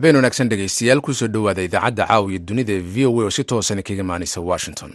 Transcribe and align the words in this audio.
habeen 0.00 0.16
wanaagsan 0.18 0.48
dhegaystayaal 0.52 1.02
ku 1.04 1.12
soo 1.18 1.28
dhowaada 1.34 1.66
idaacadda 1.68 2.06
caawiya 2.10 2.40
dunida 2.48 2.72
ee 2.78 2.84
v 2.94 3.06
o 3.08 3.10
a 3.20 3.24
oo 3.26 3.32
si 3.36 3.42
toosan 3.50 3.82
kaga 3.86 4.02
imaanaysa 4.06 4.40
washington. 4.50 4.92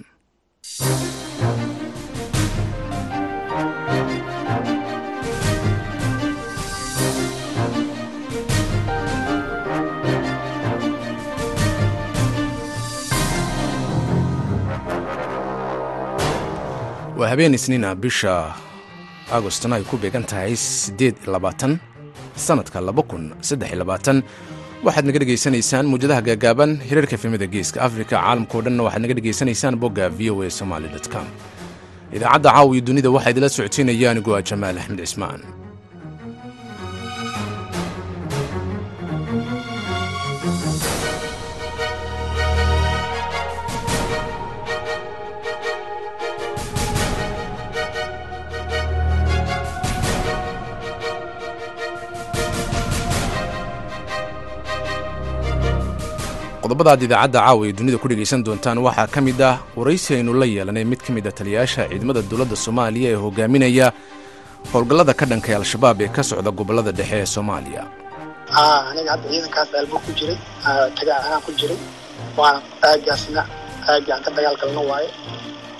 Waa 17.17 17.27
habeen 17.31 17.53
isniina 17.57 17.95
bisha 17.95 18.33
agostna 19.37 19.75
ay 19.79 19.83
ku 19.89 19.95
beegan 20.01 20.25
tahay 20.31 20.53
siddeed 20.55 21.15
labaatan 21.33 21.79
sanadka 22.45 22.79
laba 22.87 23.03
kun 23.09 23.23
saddex 23.47 23.71
labaatan 23.81 24.17
waxaad 24.85 25.05
naga 25.09 25.19
dhegaysanaysaan 25.23 25.85
muwjadaha 25.91 26.21
gaagaaban 26.29 26.71
hirarka 26.89 27.13
efemada 27.17 27.47
geeska 27.53 27.77
afrika 27.87 28.15
caalamkao 28.21 28.61
dhanna 28.65 28.81
waxaad 28.87 29.01
naga 29.05 29.15
dhegaysanaysaan 29.17 29.75
bogga 29.83 30.05
v 30.17 30.29
o 30.33 30.35
a 30.45 30.49
somaali 30.59 30.87
com. 31.13 31.27
Idaacadda 32.15 32.49
caawiya 32.55 32.81
dunida 32.87 33.09
waxaa 33.15 33.31
idinla 33.33 33.49
socoteynaya 33.55 34.07
anigoo 34.13 34.35
ah 34.39 34.43
jamaal 34.49 34.77
axmed 34.81 34.99
cismaan 35.05 35.41
qodobada 56.65 56.89
aad 56.93 57.01
idaacadda 57.07 57.39
caawa 57.45 57.61
ee 57.69 57.73
dunida 57.79 57.97
ku 58.01 58.07
dhegaysan 58.11 58.41
doontaan 58.45 58.77
waxaa 58.87 59.07
ka 59.15 59.19
mid 59.27 59.41
ah 59.49 59.55
waraysi 59.77 60.09
aynu 60.17 60.33
la 60.41 60.45
yeelanay 60.55 60.85
mid 60.91 61.01
ka 61.05 61.11
mid 61.17 61.25
a 61.29 61.31
taliyayaasha 61.39 61.81
ciidamada 61.91 62.21
dowladda 62.31 62.55
soomaaliya 62.65 63.09
ee 63.13 63.19
hogaaminaya 63.25 63.87
howlgallada 64.73 65.13
ka 65.19 65.25
dhankay 65.31 65.55
al-shabaab 65.61 65.97
ee 66.05 66.09
ka 66.15 66.21
socda 66.29 66.51
gobollada 66.59 66.91
dhexe 66.99 67.17
ee 67.23 67.27
soomaaliya. 67.35 67.81
Aniga 68.89 69.11
hadda 69.13 69.27
ciidankaas 69.33 69.69
aalbo 69.79 69.97
ku 70.05 70.11
jiray 70.19 70.37
tagaa 70.97 71.17
anaa 71.27 71.41
ku 71.45 71.51
jiray. 71.59 71.77
Waana 72.39 72.59
aagaasna 72.89 73.41
aagii 73.91 74.11
aan 74.15 74.23
ka 74.25 74.31
dagaalgalno 74.37 74.81
waaye. 74.91 75.09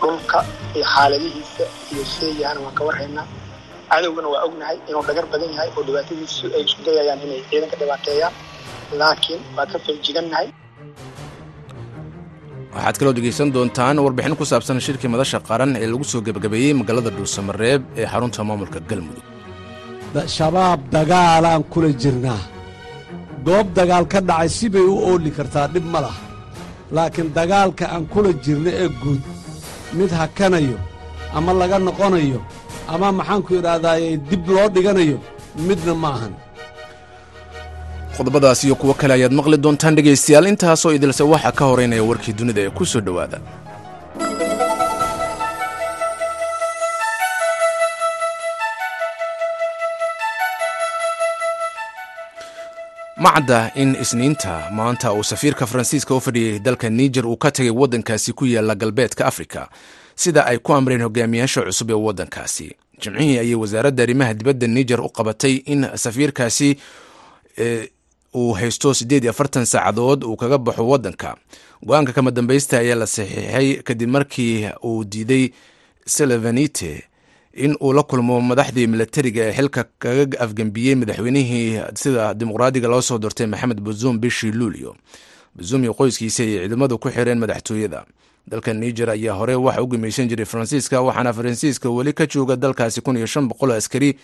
Dhulka 0.01 0.39
iyo 0.75 0.85
xaaladihiisa 0.93 1.65
iyo 1.93 2.03
seeyahana 2.17 2.59
waan 2.65 2.75
ka 2.79 2.83
warhaynaa 2.89 3.25
cadowgana 3.89 4.27
waa 4.33 4.43
ognahay 4.47 4.77
inuu 4.89 5.03
dhagar 5.07 5.25
badan 5.33 5.49
yahay 5.55 5.69
oo 5.77 5.83
dhibaatadiisu 5.87 6.45
ay 6.57 6.61
isku 6.67 6.81
dayayaan 6.87 7.19
inay 7.25 7.41
ciidanka 7.49 7.75
dhibaateeyaan. 7.81 8.33
Laakiin 9.01 9.41
waa 9.57 9.65
ka 9.71 9.77
feeljigannahay 9.85 10.47
waxaad 12.75 12.95
kaloo 12.99 13.13
dhegaysan 13.17 13.49
doontaan 13.55 13.97
warbixin 14.05 14.35
ku 14.39 14.45
saabsan 14.51 14.77
shirkii 14.85 15.09
madasha 15.13 15.39
qaran 15.49 15.71
ee 15.83 15.87
lagu 15.91 16.05
soo 16.11 16.21
gebagabeeyey 16.27 16.73
magaalada 16.81 17.09
dhuusamareeb 17.17 17.81
ee 17.99 18.05
xarunta 18.11 18.41
maamulka 18.49 18.79
galmudug. 18.89 19.25
Shabaab 20.37 20.79
dagaalaan 20.95 21.63
kula 21.73 21.89
jirnaa. 22.01 22.41
Goob 23.47 23.67
dagaal 23.77 24.05
ka 24.13 24.19
dhacay 24.29 24.49
si 24.57 24.65
bay 24.73 24.85
u 24.93 24.95
ooli 25.09 25.31
kartaa 25.37 25.67
dhib 25.73 25.85
ma 25.93 25.99
laha. 26.05 26.21
Laakiin 26.95 27.29
dagaalka 27.37 27.85
aan 27.93 28.05
kula 28.13 28.31
jirno 28.45 28.69
ee 28.83 28.89
guud 29.01 29.23
mid 29.97 30.11
hakanayo 30.19 30.77
ama 31.37 31.51
laga 31.61 31.77
noqonayo 31.87 32.39
ama 32.93 33.07
maxaanku 33.19 33.51
idhahdaaye 33.59 34.09
dib 34.29 34.43
loo 34.55 34.67
dhiganayo 34.75 35.17
midna 35.67 35.93
ma 36.03 36.09
ahan 36.15 36.33
qodobadaas 38.17 38.63
iyo 38.63 38.75
kuwo 38.79 38.93
kale 38.99 39.13
ayaad 39.17 39.33
maqli 39.39 39.57
doontaan 39.63 39.95
dhegaystayaal. 39.97 40.47
Intaasoo 40.53 40.91
idilse 40.97 41.23
waxaa 41.33 41.51
ka 41.59 41.63
horeynaya 41.71 42.03
warkii 42.09 42.33
dunida 42.39 42.61
ee 42.65 42.69
ku 42.77 42.83
soo 42.91 43.01
dhowaada. 43.07 43.37
Macadda 53.17 53.71
in 53.75 53.95
isniinta 53.95 54.69
maanta 54.71 55.13
uu 55.13 55.23
safiirka 55.23 55.65
faransiiska 55.67 56.15
u 56.15 56.21
fadhiyey 56.21 56.59
dalka 56.59 56.89
niger 56.89 57.25
uu 57.27 57.37
ka 57.37 57.51
tagay 57.51 57.71
waddankaasi 57.71 58.33
ku 58.33 58.45
yaalla 58.45 58.75
galbeedka 58.75 59.25
afrika. 59.25 59.69
Sida 60.15 60.45
ay 60.45 60.57
ku 60.57 60.73
amreen 60.73 61.01
hogaamiyaasha 61.01 61.61
cusub 61.61 61.89
ee 61.91 61.93
waddankaasi. 61.93 62.75
Jimcihii 63.01 63.39
ayay 63.39 63.55
wasaaradda 63.55 64.03
arrimaha 64.03 64.33
dibadda 64.33 64.67
niger 64.67 65.01
u 65.01 65.09
qabatay 65.09 65.55
in 65.65 65.87
safiirkaasi 65.95 66.77
uu 68.35 68.53
haysto 68.53 68.93
siddeed 68.93 69.23
iyo 69.23 69.31
afartan 69.31 69.65
saacadood 69.65 70.23
uu 70.23 70.35
kaga 70.35 70.57
baxo 70.57 70.87
waddanka. 70.87 71.35
Go'aanka 71.85 72.13
kama 72.13 72.31
dambaysta 72.31 72.77
ayaa 72.79 72.95
la 72.95 73.07
saxiixay 73.07 73.81
kadib 73.87 74.09
markii 74.09 74.69
uu 74.83 75.03
diiday 75.03 75.49
selevanite 76.05 77.03
in 77.53 77.75
uu 77.81 77.93
la 77.93 78.03
kulmo 78.03 78.41
madaxdii 78.41 78.87
milatariga 78.87 79.41
ee 79.43 79.53
xilka 79.53 79.83
kaga 79.99 80.39
afgembiyey 80.39 80.95
madaxweynihii 80.95 81.81
sida 81.95 82.33
dimuqraadiga 82.33 82.87
loo 82.87 83.01
soo 83.01 83.17
doortay 83.17 83.47
maxamed 83.47 83.79
bazuum 83.81 84.19
bishii 84.19 84.51
luulyo. 84.51 84.95
Bazuum 85.55 85.83
iyo 85.83 85.93
qoyskiisa 85.93 86.43
ay 86.43 86.59
ciidamadu 86.59 86.97
ku 86.99 87.09
xireen 87.09 87.39
madaxtooyada. 87.39 88.05
Dalka 88.47 88.73
niger 88.73 89.09
ayaa 89.09 89.33
hore 89.33 89.55
waxa 89.55 89.81
u 89.81 89.87
gumaysan 89.87 90.27
jiray 90.29 90.45
faransiiska 90.45 91.01
waxaana 91.01 91.33
faransiiska 91.33 91.89
weli 91.89 92.13
ka 92.13 92.25
jooga 92.27 92.55
dalkaasi 92.55 93.01
kun 93.01 93.17
iyo 93.17 93.25
shan 93.25 93.47
boqol 93.47 93.71
askari 93.71 94.17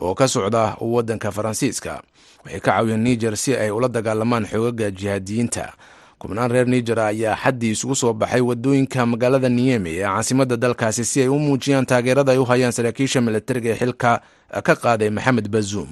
oo 0.00 0.14
ka 0.14 0.28
socda 0.28 0.76
waddanka 0.80 1.30
faransiiska 1.32 2.02
waxay 2.44 2.60
ka 2.60 2.70
caawiyeen 2.72 3.02
niger 3.02 3.36
si 3.36 3.54
ay 3.56 3.70
ula 3.70 3.88
dagaalamaan 3.88 4.46
xoogaga 4.46 4.90
jihaadiyiinta. 4.90 5.72
Kubnaan 6.20 6.50
reer 6.52 6.66
niger 6.68 7.00
ayaa 7.00 7.36
xaddii 7.36 7.70
isugu 7.72 7.94
soo 7.96 8.12
baxay 8.12 8.40
waddooyinka 8.40 9.06
magaalada 9.06 9.48
niyemi 9.48 9.90
ee 9.90 10.04
caasimadda 10.04 10.56
dalkaasi 10.56 11.04
si 11.04 11.22
ay 11.22 11.28
u 11.28 11.38
muujiyaan 11.38 11.86
taageerada 11.86 12.32
ay 12.32 12.38
u 12.38 12.44
hayaan 12.44 12.72
saraakiisha 12.72 13.20
milatariga 13.20 13.70
ee 13.70 13.78
xilka 13.80 14.20
ka 14.66 14.74
qaaday 14.76 15.10
maxamed 15.10 15.48
bazuum 15.48 15.88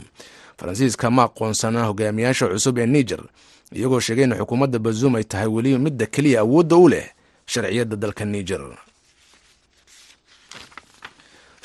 faransiiska 0.60 1.10
ma 1.10 1.22
aqoonsana 1.28 1.84
hogaamiyaasha 1.88 2.46
cusub 2.52 2.78
ee 2.78 2.86
niger 2.86 3.20
iyagoo 3.72 4.00
sheegay 4.00 4.24
in 4.24 4.34
xukuumadda 4.36 4.78
bazuum 4.78 5.14
ay 5.16 5.24
tahay 5.24 5.46
weli 5.48 5.78
midda 5.78 6.06
keliya 6.06 6.40
awoodda 6.44 6.76
u 6.76 6.88
leh 6.88 7.06
sharciyadda 7.46 7.96
dalka 7.96 8.24
niger 8.24 8.60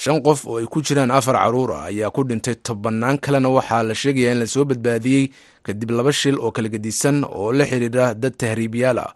shan 0.04 0.20
qof 0.20 0.44
oo 0.44 0.60
ay 0.60 0.68
ku 0.68 0.84
jiraan 0.84 1.12
afar 1.16 1.40
carruur 1.40 1.72
ah 1.80 1.88
ayaa 1.88 2.12
ku 2.12 2.28
dhintay 2.28 2.60
tobannaan 2.60 3.16
kalena 3.24 3.48
waxaa 3.48 3.88
la 3.88 3.96
sheegayaa 3.96 4.36
in 4.36 4.40
la 4.44 4.48
soo 4.52 4.66
badbaadiyey 4.68 5.32
kadib 5.64 5.96
laba 5.96 6.12
shil 6.12 6.36
oo 6.44 6.52
kala 6.52 6.68
gedisan 6.68 7.24
oo 7.24 7.56
la 7.56 7.64
xidhiidha 7.64 8.12
dad 8.12 8.36
tahriibyaal 8.36 9.00
ah 9.00 9.12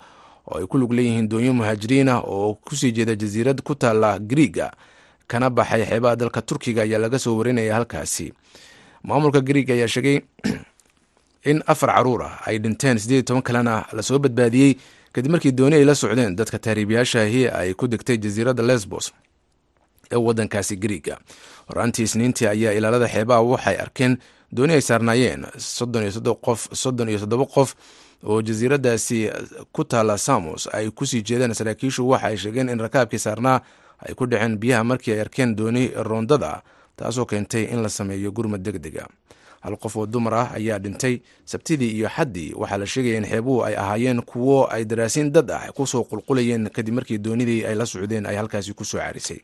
oo 0.48 0.64
ay 0.64 0.66
ku 0.72 0.80
lug 0.80 0.96
leeyihiin 0.96 1.28
doonyo 1.28 1.52
muhaajiriin 1.60 2.08
ah 2.08 2.24
oo 2.24 2.56
ku 2.64 2.72
sii 2.80 2.96
jeeda 2.96 3.20
jasiirad 3.20 3.60
ku 3.68 3.76
taalla 3.76 4.16
griiga 4.16 4.72
kana 5.28 5.52
baxay 5.52 5.84
xeebaha 5.84 6.16
dalka 6.16 6.40
turkiga 6.42 6.88
ayaa 6.88 7.04
laga 7.04 7.20
soo 7.20 7.36
warinaya 7.36 7.76
halkaasi. 7.76 8.32
Maamulka 9.04 9.44
griig 9.44 9.68
ayaa 9.68 9.92
sheegay 9.92 10.24
in 11.52 11.60
afar 11.68 11.92
carruur 12.00 12.24
ah 12.24 12.40
ay 12.48 12.64
dhinteen 12.64 12.96
siddeed 12.96 13.28
toban 13.28 13.44
kalena 13.44 13.84
la 13.92 14.00
soo 14.00 14.24
badbaadiyey 14.24 14.80
kadib 15.12 15.36
markii 15.36 15.52
dooni 15.52 15.76
ay 15.76 15.84
la 15.84 16.00
socdeen 16.00 16.32
dadka 16.32 16.56
tahriibyaashaahi 16.60 17.52
ay 17.52 17.76
ku 17.76 17.92
degtay 17.92 18.16
jasiiradda 18.16 18.64
lesbos 18.64 19.12
ee 20.12 20.16
waddankaasi 20.16 20.76
griiga 20.76 21.18
horaantii 21.68 22.04
isniintii 22.04 22.48
ayaa 22.48 22.72
ilaalada 22.74 23.08
xeebaha 23.08 23.42
waxay 23.42 23.76
arkeen 23.78 24.18
dooni 24.52 24.74
ay 24.74 24.82
saarnaayeen 24.82 25.46
soddon 25.58 26.04
iyo 27.10 27.20
toddoba 27.20 27.46
qof 27.46 27.76
oo 28.24 28.42
jasiiradaasi 28.42 29.30
ku 29.72 29.84
taalla 29.84 30.18
samos. 30.18 30.68
Ay 30.74 30.90
ku 30.90 31.06
sii 31.06 31.22
jeedeen 31.22 31.54
saraakiishu 31.54 32.10
waxa 32.10 32.28
ay 32.28 32.38
sheegeen 32.38 32.70
in 32.70 32.80
rakaabkii 32.80 33.20
saarnaa 33.20 33.62
ay 34.08 34.14
ku 34.14 34.26
dhaceen 34.26 34.58
biyaha 34.58 34.84
markii 34.84 35.14
ay 35.14 35.22
arkeen 35.22 35.56
dooni 35.56 35.92
roondada 35.96 36.62
taasoo 36.96 37.26
keentay 37.26 37.64
in 37.64 37.82
la 37.84 37.90
sameeyo 37.90 38.32
gurmad 38.32 38.62
deg 38.64 38.78
dega 38.82 39.06
hal 39.62 39.78
qof 39.78 39.96
oo 39.96 40.06
dumar 40.06 40.34
ah 40.34 40.52
ayaa 40.56 40.80
dhintay 40.80 41.20
sabtidii 41.46 41.92
iyo 41.92 42.10
xaddii. 42.10 42.54
Waxaa 42.56 42.78
la 42.78 42.86
sheegaya 42.86 43.18
in 43.18 43.26
xeebuhu 43.26 43.64
ay 43.66 43.76
ahaayeen 43.76 44.22
kuwo 44.22 44.66
ay 44.72 44.86
daraasiin 44.86 45.32
dad 45.32 45.52
ah 45.52 45.70
ku 45.76 45.86
soo 45.88 46.04
qulqulayeen 46.04 46.70
kadib 46.70 46.94
markii 46.94 47.18
doonidii 47.18 47.66
ay 47.66 47.76
la 47.76 47.86
socdeen 47.86 48.26
ay 48.26 48.36
halkaasi 48.36 48.74
ku 48.74 48.86
soo 48.86 48.98
carisay 48.98 49.40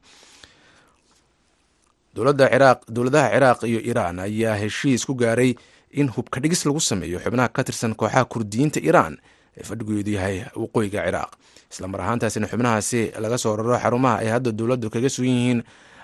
dowladaha 2.15 3.29
ciraaq 3.33 3.59
iyo 3.69 3.79
iiraan 3.81 4.19
ayaa 4.19 4.55
heshiis 4.61 5.05
ku 5.05 5.13
gaaray 5.15 5.55
in 5.91 6.09
hubka 6.09 6.39
dhigis 6.39 6.65
lagu 6.65 6.79
sameeyo 6.79 7.19
xubnaha 7.19 7.49
ka 7.49 7.63
tirsan 7.63 7.93
kooxaha 7.95 8.25
kurdiyiinta 8.25 8.79
iiraan 8.79 9.17
ee 9.57 9.63
fadhigoodu 9.63 10.11
yahay 10.17 10.45
waqooyiga 10.55 11.01
ciraaq. 11.05 11.31
Islamar 11.73 12.01
ahaantaasina 12.01 12.47
xubnahaasi 12.51 13.01
laga 13.23 13.37
soo 13.37 13.55
raro 13.57 13.77
xarumaha 13.83 14.17
ay 14.21 14.27
hadda 14.33 14.51
dowladdu 14.51 14.89
kaga 14.93 15.09
sugan 15.09 15.29
yihiin 15.37 15.59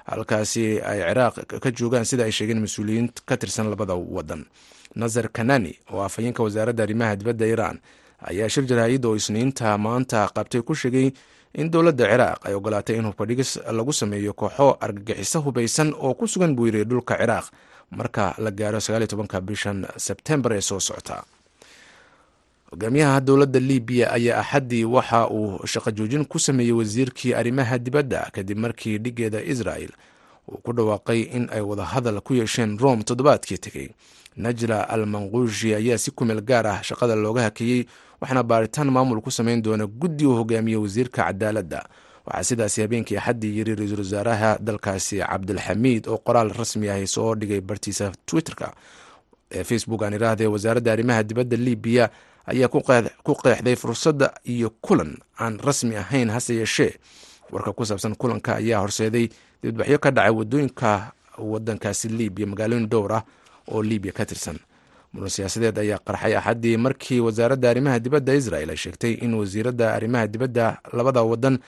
halkaasi 0.10 0.82
ay 0.82 1.00
ciraaq 1.10 1.36
ka 1.64 1.70
joogaan 1.72 2.06
sida 2.06 2.24
ay 2.26 2.32
sheegeen 2.32 2.62
mas'uuliyiin 2.66 3.08
ka 3.26 3.38
tirsan 3.38 3.70
labada 3.70 3.94
wadan. 3.96 4.46
Nazar 4.96 5.30
kanani 5.30 5.78
oo 5.94 6.02
afhayeenka 6.02 6.42
wasaaradda 6.44 6.84
arrimaha 6.84 7.16
dibadda 7.16 7.46
iiraan 7.46 7.78
ayaa 8.30 8.50
shir 8.50 8.66
jaraahid 8.66 9.06
oo 9.06 9.16
isniinta 9.16 9.78
maanta 9.78 10.30
qabtay 10.34 10.62
ku 10.66 10.74
sheegay 10.76 11.14
in 11.54 11.70
dowladda 11.72 12.06
ciraaq 12.06 12.40
ay 12.46 12.54
ogolaatay 12.54 12.96
in 12.98 13.06
hubka 13.06 13.26
dhigis 13.26 13.60
lagu 13.72 13.94
sameeyo 13.94 14.34
kooxo 14.34 14.78
argagixiso 14.80 15.42
hubaysan 15.42 15.94
oo 15.94 16.14
ku 16.14 16.28
sugan 16.28 16.56
buu 16.56 16.66
yiri 16.68 16.86
dhulka 16.86 17.18
ciraaq 17.18 17.46
marka 17.92 18.36
la 18.38 18.52
gaaro 18.52 18.80
tobanka 19.08 19.42
bishan 19.42 19.86
sebtembar 19.98 20.54
ee 20.54 20.62
soo 20.62 20.80
socota. 20.80 21.24
Hogaamiyaha 22.72 23.22
dowladda 23.22 23.60
libiya 23.60 24.12
ayaa 24.14 24.40
axaddii 24.42 24.84
waxa 24.86 25.28
uu 25.30 25.66
shaqo 25.68 25.92
joojin 25.92 26.26
ku 26.26 26.40
sameeyey 26.40 26.72
wasiirkii 26.74 27.34
arrimaha 27.34 27.78
dibadda 27.80 28.30
kadib 28.32 28.58
markii 28.58 28.98
dhigeeda 28.98 29.42
israel 29.42 29.90
uu 30.48 30.58
ku 30.62 30.74
dhawaaqay 30.74 31.22
in 31.22 31.50
ay 31.52 31.62
wadahadal 31.62 32.22
ku 32.22 32.34
yeesheen 32.34 32.78
rome 32.78 33.04
toddobaadkii 33.04 33.58
tegey. 33.58 33.90
Najla 34.38 34.86
al 34.90 35.06
manquushi 35.06 35.74
ayaa 35.76 35.98
si 35.98 36.12
kumeel 36.12 36.42
gaar 36.42 36.68
ah 36.68 36.84
shaqada 36.84 37.16
looga 37.16 37.42
hakeeyey 37.50 37.86
waxaana 38.22 38.44
baaritaan 38.44 38.90
maamul 38.92 39.22
ku 39.22 39.32
samayn 39.32 39.62
doona 39.62 39.88
guddi 39.88 40.26
uu 40.26 40.36
hogaamiyey 40.36 40.78
wasiirka 40.82 41.24
cadaaladda 41.24 41.86
waxaa 42.26 42.44
sidaasi 42.44 42.82
habeenkii 42.82 43.18
axaddii 43.18 43.58
yiri 43.58 43.76
ra'iisul 43.76 44.00
wasaaraha 44.04 44.58
dalkaasi 44.62 45.18
cabdulxamiid 45.20 46.08
oo 46.08 46.18
qoraal 46.18 46.52
rasmi 46.54 46.90
ahi 46.90 47.08
soo 47.08 47.36
dhigay 47.36 47.62
bartiisa 47.62 48.12
twitterka. 48.26 48.74
Ee 49.52 49.64
facebook 49.64 50.04
aan 50.04 50.14
iraahdee 50.14 50.48
wasaaradda 50.48 50.92
arrimaha 50.94 51.24
dibadda 51.24 51.58
libiya 51.58 52.10
ayaa 52.46 52.68
ku 52.68 52.82
qeexday 53.36 53.76
fursadda 53.76 54.34
iyo 54.46 54.70
kulan 54.82 55.18
aan 55.40 55.58
rasmi 55.60 55.96
ahayn 55.96 56.30
hase 56.30 56.56
yeeshee. 56.56 56.94
Warka 57.52 57.74
ku 57.74 57.86
saabsan 57.86 58.16
kulanka 58.16 58.56
ayaa 58.56 58.80
horseeday 58.80 59.30
dibadbaxyo 59.64 59.98
ka 60.00 60.12
dhacay 60.12 60.32
waddooyinka 60.32 61.12
wadankaasi 61.38 62.08
libiya 62.10 62.48
magaalooyin 62.48 62.88
dhowr 62.90 63.14
ah 63.14 63.24
oo 63.72 63.82
libiya 63.84 64.14
ka 64.14 64.26
tirsan 64.26 64.60
muran 65.14 65.30
siyaasadeed 65.30 65.78
ayaa 65.80 65.98
qarxay 66.08 66.36
axaddii 66.38 66.78
markii 66.78 67.20
wasaaradda 67.20 67.70
arrimaha 67.70 68.00
dibadda 68.00 68.34
israel 68.34 68.70
ay 68.70 68.78
sheegtay 68.78 69.14
in 69.14 69.34
wasiiradda 69.34 69.94
arrimaha 69.94 70.28
dibadda 70.28 70.66
labada 70.94 71.22
wadan 71.24 71.60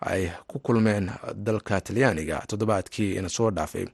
ay 0.00 0.28
ku 0.46 0.58
kulmeen 0.58 1.10
dalka 1.34 1.80
talyaaniga. 1.80 2.42
Toddobaadkii 2.48 3.28
soo 3.28 3.50
dhaafay 3.50 3.86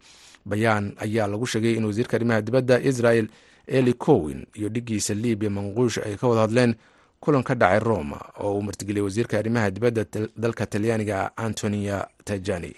bayaan 0.45 0.93
ayaa 0.99 1.27
lagu 1.27 1.47
sheegay 1.47 1.75
in 1.75 1.85
wasiirka 1.85 2.17
arrimaha 2.17 2.43
dibadda 2.43 2.81
israel 2.81 3.27
eli 3.67 3.93
cowin 3.95 4.47
iyo 4.55 4.69
dhigiisa 4.69 5.15
libiya 5.15 5.51
manquush 5.51 5.99
ay 5.99 6.17
ka 6.17 6.29
wada 6.29 6.41
hadleen 6.41 6.75
kulan 7.21 7.43
ka 7.43 7.55
dhacay 7.55 7.79
roma 7.79 8.21
oo 8.41 8.55
uu 8.59 8.63
martigeliyay 8.63 9.05
wasiirka 9.05 9.39
arrimaha 9.39 9.71
dibadda 9.71 10.05
dalka 10.37 10.67
talyaaniga 10.67 11.37
antonia 11.37 12.07
tajani. 12.25 12.75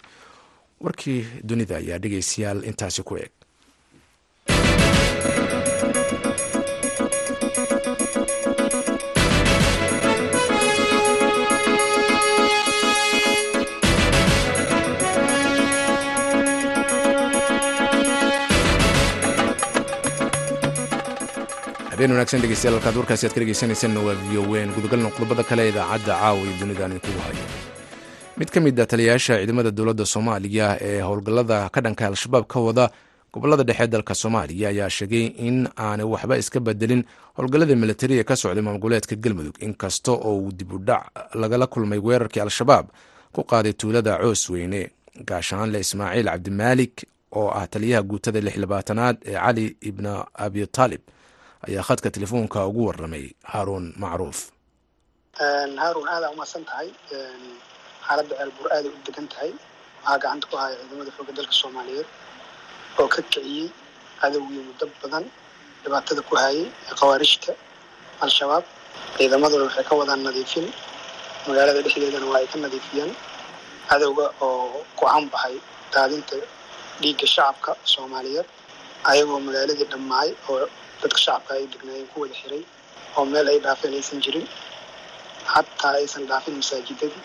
Warkii 0.81 1.27
dunida 1.45 1.77
ayaa 1.77 1.99
dhegeystayaal 1.99 2.65
intaasi 2.65 3.03
ku 3.03 3.17
eg 3.17 3.31
habeen 21.99 22.11
wanaagsan 22.13 22.41
dhegeystayaal 22.43 22.75
halkaad 22.79 22.97
warkaasi 23.01 23.27
aad 23.27 23.33
ka 23.35 23.41
dhegeysanaysanna 23.41 24.01
waa 24.07 24.15
v 24.15 24.39
o 24.39 24.57
n 24.57 24.69
gudagalna 24.77 25.11
qodobada 25.17 25.43
kale 25.49 25.63
ee 25.67 25.71
idaacadda 25.73 26.15
caawa 26.21 26.39
iyo 26.45 26.53
dunidaan 26.61 26.91
idinkugu 26.93 27.19
hayo 27.27 27.45
mid 28.39 28.51
ka 28.55 28.61
mid 28.61 28.81
a 28.81 28.87
taliyayaasha 28.87 29.35
ciidamada 29.39 29.71
dowladda 29.71 30.07
soomaaliya 30.07 30.67
ee 30.81 31.01
howlgallada 31.01 31.69
ka 31.75 31.81
dhanka 31.81 32.07
al-shabaab 32.07 32.45
ka 32.47 32.61
wada 32.61 32.91
gobollada 33.33 33.63
dhexe 33.69 33.87
dalka 33.87 34.15
soomaaliya 34.15 34.69
ayaa 34.69 34.91
sheegay 34.91 35.25
in 35.49 35.69
aanay 35.79 36.07
waxba 36.07 36.39
iska 36.39 36.61
bedelin 36.61 37.03
howlgallada 37.37 37.77
militari 37.77 38.15
ee 38.19 38.25
ka 38.25 38.37
socday 38.37 38.63
maamgoleedka 38.63 39.17
galmudug. 39.17 39.57
Inkasta 39.61 40.13
oo 40.13 40.37
uu 40.39 40.53
dib 40.53 40.73
u 40.73 40.79
dhac 40.79 41.03
lagala 41.35 41.67
kulmay 41.67 41.99
weerarkii 41.99 42.41
al-shabaab 42.41 42.87
ku 43.33 43.43
qaaday 43.45 43.73
tuulada 43.73 44.19
coos 44.23 44.51
weyne 44.51 44.91
gaashaanle 45.29 45.81
ismaaciil 45.81 46.27
cabdimaalik 46.31 46.95
oo 47.33 47.51
ah 47.51 47.67
taliyaha 47.67 48.03
guutada 48.03 48.41
lix 48.41 48.57
labaatanaad 48.57 49.17
ee 49.27 49.35
cali 49.45 49.77
ibna 49.91 50.13
abi 50.35 50.67
taalib 50.67 51.01
ayaa 51.69 51.85
khadka 51.89 52.09
telefoonka 52.17 52.59
ugu 52.71 52.83
waramay 52.89 53.25
haaruun 53.53 53.87
macruuf. 54.03 54.39
Haaruun 55.83 56.09
aadaa 56.15 56.31
umahadsan 56.35 56.65
tahay. 56.71 56.89
Xaaladda 58.07 58.35
ceelbuur 58.39 58.69
aaday 58.77 58.91
u 58.97 58.99
degan 59.07 59.27
tahay. 59.33 59.51
Waxaa 60.05 60.19
gacanta 60.23 60.47
ku 60.51 60.57
haya 60.61 60.75
ciidamada 60.81 61.11
xooga 61.17 61.33
dalka 61.39 61.53
soomaaliyeed 61.61 62.09
oo 63.01 63.09
ka 63.15 63.21
kiciyey 63.23 63.67
cadowgii 64.21 64.63
muddo 64.69 64.85
badan 65.03 65.25
dhibaatada 65.83 66.23
ku 66.29 66.35
hayay 66.43 66.65
khawaarijta 66.99 67.53
al-shabaab. 68.25 68.65
Ciidamaduna 69.17 69.65
waxay 69.69 69.85
ka 69.89 69.95
wadaan 70.01 70.23
nadiifin. 70.27 70.67
Magaalada 71.49 71.81
dhexdeedana 71.85 72.27
waa 72.33 72.41
ay 72.43 72.47
ka 72.53 72.57
nadiifiyeen 72.65 73.11
cadowga 73.91 74.27
oo 74.47 74.85
ku 74.99 75.05
canbaxay 75.13 75.55
daadinta 75.95 76.37
dhiigga 77.03 77.27
shacabka 77.35 77.71
soomaaliyeed 77.93 78.47
ayagoo 79.11 79.39
magaaladii 79.47 79.87
dhammaay 79.93 80.31
oo 80.53 80.65
dadka 81.03 81.19
shacabka 81.25 81.53
ay 81.59 81.65
degnaayeen 81.73 82.09
ku 82.13 82.21
wada 82.23 82.35
xiray 82.43 82.63
oo 83.17 83.25
meel 83.33 83.49
ay 83.53 83.59
dhaafeen 83.65 83.95
aysan 83.99 84.21
jirin. 84.25 84.47
Xataa 85.53 85.93
aysan 86.01 86.25
dhaafin 86.31 86.55
masaajidadii 86.61 87.23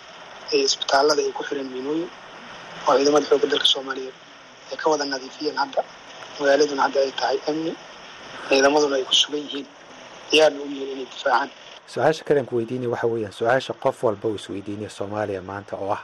ee 0.53 0.61
isbitaallada 0.67 1.21
ay 1.25 1.31
ku 1.37 1.43
xireen 1.47 1.69
miinooyin 1.73 2.09
oo 2.87 2.93
ciidamada 2.97 3.25
xoogga 3.29 3.47
dalka 3.51 3.65
soomaaliyeed 3.73 4.15
ay 4.71 4.77
ka 4.81 4.85
wada 4.91 5.05
nadiifiyeen 5.13 5.57
hadda. 5.61 5.81
Magaaladuna 6.39 6.81
hadda 6.85 6.99
ay 7.05 7.11
tahay 7.19 7.37
amni 7.49 7.73
ciidamaduna 8.49 8.95
ay 8.99 9.05
ku 9.09 9.13
sugan 9.21 9.41
yihiin. 9.45 9.67
Diyaarna 10.31 10.59
u 10.61 10.67
yihiin 10.71 10.89
inay 10.93 11.05
difaacaan. 11.11 11.49
Su'aasha 11.93 12.23
kalen 12.27 12.47
weydiinaya 12.51 12.89
waxa 12.93 13.07
weeyaan 13.13 13.33
su'aasha 13.39 13.73
qof 13.83 13.97
walba 14.03 14.27
uu 14.29 14.35
isweydiinaya 14.41 14.89
soomaaliya 14.97 15.41
maanta 15.49 15.75
oo 15.83 15.91
ah 15.97 16.03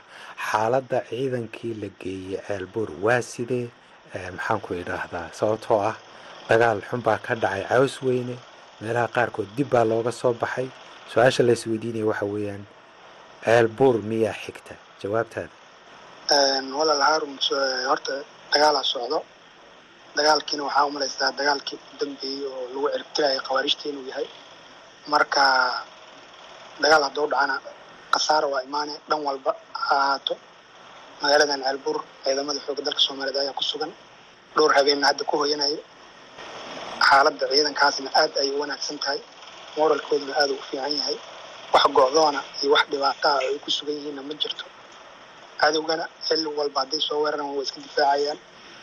xaaladda 0.51 0.99
ciidankii 1.09 1.73
la 1.81 1.89
geeyey 2.01 2.37
ceelbuur 2.47 2.89
waa 3.05 3.21
sidee 3.31 3.65
maxaan 4.35 4.59
ku 4.65 4.73
idhaahdaa? 4.81 5.27
Sababtoo 5.39 5.79
ah 5.89 5.95
dagaal 6.49 6.79
xun 6.89 7.01
baa 7.07 7.17
ka 7.25 7.33
dhacay 7.35 7.63
caws 7.69 7.95
weyne. 8.05 8.35
Meelaha 8.81 9.07
qaarkood 9.15 9.49
dib 9.57 9.69
baa 9.73 9.83
looga 9.91 10.11
soo 10.11 10.33
baxay. 10.33 10.67
Su'aasha 11.11 11.43
la 11.47 11.53
isweydiinaya 11.57 12.05
waxa 12.11 12.25
weeyaan 12.33 12.63
ceelbuur 13.43 13.95
miyaa 14.09 14.33
xigta? 14.43 14.73
Jawaabtaada. 15.01 15.53
Walaal 16.79 17.01
haarun 17.09 17.35
horta 17.89 18.13
dagaalaa 18.53 18.83
socdo. 18.93 19.19
Dagaalkiina 20.17 20.63
waxaa 20.67 20.85
umalaysaa 20.89 21.31
dagaalkii 21.39 21.77
u 21.93 21.97
dambeeyey 21.99 22.41
oo 22.45 22.63
lagu 22.73 22.87
ciribtiraya 22.93 23.39
khawaarijta 23.45 23.83
inuu 23.89 24.05
yahay. 24.11 24.27
Marka 25.11 25.43
dagaal 26.83 27.03
hadduu 27.07 27.27
dhacana 27.31 27.55
khasaara 28.13 28.47
waa 28.53 28.61
imaane 28.67 28.93
dhan 29.09 29.21
walba 29.27 29.51
ha 29.85 29.95
ahaato. 30.03 30.33
Magaaladan 31.21 31.61
ceelbuur 31.65 31.97
ciidamada 32.23 32.59
xoogga 32.65 32.81
dalka 32.87 32.99
soomaaliyeed 33.05 33.37
ayaa 33.43 33.53
ku 33.59 33.63
sugan. 33.71 33.91
Dhowr 34.55 34.71
habeenna 34.77 35.07
hadda 35.09 35.23
ku 35.29 35.35
hoyanaya 35.41 35.77
xaaladda 37.07 37.45
ciidankaasna 37.51 38.09
aad 38.21 38.33
ay 38.41 38.49
u 38.55 38.59
wanaagsan 38.61 38.97
tahay. 39.03 39.19
Moralkooduna 39.77 40.33
aada 40.41 40.53
u 40.53 40.61
fiican 40.69 40.93
yahay. 40.99 41.17
Wax 41.73 41.83
go-doona 41.97 42.41
iyo 42.63 42.71
wax 42.75 42.85
dhibaata 42.91 43.27
ah 43.35 43.39
ay 43.49 43.57
ku 43.63 43.69
sugan 43.77 43.95
yihiinna 43.97 44.21
ma 44.29 44.33
jirto. 44.41 44.65
Cadowgana 45.61 46.05
xilli 46.27 46.47
walba 46.57 46.79
hadday 46.83 46.99
soo 47.07 47.19
weeraraan 47.23 47.51
waa 47.55 47.63
iska 47.67 47.79
difaacayaan. 47.85 48.39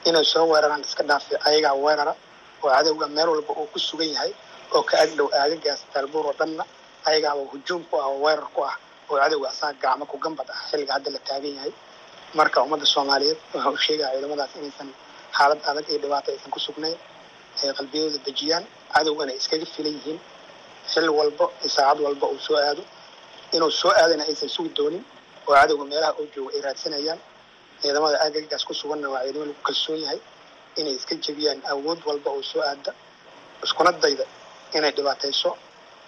Inay 0.09 0.25
soo 0.33 0.45
weeraraan 0.53 0.81
iska 0.89 1.03
dhaafe 1.09 1.35
ayagaa 1.49 1.75
weerara 1.85 2.13
oo 2.63 2.69
cadowga 2.75 3.07
meel 3.17 3.29
walba 3.35 3.53
uu 3.61 3.67
ku 3.73 3.79
sugan 3.89 4.09
yahay 4.15 4.33
oo 4.75 4.83
ka 4.89 4.95
agdhow 5.05 5.29
aagagaas 5.41 5.81
taalbuur 5.93 6.25
oo 6.31 6.35
dhanna 6.39 6.65
ayagaaba 7.09 7.41
hujuum 7.53 7.83
ku 7.91 7.95
ah 8.03 8.07
oo 8.13 8.19
weerar 8.25 8.47
ku 8.55 8.61
ah 8.71 8.77
oo 9.11 9.17
cadowga 9.23 9.49
asaga 9.53 9.79
gacmo 9.83 10.05
ku 10.11 10.17
gambad 10.25 10.49
ah 10.55 10.61
xilliga 10.71 10.93
hadda 10.97 11.11
la 11.15 11.19
taagan 11.29 11.55
yahay. 11.59 11.73
Marka 12.39 12.59
ummadda 12.65 12.87
soomaaliyeed 12.95 13.39
waxa 13.55 13.69
uu 13.73 13.77
sheegaya 13.87 14.11
ciidamadaas 14.15 14.51
inaysan 14.59 14.89
xaalad 15.37 15.61
adag 15.71 15.87
iyo 15.91 15.99
dhibaato 16.03 16.29
aysan 16.33 16.51
ku 16.55 16.61
sugnayn 16.67 16.97
ay 17.63 17.73
qalbiyadooda 17.79 18.19
dejiyaan 18.27 18.65
cadowgana 18.95 19.33
iskaga 19.41 19.67
filan 19.75 19.93
yihiin 19.99 20.19
xilli 20.93 21.09
walba 21.19 21.45
iyo 21.61 21.69
saacad 21.77 21.99
walba 22.07 22.27
uu 22.35 22.39
soo 22.47 22.57
aado. 22.67 22.83
Inuu 23.55 23.71
soo 23.81 23.91
aadana 24.01 24.25
aysan 24.31 24.49
sugi 24.57 24.71
doonin 24.77 25.03
oo 25.47 25.55
cadowga 25.59 25.85
meelaha 25.91 26.13
uu 26.21 26.27
joogo 26.35 26.51
ay 26.55 26.61
raadsanayaan 26.67 27.21
ciidamada 27.81 28.17
aagagaas 28.25 28.65
ku 28.69 28.75
suganna 28.81 29.09
waa 29.13 29.23
ciidamo 29.25 29.45
lagu 29.49 29.61
kalsoon 29.67 29.99
yahay 30.05 30.21
inay 30.81 30.95
iska 30.99 31.15
jebiyaan 31.25 31.61
awood 31.73 31.99
walba 32.09 32.31
oo 32.37 32.43
soo 32.51 32.63
aada 32.71 32.93
iskuna 33.65 33.91
dayda 34.03 34.25
inay 34.77 34.93
dhibaatayso 34.97 35.51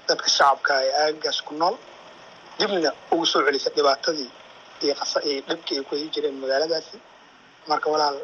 dadka 0.08 0.28
shacabka 0.36 0.72
ee 0.86 0.92
aagagaas 1.02 1.38
ku 1.46 1.52
nool 1.60 1.76
dibna 2.58 2.90
ugu 3.12 3.26
soo 3.32 3.40
celisa 3.46 3.70
dhibaatadii 3.76 4.30
iyo 4.84 4.94
dhibkii 5.48 5.76
ay 5.78 5.84
ku 5.88 5.92
heli 5.96 6.08
jireen 6.14 6.36
magaaladaasi. 6.42 6.96
Marka 7.70 7.88
walaal 7.94 8.16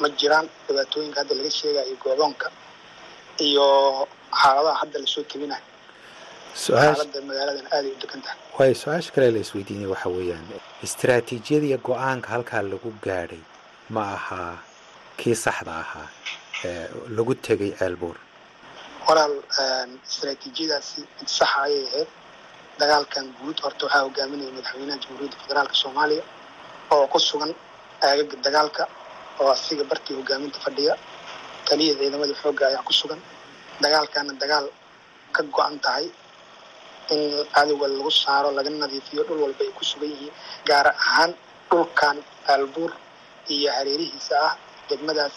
ma 0.00 0.08
jiraan 0.20 0.46
dhibaatooyinka 0.66 1.18
hadda 1.20 1.34
laga 1.38 1.50
sheegaya 1.58 1.84
iyo 1.90 1.96
goodoonka 2.04 2.46
iyo 3.48 3.66
xaaladaha 4.42 4.76
hadda 4.82 4.98
la 5.02 5.06
soo 5.14 5.24
tebinayo 5.32 5.64
xaaladda 6.64 7.20
magaaladan 7.28 7.66
aaday 7.76 7.90
u 7.96 7.98
degan 8.02 8.20
tahay. 8.24 8.38
waayo 8.58 8.74
su'aasha 8.82 9.10
kale 9.14 9.28
la 9.34 9.40
isweydiinaya 9.44 9.88
waxa 9.94 10.08
weeyaan 10.16 10.46
istaraatiijiyada 10.86 11.66
iyo 11.70 11.78
go'aanka 11.88 12.28
halkaa 12.34 12.62
lagu 12.72 12.90
gaadhay 13.06 13.42
ma 13.94 14.02
ahaa 14.18 14.54
kii 15.20 15.34
saxda 15.44 15.72
ahaa 15.84 16.08
lagu 17.16 17.32
tegay 17.46 17.70
ceelbuur 17.80 18.16
walaal 19.08 19.34
istaraatiijiyadaasi 20.08 21.00
mid 21.18 21.28
saxa 21.38 21.58
ayay 21.66 21.84
ahayd. 21.90 22.08
Dagaalkan 22.80 23.24
guud 23.40 23.58
horta 23.64 23.82
waxaa 23.86 24.02
hogaaminaya 24.06 24.50
madaxweynaha 24.56 24.98
jamhuuriyadda 25.02 25.38
federaalka 25.44 25.74
soomaaliya 25.82 26.22
oo 26.94 27.06
ku 27.12 27.18
sugan 27.28 27.52
aagaga 28.06 28.36
dagaalka 28.46 28.82
oo 29.40 29.50
asiga 29.56 29.84
bartii 29.90 30.14
hogaaminta 30.18 30.58
fadhiya 30.64 30.94
taliya 31.68 31.92
ciidamada 31.98 32.34
xoogga 32.42 32.64
ayaa 32.70 32.82
ku 32.88 32.92
sugan. 33.00 33.20
Dagaalkana 33.82 34.32
dagaal 34.42 34.66
ka 35.34 35.42
go-an 35.54 35.76
tahay 35.84 36.06
in 37.14 37.20
cadowga 37.54 37.86
lagu 37.88 38.10
saaro 38.22 38.48
laga 38.56 38.70
nadiifiyo 38.82 39.22
dhul 39.28 39.40
walba 39.44 39.62
ay 39.66 39.72
ku 39.78 39.84
sugan 39.90 40.10
yihiin 40.12 40.32
gaar 40.68 40.86
ahaan 41.02 41.30
dhulkan 41.70 42.16
aalbuur 42.52 42.90
iyo 43.54 43.68
hareerihiisa 43.76 44.34
ah 44.48 44.54
degmadaas 44.88 45.36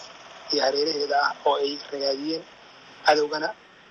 iyo 0.52 0.60
hareeraheeda 0.66 1.16
ah 1.26 1.30
oo 1.48 1.56
ay 1.64 1.72
ragaadiyeen 1.92 2.42
cadowgana 3.06 3.48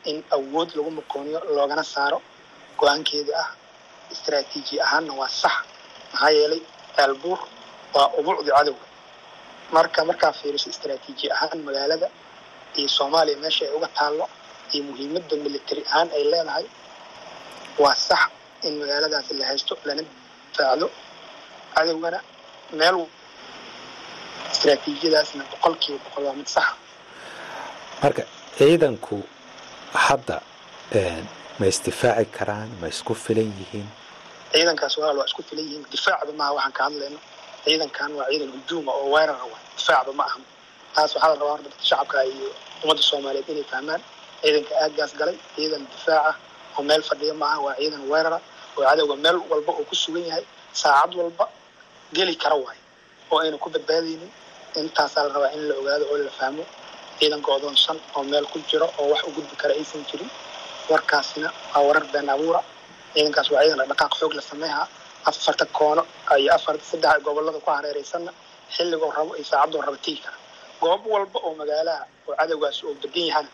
in 0.10 0.18
awood 0.36 0.70
lagu 0.77 0.91
muqooniyo 1.00 1.39
loogana 1.56 1.84
saaro 1.94 2.18
go'aankeeda 2.80 3.34
ah. 3.44 3.50
Istaraatiiji 4.13 4.75
ahaanna 4.86 5.13
waa 5.20 5.30
sax 5.41 5.56
maxaa 6.13 6.32
yeelay 6.38 6.62
aalbuur 7.01 7.39
waa 7.96 8.08
ubuucda 8.20 8.51
cadowga 8.58 8.86
marka 9.75 9.99
markaa 10.09 10.33
fiiriso 10.39 10.67
istaraatiiji 10.73 11.25
ahaan 11.35 11.59
magaalada 11.67 12.07
iyo 12.79 12.89
soomaaliya 12.97 13.37
meesha 13.43 13.63
ay 13.67 13.71
uga 13.77 13.87
taallo 13.97 14.25
iyo 14.73 14.81
muhiimadda 14.89 15.35
military 15.45 15.83
ahaan 15.89 16.09
ay 16.17 16.23
leedahay 16.31 16.65
waa 17.83 17.95
sax 18.07 18.23
in 18.67 18.73
magaaladaasi 18.81 19.33
la 19.39 19.45
haysto 19.49 19.73
lana 19.87 20.01
difaacdo 20.51 20.87
cadowgana 21.75 22.19
meel 22.79 22.97
istaraatiijiyadaasna 24.53 25.43
boqolkiiba 25.51 25.99
boqol 26.05 26.23
waa 26.27 26.35
mid 26.39 26.47
saxa 26.55 26.73
marka 28.03 28.23
ciidanku 28.57 29.17
hadda 30.05 30.37
ma 31.59 31.65
isdifaaci 31.73 32.25
karaan 32.37 32.69
ma 32.81 32.87
isku 32.93 33.13
filan 33.23 33.49
yihiin? 33.59 33.87
Ciidankaas 34.53 34.93
walaal 34.99 35.17
waa 35.21 35.25
isku 35.31 35.43
filan 35.49 35.65
yihiin. 35.67 35.83
Difaacba 35.93 36.33
maaha 36.39 36.53
waxaan 36.57 36.73
ka 36.77 36.81
hadlayno 36.87 37.19
ciidankan 37.65 38.12
waa 38.18 38.27
ciidan 38.32 38.50
hujuuma 38.56 38.91
oo 39.00 39.08
weerara 39.13 39.44
wa 39.51 39.58
difaacba 39.77 40.13
ma 40.20 40.24
ahan. 40.30 40.44
Taas 40.96 41.12
waxaa 41.15 41.30
la 41.30 41.36
rabaa 41.39 41.51
horta 41.53 41.63
dadka 41.70 41.84
shacabka 41.89 42.18
iyo 42.34 42.50
ummadda 42.84 43.01
soomaaliyeed 43.10 43.50
inay 43.53 43.63
fahmaan 43.72 44.01
ciidanka 44.41 44.74
aagaas 44.84 45.12
galay 45.20 45.38
ciidan 45.56 45.84
difaaca 45.94 46.32
oo 46.77 46.82
meel 46.89 47.03
fadhiya 47.10 47.34
maaha 47.41 47.58
waa 47.65 47.75
ciidan 47.80 48.01
weerara 48.12 48.39
oo 48.77 48.84
cadowga 48.89 49.15
meel 49.24 49.38
walba 49.51 49.72
uu 49.80 49.86
ku 49.89 49.96
sugan 50.03 50.25
yahay 50.30 50.46
saacad 50.82 51.12
walba 51.20 51.46
geli 52.15 52.36
kara 52.44 52.56
waayo 52.63 52.82
oo 53.32 53.38
ayna 53.44 53.58
ku 53.63 53.70
badbaadaynin. 53.75 54.32
Intaasaa 54.80 55.24
la 55.27 55.34
rabaa 55.36 55.51
in 55.56 55.62
la 55.70 55.74
ogaado 55.82 56.06
oo 56.12 56.18
la 56.27 56.32
fahmo 56.39 56.63
ciidanka 57.20 57.50
odoonsan 57.58 57.98
oo 58.15 58.24
meel 58.32 58.46
ku 58.51 58.58
jiro 58.70 58.88
oo 59.00 59.08
wax 59.12 59.22
u 59.27 59.32
gudbi 59.36 59.56
kara 59.62 59.74
aysan 59.80 60.03
jirin. 60.12 60.30
Warkaasina 60.89 61.50
waa 61.74 61.82
warar 61.88 62.06
been 62.13 62.30
abuura. 62.34 62.62
Ciidankaas 63.13 63.48
waa 63.53 63.62
ciidan 63.63 63.77
dhaqdhaqaaq 63.80 64.13
xoog 64.20 64.34
la 64.38 64.41
sameehaa 64.51 64.88
afarta 65.29 65.65
koono 65.77 66.03
iyo 66.41 66.49
afarta 66.57 66.83
saddex 66.91 67.17
gobollada 67.25 67.59
ku 67.65 67.69
hareeraysanna 67.77 68.31
xilligoo 68.75 69.11
rabo 69.17 69.31
iyo 69.39 69.45
saacadoo 69.51 69.81
rabo 69.87 69.97
tigi 70.05 70.21
kara 70.25 70.37
goob 70.81 71.01
walba 71.13 71.37
oo 71.47 71.51
magaalaha 71.61 72.03
oo 72.27 72.33
cadowgaas 72.39 72.77
oo 72.87 72.93
degan 73.03 73.25
yahana 73.31 73.49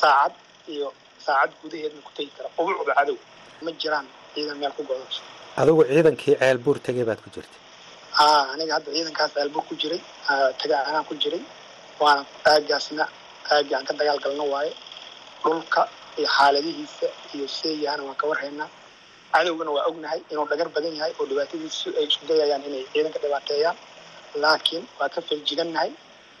saacad 0.00 0.32
iyo 0.74 0.86
saacad 1.26 1.50
gudaheedna 1.62 2.00
ku 2.06 2.10
tegi 2.16 2.30
kara. 2.36 2.48
Ubucda 2.60 2.92
cadow 2.98 3.16
ma 3.64 3.70
jiraan 3.80 4.06
ciidan 4.34 4.56
meel 4.60 4.72
ku 4.76 4.82
godoonsan 4.88 5.24
adigu 5.60 5.80
ciidankii 5.90 6.34
ceelbuur 6.40 6.76
tegay 6.86 7.04
baad 7.08 7.20
ku 7.24 7.28
jirtay? 7.34 7.60
Haa 8.18 8.42
aniga 8.52 8.72
hadda 8.76 8.90
ciidankaas 8.96 9.30
ceelbuur 9.36 9.64
ku 9.68 9.74
jiray 9.82 10.00
taga 10.60 10.76
anaan 10.88 11.04
ku 11.08 11.14
jiray. 11.22 11.42
Waana 12.02 12.22
aagaasna 12.52 13.04
aagii 13.54 13.74
aan 13.78 13.86
ka 13.88 13.92
dagaal 14.00 14.18
galno 14.24 14.44
waaye 14.54 14.72
dhulka 15.42 15.80
iyo 16.18 16.28
xaaladihiisa 16.36 17.06
iyo 17.34 17.46
seeyahana 17.58 18.02
waan 18.08 18.18
ka 18.20 18.26
warhaynaa 18.30 18.68
cadowgana 19.34 19.70
waa 19.76 19.84
ognahay 19.90 20.20
inuu 20.30 20.46
dhagar 20.50 20.68
badan 20.76 20.94
yahay 20.98 21.12
oo 21.20 21.26
dhibaatadiisu 21.30 21.88
ay 21.98 22.04
isku 22.10 22.24
dayayaan 22.30 22.62
inay 22.68 22.82
ciidanka 22.92 23.18
dhibaateeyaan. 23.24 23.76
Laakiin 24.42 24.84
waa 24.98 25.08
ka 25.14 25.20
feljigannahay 25.28 25.90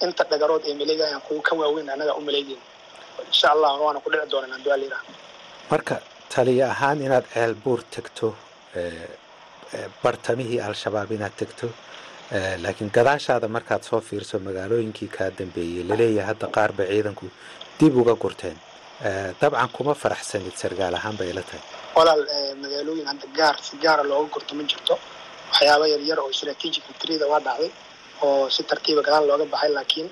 inta 0.04 0.22
dhagarood 0.30 0.62
ay 0.68 0.74
maleegayaan 0.80 1.22
kuwa 1.26 1.42
ka 1.48 1.52
waaweyn 1.60 1.88
annagaa 1.94 2.16
u 2.20 2.24
maleegeyn 2.28 2.60
insha 3.30 3.48
allah 3.54 3.70
waana 3.84 4.00
ku 4.04 4.08
dhici 4.12 4.26
doonaan 4.32 4.62
la 4.70 4.76
yidhaha 4.84 5.04
marka 5.72 5.94
taliya 6.34 6.66
ahaan 6.74 6.98
inaad 7.06 7.26
ceelbuur 7.34 7.80
tegto 7.94 8.28
bartamihii 10.02 10.60
al-shabaab 10.68 11.10
inaad 11.16 11.34
tegto 11.40 11.68
laakiin 12.64 12.90
gadaashaada 12.96 13.48
markaad 13.56 13.82
soo 13.88 14.00
fiirso 14.08 14.36
magaalooyinkii 14.48 15.08
kaa 15.16 15.30
dambeeyey 15.38 15.82
la 15.88 15.94
leeyahay 16.00 16.26
hadda 16.30 16.46
qaar 16.56 16.70
bay 16.78 16.86
ciidanku 16.92 17.26
dib 17.78 17.94
uga 18.02 18.14
gurteen. 18.22 18.56
Dabcan 19.40 19.68
kuma 19.76 19.94
faraxsanid 20.02 20.54
sargaal 20.62 20.94
ahaan 20.98 21.16
bay 21.18 21.28
ila 21.32 21.42
tahay 21.48 21.62
walaal 21.96 22.22
magaalooyin 22.62 23.06
hadda 23.10 23.26
gaar 23.38 23.56
si 23.66 23.76
gaara 23.84 24.02
looga 24.10 24.28
gurto 24.34 24.52
ma 24.58 24.62
jirto. 24.70 24.94
Waxyaaba 25.52 25.84
yar 25.92 26.00
yar 26.10 26.18
oo 26.24 26.32
strategic 26.32 26.82
victoryada 26.88 27.26
waa 27.32 27.40
dhacday 27.46 27.70
oo 28.26 28.50
si 28.54 28.62
tartiiba 28.70 29.02
gadaal 29.06 29.24
looga 29.30 29.44
baxay 29.54 29.70
laakiin 29.76 30.08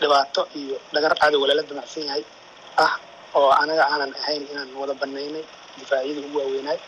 dhibaato 0.00 0.42
iyo 0.60 0.76
dhagar 0.94 1.12
cadowga 1.20 1.46
lala 1.50 1.62
damacsan 1.70 2.04
yahay 2.08 2.24
ah 2.84 2.92
oo 3.38 3.50
anaga 3.62 3.84
aanan 3.92 4.12
ahayn 4.22 4.42
inaan 4.52 4.70
wada 4.80 4.94
banaynay 5.02 5.44
difaacyadii 5.78 6.24
ugu 6.28 6.38
waaweynaay 6.40 6.78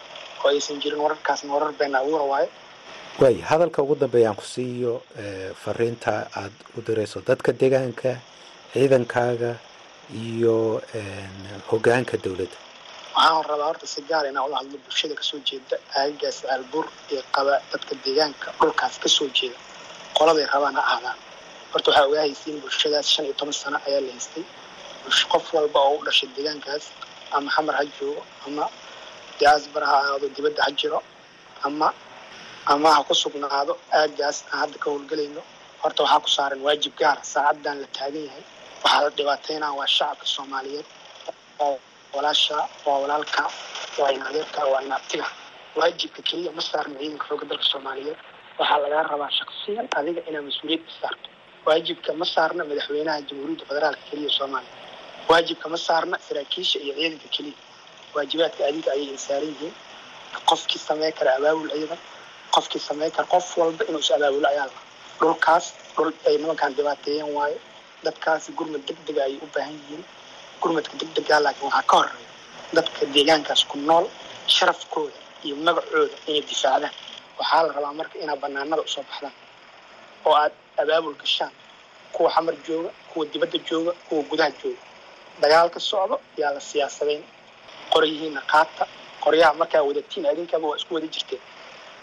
oo 0.44 0.48
aysan 0.52 0.80
jirin 0.82 1.00
wararkaasna 1.04 1.52
warar 1.54 1.72
been 1.80 1.94
abuura 2.00 2.24
waayo 2.32 2.48
waay 3.20 3.36
hadalka 3.50 3.82
ugu 3.84 3.94
dambeeya 4.02 4.28
aan 4.30 4.36
ku 4.40 4.44
siiyo 4.54 4.92
fariinta 5.62 6.14
aad 6.40 6.52
u 6.76 6.80
dirayso 6.88 7.20
dadka 7.28 7.52
deegaanka 7.60 8.12
ciidankaaga 8.72 9.52
iyo 10.26 10.56
hogaanka 11.70 12.16
dowladda 12.24 12.56
waxaan 13.18 13.44
rabaa 13.50 13.66
horta 13.70 13.86
si 13.92 14.00
gaar 14.10 14.24
inaan 14.30 14.46
ula 14.48 14.56
hadlo 14.60 14.76
bulshada 14.84 15.14
ka 15.20 15.22
soo 15.30 15.40
jeeda 15.48 15.76
aagagaas 16.00 16.38
aalbuur 16.52 16.86
ee 17.14 17.22
qaba 17.36 17.54
dadka 17.72 17.92
deegaanka 18.04 18.48
dhulkaas 18.60 18.94
ka 19.02 19.08
soo 19.16 19.28
jeeda. 19.38 19.58
Qoladay 20.18 20.46
rabaan 20.54 20.74
ha 20.78 20.82
ahdaan 20.94 21.18
horta 21.72 21.88
waxaa 21.90 22.06
ogaa 22.08 22.22
haysiin 22.26 22.56
bulshadaas 22.64 23.06
shan 23.14 23.24
iyo 23.26 23.34
toban 23.40 23.52
sano 23.62 23.78
ayaa 23.88 24.00
la 24.06 24.10
haystay. 24.16 24.44
Qof 25.32 25.44
walba 25.56 25.78
oo 25.88 25.94
u 26.00 26.04
dhashay 26.06 26.28
deegaankaas 26.36 26.84
ama 27.36 27.48
xamar 27.54 27.74
ha 27.78 27.84
joogo 27.96 28.22
ama 28.46 28.64
diaasbar 29.38 29.82
ha 29.90 29.94
ahaado 30.02 30.26
dibadda 30.36 30.60
ha 30.66 30.70
jiro 30.80 31.00
ama 31.66 31.88
ama 32.72 32.88
ha 32.96 33.00
ku 33.08 33.14
sugnaado 33.22 33.72
aagaas 34.00 34.36
aan 34.50 34.58
hadda 34.62 34.76
ka 34.82 34.86
howlgelayno 34.92 35.42
horta 35.82 36.00
waxaa 36.04 36.20
ku 36.24 36.30
saaran 36.36 36.60
waajib 36.66 36.92
gaara 37.00 37.22
saacadan 37.34 37.76
la 37.82 37.88
taagan 37.96 38.24
yahay. 38.28 38.44
Waxaa 38.84 39.00
la 39.04 39.10
dhibaateynaa 39.18 39.72
waa 39.78 39.88
shacabka 39.96 40.26
soomaaliyeed. 40.34 40.86
oo 41.66 41.76
walaasha 42.14 42.56
waa 42.86 42.98
walaalka 43.02 43.42
waa 44.00 44.10
inadeerka 44.16 44.60
waa 44.72 44.82
inaabtiga 44.86 45.26
waajibka 45.78 46.20
keliya 46.28 46.52
ma 46.56 46.62
saarno 46.70 46.94
ciidanka 47.00 47.24
xooga 47.28 47.44
dalka 47.50 47.64
soomaaliyeed 47.72 48.16
waxaa 48.58 48.78
lagaa 48.84 49.02
rabaa 49.12 49.30
shaksiyan 49.38 49.86
adiga 49.98 50.20
inaad 50.28 50.44
mas'uuliyad 50.48 50.82
ka 50.86 50.92
saarto 51.00 51.28
waajibka 51.66 52.10
ma 52.20 52.24
saarna 52.34 52.62
madaxweynaha 52.70 53.20
jamhuuriyadda 53.28 53.64
federaalka 53.70 54.00
keliya 54.10 54.30
soomaaliya? 54.38 54.74
Waajibka 55.30 55.66
ma 55.72 55.76
saarna 55.86 56.16
saraakiisha 56.26 56.76
iyo 56.84 56.94
ciidanka 56.98 57.28
keliya? 57.34 57.58
Waajibaadka 58.14 58.60
adiga 58.70 58.90
ayay 58.96 59.18
saaran 59.26 59.48
yihiin. 59.52 59.74
Qofkii 60.48 60.78
samey 60.88 61.12
kara 61.18 61.30
abaabul 61.38 61.68
ciidan 61.74 61.98
qofkii 62.54 62.80
samey 62.88 63.10
kara 63.16 63.26
qof 63.32 63.46
walba 63.60 63.82
inuu 63.88 63.98
is 64.04 64.10
abaabulo 64.16 64.46
ayaa 64.52 64.68
dhulkaas 65.20 65.66
dhul 65.96 66.10
ay 66.28 66.34
nimankaan 66.40 66.72
dhibaateeyeen 66.78 67.30
waayo 67.36 67.58
dadkaasi 68.04 68.48
gurmad 68.58 68.82
deg 68.88 68.96
dega 69.06 69.22
ayay 69.26 69.38
u 69.42 69.48
baahan 69.54 69.74
yihiin 69.80 70.04
gurmadka 70.62 70.94
deg 71.00 71.08
degaa 71.16 71.40
laakiin 71.44 71.66
waxaa 71.70 71.82
ka 71.90 71.96
horreeya 71.96 72.28
dadka 72.76 73.00
deegaankaas 73.14 73.62
ku 73.70 73.76
nool 73.88 74.06
sharafkooda 74.54 75.16
iyo 75.44 75.54
magacooda 75.66 76.14
inay 76.28 76.42
difaacdaan. 76.50 76.92
Waxaa 77.38 77.62
la 77.66 77.72
rabaa 77.76 77.92
marka 78.00 78.16
inaad 78.22 78.40
banaanada 78.42 78.82
u 78.82 78.88
soo 78.94 79.02
baxdaan 79.08 79.34
oo 80.26 80.34
aad 80.42 80.52
abaabul 80.82 81.14
gashaan 81.22 81.52
kuwa 82.14 82.30
xamar 82.34 82.54
jooga 82.66 82.90
kuwa 83.10 83.24
dibadda 83.32 83.58
jooga 83.68 83.92
kuwa 84.08 84.22
gudaha 84.30 84.50
jooga. 84.62 84.80
Dagaalka 85.40 85.80
socdo 85.80 86.16
yaa 86.40 86.52
la 86.56 86.60
siyaasadayn 86.60 87.22
qoryihiina 87.92 88.40
qaata 88.52 88.84
qoryaha 89.24 89.52
markaa 89.60 89.82
wadatiin 89.88 90.26
adinkaba 90.30 90.66
waa 90.68 90.76
isku 90.80 90.94
wada 90.94 91.06
jirteen 91.14 91.40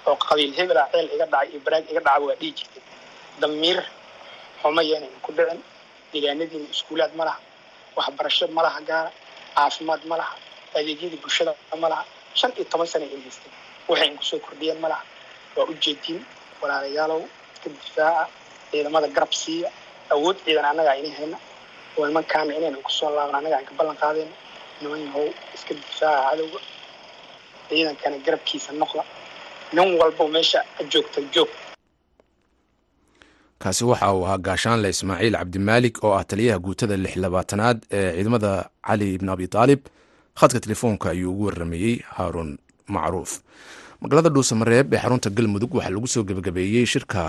oo 0.08 0.16
qabiil 0.28 0.52
hebela 0.58 0.84
ceel 0.92 1.08
iga 1.16 1.26
dhacay 1.32 1.50
iyo 1.52 1.60
baraag 1.66 1.86
iga 1.92 2.00
dhacaba 2.06 2.26
waa 2.28 2.36
dhihi 2.40 2.52
jirteen 2.58 2.84
damiir 3.42 3.80
xuma 4.62 4.82
yeena 4.90 5.08
ku 5.26 5.32
dhicin 5.38 5.60
deegaanadiina 6.14 6.68
iskuulaad 6.76 7.12
ma 7.20 7.24
laha 7.28 7.40
waxbarasho 7.98 8.46
ma 8.58 8.62
laha 8.68 8.80
gaara 8.90 9.12
caafimaad 9.56 10.02
ma 10.12 10.16
laha 10.22 10.36
adeegyadii 10.78 11.20
bulshada 11.24 11.52
ma 11.84 11.88
laha 11.94 12.04
shan 12.40 12.52
iyo 12.58 12.66
toban 12.72 12.88
sana 12.92 13.06
ay 13.06 13.20
haysteen 13.26 13.54
waxay 13.90 14.08
in 14.10 14.18
ku 14.20 14.24
soo 14.30 14.40
kordhiyeen 14.46 14.80
ma 14.84 14.88
laha 14.94 15.04
waa 15.58 15.66
ujeediin 15.72 16.20
walaalayaalow 16.62 17.22
iska 17.56 17.70
difaaca 17.76 18.24
ciidamada 18.72 19.08
garab 19.16 19.32
siiya 19.42 19.70
awood 20.14 20.38
ciidan 20.46 20.66
annaga 20.72 20.92
ayna 20.96 21.10
hayna. 21.18 21.38
Oo 21.98 22.06
nimankaana 22.08 22.52
inayna 22.58 22.78
ku 22.86 22.92
soo 22.98 23.10
laaban 23.16 23.36
annaga 23.40 23.56
aan 23.58 23.66
ka 23.70 23.74
ballan 23.80 23.98
qaadayna 24.02 24.36
niman 24.82 25.00
yahow 25.08 25.28
iska 25.56 25.72
difaaca 25.80 26.30
cadowga. 26.30 26.60
Ciidankana 27.70 28.18
garabkiisa 28.26 28.72
noqda. 28.82 29.04
Nin 29.76 29.90
walbo 30.00 30.24
meesha 30.36 30.60
joogta 30.92 31.20
joog 31.34 31.50
kaasi 33.60 33.84
waxa 33.86 34.14
uu 34.14 34.26
ahaa 34.26 34.38
gaashaanle 34.38 34.90
ismaaciil 34.90 35.34
cabdimaalik 35.40 36.04
oo 36.04 36.14
ah 36.20 36.24
taliyaha 36.30 36.60
guutada 36.66 36.98
lix 36.98 37.16
labaatanaad 37.24 37.78
ee 37.92 38.12
ciidamada 38.16 38.52
cali 38.88 39.14
ibn 39.16 39.30
abi 39.30 39.48
taalib. 39.48 39.80
Khadka 40.40 40.60
telefoonka 40.60 41.10
ayuu 41.10 41.32
ugu 41.32 41.44
waramayey 41.46 41.94
haaruun 42.16 42.58
macruuf. 42.88 43.32
Magaalada 44.02 44.30
dhuusamareeb 44.30 44.94
ee 44.94 44.98
xarunta 45.04 45.30
galmudug 45.30 45.72
waxaa 45.78 45.90
lagu 45.96 46.08
soo 46.14 46.24
gebagabeeyey 46.30 46.86
shirka 46.94 47.22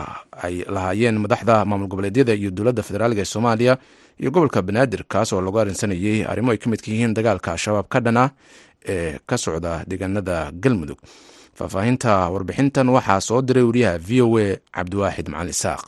ay 0.43 0.55
lahaayeen 0.75 1.19
madaxda 1.25 1.65
maamul 1.65 1.89
goboleedyada 1.93 2.35
iyo 2.35 2.51
dowladda 2.51 2.83
federaalk 2.83 3.19
ee 3.19 3.25
soomaaliya 3.25 3.79
iyo 4.21 4.31
gobolka 4.35 4.63
banaadir 4.63 5.03
kaas 5.13 5.33
oo 5.33 5.41
lagu 5.41 5.59
arrinsanayey 5.63 6.25
arrimo 6.33 6.51
ay 6.53 6.59
ka 6.59 6.67
midka 6.71 6.89
yihiin 6.93 7.15
dagaalka 7.15 7.49
al-shabaab 7.55 7.87
ka 7.89 7.99
dhana 8.07 8.25
ee 8.95 9.19
ka 9.29 9.37
socda 9.45 9.73
deegaanada 9.91 10.51
galmudug 10.63 10.99
faahfaahinta 11.59 12.13
warbixintan 12.35 12.89
waxaa 12.97 13.21
soo 13.29 13.41
diray 13.47 13.63
wariyaha 13.71 13.99
v 13.99 14.21
o 14.27 14.39
a 14.43 14.59
cabdiwaaxid 14.77 15.29
macali 15.33 15.51
isaaq 15.57 15.83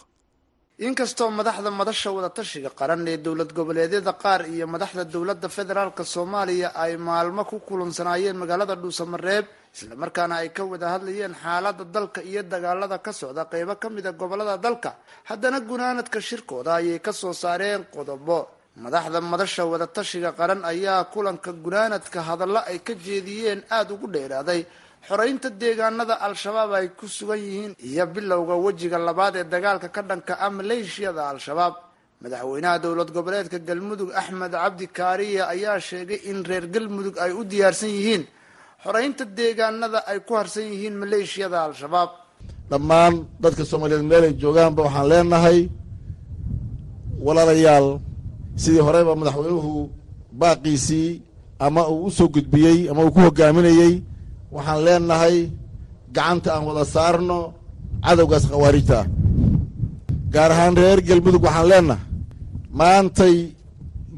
inkastoo 0.87 1.31
madaxda 1.39 1.71
madasha 1.81 2.11
wadatashiga 2.17 2.71
qaran 2.79 3.03
ee 3.13 3.17
dowlad 3.27 3.51
goboleedyada 3.59 4.13
qaar 4.23 4.41
iyo 4.55 4.67
madaxda 4.75 5.05
dowladda 5.15 5.49
federaalk 5.57 5.99
soomaaliya 6.15 6.69
ay 6.85 6.93
maalmo 7.09 7.43
ku 7.51 7.57
kulansanaayeen 7.69 8.37
magaalada 8.43 8.75
dhuusamareeb 8.83 9.45
islamarkaana 9.75 10.35
ay 10.43 10.49
ka 10.57 10.63
wada 10.73 10.87
hadlayeen 10.95 11.35
xaalada 11.43 11.85
dalka 11.97 12.21
iyo 12.31 12.43
dagaalada 12.53 12.97
ka 13.05 13.13
socda 13.21 13.43
qeybo 13.53 13.75
ka 13.83 13.89
mida 13.91 14.13
gobollada 14.21 14.57
dalka. 14.67 14.91
Haddana 15.29 15.59
gunaanadka 15.71 16.19
shirkooda 16.29 16.71
ayay 16.79 16.99
ka 17.07 17.13
soo 17.13 17.33
saareen 17.43 17.83
qodobo. 17.95 18.39
Madaxda 18.85 19.19
madasha 19.33 19.63
wadatashiga 19.73 20.31
qaran 20.39 20.63
ayaa 20.73 21.05
kulanka 21.13 21.51
gunaanadka 21.65 22.19
hadallo 22.29 22.61
ay 22.71 22.79
ka 22.87 22.95
jeediyeen 22.95 23.61
aada 23.77 23.91
ugu 23.95 24.07
dheeraaday 24.15 24.61
xoreynta 25.07 25.49
deegaanada 25.61 26.15
al-shabaab 26.27 26.71
ay 26.79 26.87
ku 26.99 27.07
sugan 27.17 27.39
yihiin 27.47 27.73
iyo 27.89 28.05
bilowga 28.15 28.55
wejiga 28.65 28.99
labaad 29.09 29.35
ee 29.41 29.45
dagaalka 29.55 29.89
ka 29.97 30.03
dhanka 30.09 30.33
ah 30.45 30.51
maleeshiyada 30.59 31.23
al-shabaab. 31.33 31.75
Madaxweynaha 32.23 32.77
dowlad 32.85 33.11
goboleedka 33.17 33.59
galmudug 33.69 34.11
axmed 34.21 34.53
cabdi 34.63 34.87
kaariya 34.99 35.43
ayaa 35.55 35.79
sheegay 35.89 36.21
in 36.31 36.39
reer 36.49 36.65
galmudug 36.75 37.17
ay 37.25 37.33
u 37.41 37.43
diyaarsan 37.51 37.91
yihiin 37.97 38.23
xoreynta 38.85 39.25
deegaanada 39.39 39.99
ay 40.11 40.19
ku 40.27 40.33
harsan 40.41 40.67
yihiin 40.73 40.95
maleeshiyada 41.03 41.59
al-shabaab. 41.69 42.11
Dhammaan 42.71 43.15
dadka 43.43 43.63
soomaaliyeed 43.71 44.07
meelay 44.13 44.33
joogaanba 44.43 44.81
waxaan 44.87 45.07
leenahay 45.13 45.59
walaalayaal 47.27 47.87
sidii 48.63 48.83
horeyba 48.87 49.13
madaxweynuhu 49.21 49.73
baaqiisii 50.41 51.11
ama 51.67 51.83
uu 51.93 52.05
u 52.07 52.11
soo 52.17 52.29
gudbiyey 52.35 52.79
ama 52.91 53.01
uu 53.05 53.13
ku 53.15 53.21
hogaaminayey 53.27 53.95
waxaan 54.55 54.81
leenahay 54.87 55.37
gacanta 56.17 56.49
aan 56.55 56.65
wada 56.69 56.85
saarno 56.95 57.39
cadowgaas 58.05 58.45
khawaarijta. 58.51 58.99
Gaar 60.35 60.51
ahaan 60.55 60.75
reer 60.83 60.99
galmudug 61.09 61.43
waxaan 61.47 61.69
leenahay. 61.73 62.03
Maantay 62.79 63.35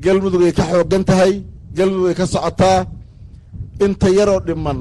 galmudug 0.04 0.42
ay 0.46 0.52
ka 0.58 0.64
xooggan 0.70 1.04
tahay 1.08 1.32
galmudug 1.76 2.08
ay 2.10 2.16
ka 2.20 2.26
socotaa. 2.34 2.78
Inta 3.84 4.08
yaroo 4.18 4.40
dhiman 4.46 4.78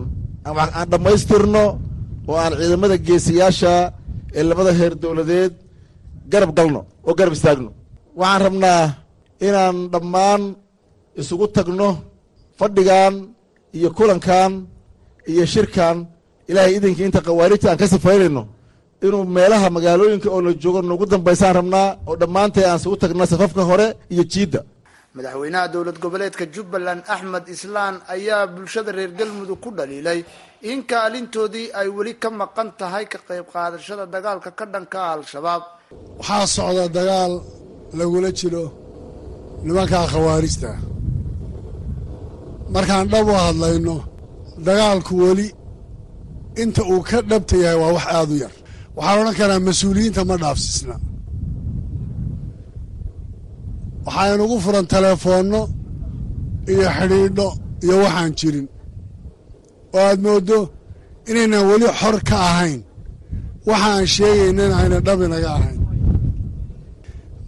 aan 0.47 0.87
dhammaystirno 0.91 1.63
oo 2.29 2.37
aan 2.43 2.53
ciidamada 2.59 2.95
geesiyaasha 3.07 3.73
ee 4.37 4.43
labada 4.49 4.71
heer 4.79 4.93
dowladeed 5.01 5.53
garab 6.31 6.51
galno 6.57 6.81
oo 7.07 7.13
garab 7.19 7.33
istaagno. 7.37 7.69
Waxaan 8.19 8.41
rabnaa 8.45 8.81
inaan 9.47 9.77
dhammaan 9.93 10.41
isugu 11.19 11.45
tagno 11.55 11.89
fadhigan 12.59 13.13
iyo 13.77 13.89
kulankan 13.97 14.51
iyo 15.31 15.45
shirkan 15.53 15.97
ilaahay 16.49 16.73
idinkii 16.77 17.05
inta 17.09 17.21
khawaarijta 17.27 17.65
aan 17.71 17.79
ka 17.81 17.87
sifaynayno 17.93 18.43
inuu 19.05 19.23
meelaha 19.35 19.67
magaalooyinka 19.75 20.27
oo 20.35 20.41
la 20.47 20.51
joogo 20.63 20.79
nugu 20.89 21.05
dambaysaan 21.11 21.53
rabnaa 21.59 21.87
oo 22.09 22.15
dhammaantay 22.21 22.65
aan 22.69 22.79
isugu 22.79 22.97
tagna 23.01 23.25
safafka 23.31 23.61
hore 23.69 23.87
iyo 24.13 24.23
jiidda. 24.33 24.61
Madaxweynaha 25.17 25.65
dowlad 25.73 25.97
goboleedka 26.03 26.43
jubbaland 26.55 27.01
axmed 27.13 27.45
islaan 27.55 27.95
ayaa 28.15 28.43
bulshada 28.53 28.91
reer 28.97 29.11
galmudug 29.19 29.59
ku 29.63 29.69
dhaliilay 29.77 30.19
in 30.71 30.79
kaalintoodii 30.91 31.67
ay 31.79 31.87
weli 31.97 32.13
ka 32.23 32.29
maqan 32.41 32.69
tahay 32.79 33.05
ka 33.11 33.17
qayb 33.27 33.45
qaadashada 33.53 34.03
dagaalka 34.13 34.49
ka 34.59 34.65
dhanka 34.73 34.99
al-shabaab. 35.15 35.63
Waxaa 36.19 36.45
socda 36.55 36.85
dagaal 36.97 37.33
lagula 37.99 38.29
jiro 38.39 38.65
nimankaa 39.65 40.05
khawaarijta. 40.13 40.71
Markaan 42.73 43.05
dhab 43.11 43.27
u 43.31 43.33
hadlayno 43.45 43.95
dagaalku 44.67 45.13
weli 45.23 45.47
inta 46.61 46.81
uu 46.91 47.01
ka 47.09 47.17
dhabta 47.29 47.55
yahay 47.63 47.77
waa 47.83 47.93
wax 47.97 48.05
aada 48.17 48.33
u 48.35 48.37
yar. 48.43 48.53
Waxaan 48.97 49.17
odhan 49.21 49.35
karaa 49.39 49.59
mas'uuliyiinta 49.67 50.21
ma 50.29 50.35
dhaafsisna. 50.43 50.95
Waxaa 54.05 54.33
inugu 54.35 54.57
furan 54.65 54.85
teleefoonno 54.93 55.61
iyo 56.71 56.87
xidhiidho 56.97 57.47
iyo 57.83 57.95
waxaan 58.03 58.31
jirin. 58.39 58.67
Oo 59.95 59.99
aad 60.09 60.19
mooddo 60.25 60.59
inaynan 61.29 61.63
weli 61.69 61.87
xor 61.99 62.15
ka 62.29 62.37
ahayn 62.49 62.81
waxa 63.69 63.87
aan 63.95 64.05
sheegaynan 64.15 64.71
ayna 64.79 64.97
dhab 65.07 65.19
inaga 65.27 65.49
ahayn. 65.57 65.79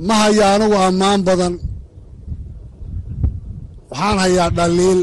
Ma 0.08 0.13
haya 0.21 0.45
anigu 0.56 0.78
ammaan 0.88 1.21
badan. 1.28 1.54
Waxaan 3.91 4.17
hayaa 4.24 4.50
dhaliil 4.58 5.02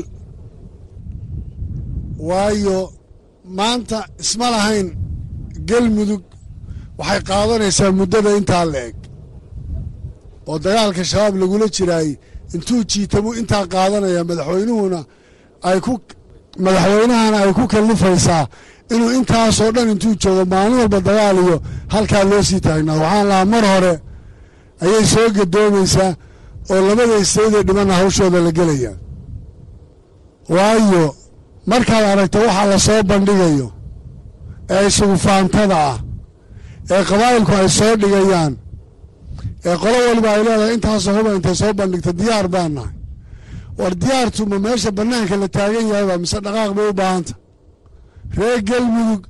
waayo 2.19 2.79
maanta 3.59 3.99
isma 4.23 4.47
lahayn 4.55 4.89
galmudug 5.69 6.23
waxay 6.99 7.21
qaadanaysaa 7.31 7.91
muddada 8.01 8.31
intaa 8.41 8.65
la 8.73 8.79
eg. 8.89 8.97
Oo 10.49 10.59
dagaalka 10.65 11.03
shabaab 11.11 11.35
lagula 11.43 11.67
jiraayey 11.77 12.15
intuu 12.55 12.81
jiitamu 12.91 13.31
intaa 13.41 13.65
qaadanaya 13.75 14.23
madaxweynuhuna 14.31 15.01
ay 15.69 15.79
ku 15.87 15.93
madaxweynahana 16.65 17.37
ay 17.45 17.53
ku 17.59 17.65
kallifaysaa 17.73 18.45
inuu 18.95 19.11
intaasoo 19.19 19.71
dhan 19.77 19.89
intuu 19.95 20.15
joogo 20.23 20.45
maalin 20.53 20.79
walba 20.83 21.01
dagaal 21.09 21.37
iyo 21.45 21.57
halkaa 21.95 22.25
loo 22.31 22.43
sii 22.49 22.61
taagnaa 22.67 22.97
waxaan 23.03 23.27
lahaa 23.31 23.45
mar 23.55 23.65
hore 23.73 23.95
ayay 24.85 25.05
soo 25.13 25.29
gadoomaysaa 25.37 26.11
oo 26.73 26.81
labada 26.89 27.15
istaydee 27.25 27.63
dhimanna 27.69 27.95
hawshooda 28.01 28.39
la 28.47 28.51
gelaya 28.59 28.93
waayo 30.55 31.05
markaad 31.71 32.05
aragto 32.13 32.39
waxaa 32.47 32.67
la 32.73 32.79
soo 32.87 33.03
bandhigayo 33.11 33.69
ee 34.75 34.87
isugu 34.89 35.17
faantada 35.27 35.77
ah 35.91 35.99
ee 36.95 37.03
qabaa'ilku 37.11 37.53
ay 37.61 37.69
soo 37.79 37.95
dhigayaan 38.03 38.53
ee 39.69 39.77
qolo 39.83 39.97
waliba 40.09 40.29
ay 40.35 40.43
leedahay 40.47 40.75
intaasoo 40.77 41.15
huba 41.19 41.31
intay 41.37 41.55
soo 41.61 41.73
bandhigta 41.81 42.13
diyaar 42.21 42.47
baan 42.55 42.73
nahay. 42.77 42.95
War 43.81 43.95
diyaartu 44.03 44.43
ma 44.51 44.57
meesha 44.65 44.91
bannaanka 44.99 45.37
la 45.43 45.49
taagan 45.57 45.87
yahayba 45.91 46.15
mise 46.23 46.39
dhaqaaq 46.45 46.71
bay 46.77 46.89
u 46.91 46.95
baahanta. 47.01 47.35
Reer 48.39 48.61
galmudug 48.69 49.23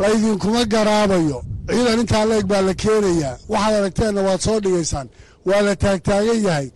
laydinkuma 0.00 0.62
garaabayo. 0.72 1.38
Ciidan 1.68 1.98
intaa 2.02 2.24
leeg 2.30 2.44
baa 2.50 2.62
la 2.68 2.74
keenayaa. 2.82 3.34
Waxaad 3.52 3.74
aragteenna 3.80 4.20
waad 4.28 4.40
soo 4.46 4.58
dhigaysaan. 4.64 5.06
Waa 5.48 5.60
la 5.66 5.72
taagtaagan 5.82 6.38
yahay. 6.46 6.66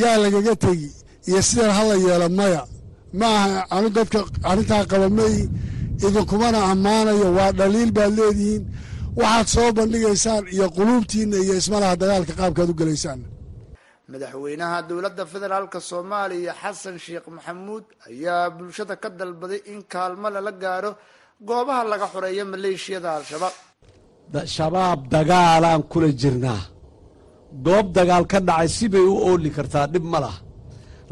Yaa 0.00 0.16
lagaga 0.22 0.54
tegi. 0.64 0.88
Iyo 1.28 1.40
sideen 1.48 1.70
hala 1.78 1.94
yeela 2.04 2.28
maya 2.38 2.62
ma 3.18 3.28
aha 3.42 3.60
anu 3.76 3.88
dadka 3.96 4.18
arrintaa 4.50 4.84
qaba 4.90 5.08
may 5.18 5.34
idinkumana 6.06 6.58
ammaanayo 6.72 7.28
waa 7.38 7.50
dhaliil 7.58 7.90
baad 7.98 8.12
leedihiin. 8.18 8.62
Waxaad 9.20 9.46
soo 9.54 9.68
bandhigaysaan 9.78 10.44
iyo 10.54 10.66
quluubtiinna 10.76 11.36
iyo 11.44 11.54
ismalaha 11.60 11.94
dagaalka 12.02 12.32
qaabkaad 12.40 12.68
u 12.72 12.74
gelaysaan. 12.80 13.20
Madaxweynaha 14.12 14.78
dowladda 14.88 15.24
federaalk 15.32 15.74
soomaaliya 15.90 16.52
xasan 16.62 16.96
sheekh 17.04 17.26
maxamuud 17.36 17.84
ayaa 18.08 18.44
bulshada 18.56 18.94
ka 19.02 19.08
dalbaday 19.18 19.60
in 19.72 19.80
kaalmo 19.92 20.28
lala 20.34 20.52
gaaro 20.62 20.90
goobaha 21.48 21.82
laga 21.92 22.06
xoreeyo 22.12 22.44
maleeshiyada 22.52 23.08
al-shabaab. 23.18 23.54
Shabaab 24.56 25.00
dagaalaan 25.14 25.82
kula 25.92 26.08
jirnaa. 26.20 26.62
Goob 27.66 27.86
dagaal 27.96 28.24
ka 28.32 28.38
dhacay 28.48 28.68
sibay 28.76 29.04
u 29.12 29.14
ooli 29.28 29.50
kartaa 29.56 29.86
dhib 29.92 30.04
ma 30.12 30.18
lah 30.24 30.36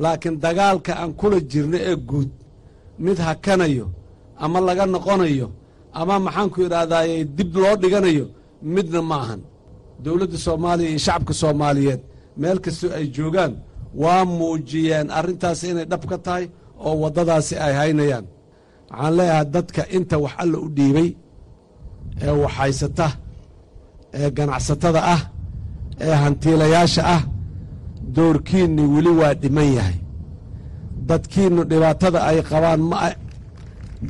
laakiin 0.02 0.36
dagaalka 0.44 0.92
aan 1.02 1.12
kula 1.20 1.38
jirno 1.50 1.78
ee 1.90 1.96
guud 2.10 2.30
mid 3.04 3.18
hakanayo 3.26 3.86
ama 4.44 4.58
laga 4.68 4.84
noqonayo 4.94 5.48
ama 6.00 6.14
maxaanku 6.26 6.58
idhahdaaye 6.66 7.16
dib 7.36 7.50
loo 7.62 7.74
dhiganayo 7.82 8.24
midna 8.74 9.00
ma 9.10 9.16
ahan. 9.24 9.40
Dowladda 10.04 10.38
soomaaliya 10.46 10.88
iyo 10.92 11.00
shacabka 11.06 11.32
soomaaliyeed 11.42 12.00
meel 12.40 12.58
kastoo 12.64 12.90
ay 12.98 13.06
joogaan 13.16 13.52
waa 14.02 14.22
muujiyeen 14.38 15.08
arrintaas 15.18 15.60
inay 15.70 15.86
dhab 15.90 16.02
ka 16.10 16.16
tahay 16.26 16.44
oo 16.86 16.94
waddadaasi 17.02 17.54
ay 17.66 17.72
haynayaan. 17.80 18.26
Waxaan 18.90 19.12
leeyahay 19.18 19.46
dadka 19.56 19.82
inta 19.96 20.16
wax 20.24 20.34
alla 20.42 20.56
u 20.66 20.68
dhiibay 20.76 21.08
ee 22.26 22.34
waxhaysata 22.44 23.08
ee 24.18 24.28
ganacsatada 24.36 25.00
ah 25.14 25.22
ee 26.06 26.14
hantiilayaasha 26.22 27.02
ah 27.16 27.22
doorkiinni 28.16 28.82
weli 28.94 29.12
waa 29.20 29.34
dhiman 29.42 29.68
yahay. 29.78 29.98
Dadkiinnu 31.08 31.62
dhibaatada 31.70 32.18
ay 32.30 32.38
qabaan 32.50 32.80
ma 32.90 32.98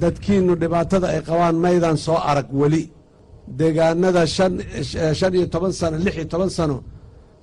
dadkiinnu 0.03 0.53
dhibaatada 0.63 1.07
ay 1.15 1.21
qabaan 1.29 1.57
maydaan 1.65 1.97
soo 2.05 2.19
arag 2.31 2.49
weli. 2.61 2.83
Deegaanada 3.59 4.23
shan 4.37 4.53
shan 5.19 5.33
iyo 5.39 5.47
toban 5.55 5.73
sano 5.81 5.97
lix 6.05 6.15
iyo 6.19 6.27
toban 6.33 6.51
sano 6.59 6.77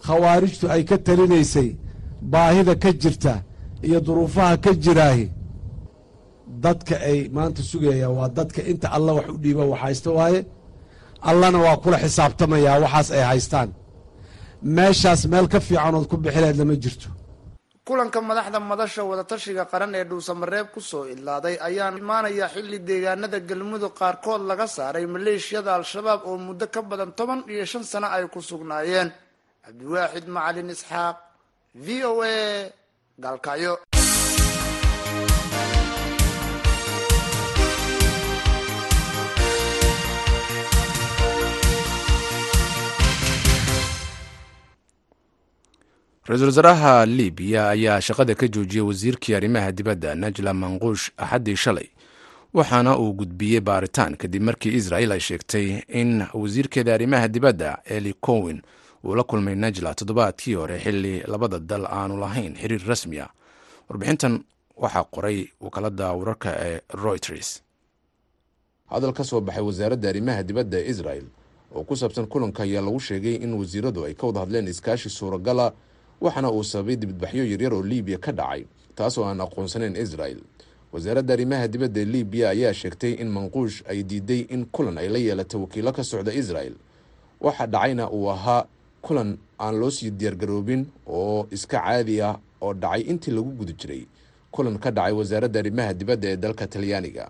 khawaarijtu 0.06 0.66
ay 0.74 0.82
ka 0.90 0.96
talinaysay 1.08 1.70
baahida 2.32 2.74
ka 2.84 2.90
jirta 3.02 3.34
iyo 3.88 4.00
duruufaha 4.06 4.56
ka 4.64 4.72
jiraahi. 4.84 5.26
Dadka 6.64 6.96
ay 7.10 7.20
maanta 7.36 7.62
sugayaan 7.70 8.14
waa 8.18 8.30
dadka 8.38 8.62
inta 8.72 8.88
alla 8.98 9.12
wax 9.18 9.28
u 9.36 9.38
dhiiba 9.44 9.64
wax 9.72 9.80
haysta 9.84 10.10
waaye. 10.18 10.42
Allana 11.30 11.60
waa 11.66 11.78
kula 11.84 11.98
xisaabtamayaa 12.04 12.78
waxaas 12.84 13.10
ay 13.18 13.24
haystaan 13.32 13.70
meeshaas 14.78 15.22
meel 15.32 15.48
ka 15.54 15.60
fiicanood 15.60 16.06
ku 16.10 16.16
bixileed 16.18 16.58
lama 16.58 16.76
jirto. 16.84 17.10
Kulanka 17.88 18.20
madaxda 18.30 18.60
madasha 18.60 19.02
wadatashiga 19.10 19.64
qaran 19.72 19.94
ee 20.00 20.04
dhuusamareeb 20.10 20.68
ku 20.74 20.80
soo 20.90 21.06
idlaaday 21.14 21.56
ayaa 21.68 21.92
imaanaya 22.02 22.48
xilli 22.54 22.80
deegaanada 22.88 23.40
galmudug 23.50 23.94
qaarkood 24.00 24.42
laga 24.50 24.66
saaray 24.76 25.06
maleeshiyada 25.16 25.72
al-shabaab 25.80 26.22
oo 26.30 26.38
muddo 26.48 26.66
ka 26.74 26.82
badan 26.82 27.12
toban 27.18 27.40
iyo 27.54 27.66
shan 27.72 27.84
sano 27.92 28.08
ay 28.16 28.26
ku 28.34 28.40
sugnaayeen. 28.50 29.10
Cabdiwaaxid 29.66 30.26
macalin 30.36 30.70
isxaaq 30.76 31.16
v 31.86 31.88
o 32.10 32.12
a 32.24 32.36
gaalkacyo 33.24 33.74
ra'iisul 46.28 46.46
wasaaraha 46.48 47.06
libiya 47.06 47.70
ayaa 47.70 48.02
shaqada 48.02 48.36
ka 48.36 48.48
joojiyey 48.48 48.82
wasiirkii 48.88 49.36
arrimaha 49.36 49.72
dibadda 49.72 50.16
najla 50.16 50.54
manquush 50.54 51.12
axaddii 51.18 51.56
shalay 51.56 51.90
waxaana 52.54 52.98
uu 53.00 53.14
gudbiyey 53.14 53.60
baaritaan 53.62 54.16
kadib 54.18 54.42
markii 54.44 54.74
israel 54.74 55.12
ay 55.12 55.20
sheegtay 55.20 55.82
in 55.88 56.26
wasiirkeeda 56.34 56.94
arrimaha 56.94 57.28
dibadda 57.28 57.78
eli 57.86 58.14
cowin 58.14 58.62
uu 59.04 59.16
la 59.16 59.24
kulmay 59.24 59.56
najla 59.56 59.94
toddobaadkii 59.96 60.54
hore 60.54 60.80
xilli 60.80 61.20
labada 61.28 61.60
dal 61.60 61.86
aanu 61.86 62.18
lahayn 62.18 62.56
xiriir 62.56 62.82
rasmi 62.88 63.20
ah. 63.20 63.30
Warbixintan 63.90 64.44
waxaa 64.78 65.04
qoray 65.04 65.48
wakaalada 65.62 66.12
wararka 66.14 66.56
ee 66.60 66.82
royters 66.94 67.62
hadal 68.90 69.14
ka 69.14 69.24
soo 69.24 69.42
baxay 69.42 69.64
wasaaradda 69.64 70.10
arrimaha 70.10 70.44
dibadda 70.44 70.78
ee 70.80 70.90
israel 70.90 71.24
oo 71.76 71.84
ku 71.84 71.96
saabsan 71.96 72.26
kulanka 72.28 72.64
ayaa 72.64 72.82
lagu 72.82 73.00
sheegay 73.00 73.36
in 73.36 73.54
wasiiradu 73.54 74.06
ay 74.06 74.14
ka 74.14 74.28
wada 74.28 74.40
hadleen 74.40 74.68
iskaashi 74.68 75.10
suuragala 75.10 75.74
waxaana 76.22 76.52
uu 76.52 76.64
sababay 76.64 76.96
dibadbaxyo 76.96 77.44
yaryar 77.52 77.74
oo 77.74 77.84
libiya 77.84 78.18
ka 78.18 78.32
dhacay 78.32 78.66
taasoo 78.96 79.26
aan 79.26 79.42
aqoonsanayn 79.42 79.96
israel. 79.96 80.40
Wasaaradda 80.94 81.34
arrimaha 81.34 81.68
dibadda 81.68 82.02
ee 82.02 82.06
libiya 82.06 82.50
ayaa 82.50 82.74
sheegtay 82.74 83.14
in 83.22 83.30
manquush 83.30 83.84
ay 83.88 84.04
diiday 84.04 84.42
in 84.50 84.66
kulan 84.66 84.98
ay 84.98 85.10
la 85.10 85.20
yeelatay 85.20 85.60
wakiilo 85.62 85.92
ka 85.92 86.04
socda 86.04 86.34
israel. 86.34 86.74
Waxa 87.42 87.68
dhacayna 87.68 88.10
uu 88.12 88.30
ahaa 88.32 88.66
kulan 89.02 89.38
aan 89.60 89.76
loo 89.80 89.90
sii 89.92 90.12
diyaargaroobin 90.12 90.86
oo 91.08 91.48
iska 91.52 91.80
caadi 91.80 92.22
ah 92.22 92.40
oo 92.62 92.74
dhacay 92.74 93.02
intii 93.02 93.32
lagu 93.36 93.52
guda 93.52 93.74
jiray. 93.74 94.08
Kulan 94.52 94.78
ka 94.80 94.92
dhacay 94.92 95.12
wasaaradda 95.14 95.60
arrimaha 95.60 95.94
dibadda 95.94 96.28
ee 96.32 96.38
dalka 96.38 96.68
talyaaniga. 96.68 97.30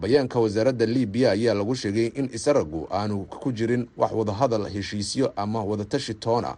Bayaanka 0.00 0.40
wasaaradda 0.40 0.86
libiya 0.86 1.30
ayaa 1.32 1.54
lagu 1.54 1.74
sheegay 1.74 2.06
in 2.14 2.28
isaragu 2.32 2.86
aanu 2.92 3.24
ku 3.24 3.52
jirin 3.52 3.88
wax 3.96 4.12
wadahadal 4.12 4.68
heshiisyo 4.68 5.32
ama 5.36 5.64
wadatashi 5.64 6.14
toona 6.14 6.56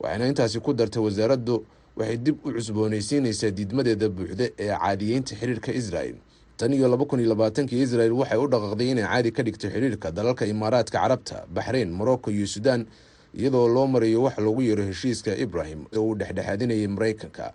waxayna 0.00 0.26
intaasi 0.28 0.60
ku 0.60 0.72
dartay 0.72 1.02
wasaaraddu 1.02 1.64
waxay 1.96 2.16
dib 2.16 2.36
u 2.46 2.52
cusboonaysiinaysaa 2.52 3.50
diidmadeeda 3.50 4.08
buuxda 4.08 4.44
ee 4.58 4.68
caadiyeynta 4.78 5.34
xiriirka 5.40 5.72
israel. 5.72 6.14
Tan 6.56 6.72
iyo 6.72 6.88
laba 6.88 7.04
kun 7.04 7.20
iyo 7.20 7.28
labaatankii 7.28 7.82
israel 7.82 8.12
waxay 8.12 8.38
u 8.38 8.46
dhaqaaqday 8.48 8.90
inay 8.92 9.04
caadi 9.04 9.30
ka 9.32 9.42
dhigto 9.42 9.68
xiriirka 9.70 10.10
dalalka 10.12 10.46
imaaraadka 10.46 10.98
carabta 11.00 11.44
baxrayn 11.54 11.90
morocco 11.92 12.30
iyo 12.30 12.46
suudaan 12.46 12.86
iyadoo 13.34 13.68
loo 13.68 13.86
marayo 13.86 14.22
wax 14.22 14.38
loogu 14.38 14.62
yeero 14.62 14.82
heshiiska 14.84 15.36
ibrahim 15.36 15.84
oo 15.96 16.02
uu 16.02 16.14
dhexdhexaadinayay 16.14 16.86
maraykanka 16.88 17.52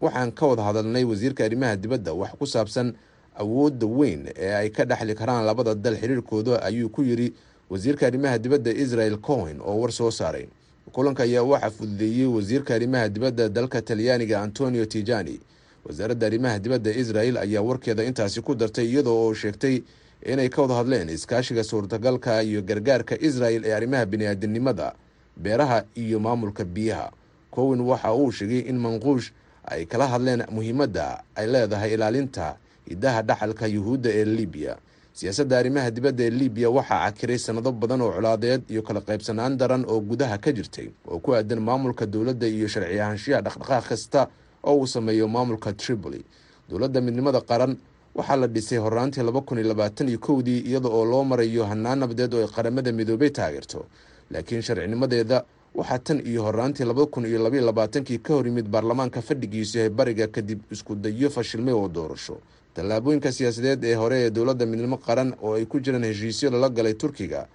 waxaan 0.00 0.32
ka 0.32 0.46
wada 0.46 0.62
hadalnay 0.62 1.04
wasiirka 1.04 1.44
arrimaha 1.44 1.76
dibadda 1.76 2.12
wax 2.12 2.30
ku 2.38 2.46
saabsan 2.46 2.94
awoodda 3.34 3.86
weyn 3.86 4.28
ee 4.36 4.52
ay 4.54 4.68
ka 4.70 4.84
dhexli 4.84 5.14
karaan 5.14 5.44
labada 5.46 5.74
dal 5.74 5.96
xiriirkooda 5.96 6.62
ayuu 6.62 6.88
ku 6.88 7.02
yiri 7.02 7.32
wasiirka 7.70 8.06
arrimaha 8.06 8.38
dibadda 8.38 8.70
israel 8.70 9.16
cohen 9.18 9.60
oo 9.60 9.80
war 9.80 9.92
soo 9.92 10.10
saaray 10.10 10.46
kulanka 10.92 11.22
ayaa 11.22 11.42
waxaa 11.42 11.70
fududeeyey 11.70 12.26
wasiirka 12.26 12.74
arrimaha 12.74 13.08
dibadda 13.08 13.48
dalka 13.48 13.82
talyaaniga 13.82 14.40
antonio 14.42 14.84
tijani. 14.86 15.40
Wasaaradda 15.84 16.26
arrimaha 16.26 16.58
dibadda 16.58 16.90
israel 16.90 17.36
ayaa 17.36 17.60
warkeeda 17.62 18.04
intaasi 18.04 18.40
ku 18.42 18.54
dartay 18.54 18.86
iyadoo 18.90 19.26
oo 19.26 19.34
sheegtay 19.34 19.82
inay 20.26 20.48
ka 20.48 20.62
wada 20.62 20.74
hadleen 20.74 21.08
iskaashiga 21.08 21.64
suurtagalka 21.64 22.42
iyo 22.42 22.62
gargaarka 22.62 23.18
israel 23.20 23.62
ee 23.64 23.72
arrimaha 23.74 24.06
bini-aadamnimada 24.06 24.94
beeraha 25.36 25.84
iyo 25.94 26.20
maamulka 26.20 26.64
biyaha. 26.64 27.10
Cowen 27.50 27.80
waxa 27.80 28.14
uu 28.14 28.30
sheegay 28.32 28.58
in 28.58 28.78
manquush 28.78 29.30
ay 29.64 29.86
kala 29.86 30.06
hadleen 30.06 30.44
muhiimadda 30.50 31.22
ay 31.34 31.46
leedahay 31.46 31.92
ilaalinta 31.94 32.56
hidaha 32.88 33.22
dhaxalka 33.22 33.66
yuhuudda 33.66 34.10
ee 34.10 34.24
libiya 34.24 34.76
siyaasadda 35.18 35.54
arrimaha 35.60 35.90
dibadda 35.96 36.22
ee 36.24 36.30
libiya 36.40 36.68
waxaa 36.76 37.00
cakiray 37.10 37.38
sanado 37.46 37.70
badan 37.80 38.00
oo 38.06 38.10
colaadeed 38.16 38.62
iyo 38.72 38.82
kala 38.86 39.00
qaybsanaan 39.08 39.52
daran 39.60 39.82
oo 39.92 39.98
gudaha 40.10 40.36
ka 40.44 40.50
jirtay 40.52 40.88
oo 41.08 41.18
ku 41.24 41.30
aadan 41.34 41.60
maamulka 41.68 42.04
dowladda 42.14 42.46
iyo 42.56 42.68
sharci 42.74 43.00
ahaanshiyaha 43.00 43.42
dhaqdhaqaaq 43.46 43.84
kasta 43.90 44.20
oo 44.68 44.76
uu 44.80 44.86
sameeyo 44.86 45.28
maamulka 45.28 45.72
tripoli. 45.72 46.20
Dowladda 46.68 47.00
midnimada 47.00 47.40
qaran 47.50 47.72
waxaa 48.18 48.36
la 48.42 48.46
dhisay 48.46 48.78
horaantii 48.84 49.22
laba 49.28 49.40
kun 49.40 49.58
iyo 49.58 49.68
labaatan 49.72 50.08
iyo 50.08 50.18
kowdii 50.18 50.60
iyada 50.68 50.88
oo 50.88 51.04
loo 51.04 51.24
marayo 51.24 51.64
hanaan 51.64 51.98
nabadeed 52.02 52.34
oo 52.34 52.40
ay 52.44 52.48
qaramada 52.56 52.92
midoobay 52.92 53.30
taageerto. 53.30 53.86
Laakiin 54.30 54.62
sharcinimadeeda 54.62 55.44
waxaa 55.74 55.98
tan 56.06 56.18
iyo 56.30 56.42
horaantii 56.46 56.84
laba 56.84 57.06
kun 57.06 57.24
iyo 57.30 57.38
labaiyo 57.44 57.64
labaatankii 57.70 58.18
ka 58.18 58.34
hor 58.34 58.46
yimid 58.46 58.68
baarlamaanka 58.68 59.22
fadhigiisu 59.22 59.78
ee 59.78 59.88
bariga 59.88 60.26
kadib 60.28 60.60
isku 60.74 60.92
dayo 60.94 61.30
fashilmay 61.30 61.74
oo 61.74 61.88
doorasho 61.88 62.36
tallaabooyinka 62.76 63.32
siyaasadeed 63.32 63.84
ee 63.84 63.94
hore 63.94 64.16
ee 64.24 64.30
dowladda 64.30 64.66
midnimo 64.66 64.96
qaran 65.06 65.32
oo 65.42 65.54
ay 65.56 65.64
ku 65.64 65.80
jiraan 65.80 66.04
heshiisyo 66.04 66.50
lala 66.50 66.68
galay 66.68 66.94
turkiga 66.94 67.48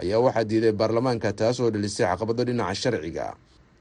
ayaa 0.00 0.20
waxaa 0.26 0.44
diiday 0.50 0.72
baarlamaanka 0.72 1.32
taasoo 1.32 1.70
dhalisay 1.70 2.06
caqabado 2.06 2.44
dhinaca 2.44 2.74
sharciga. 2.74 3.34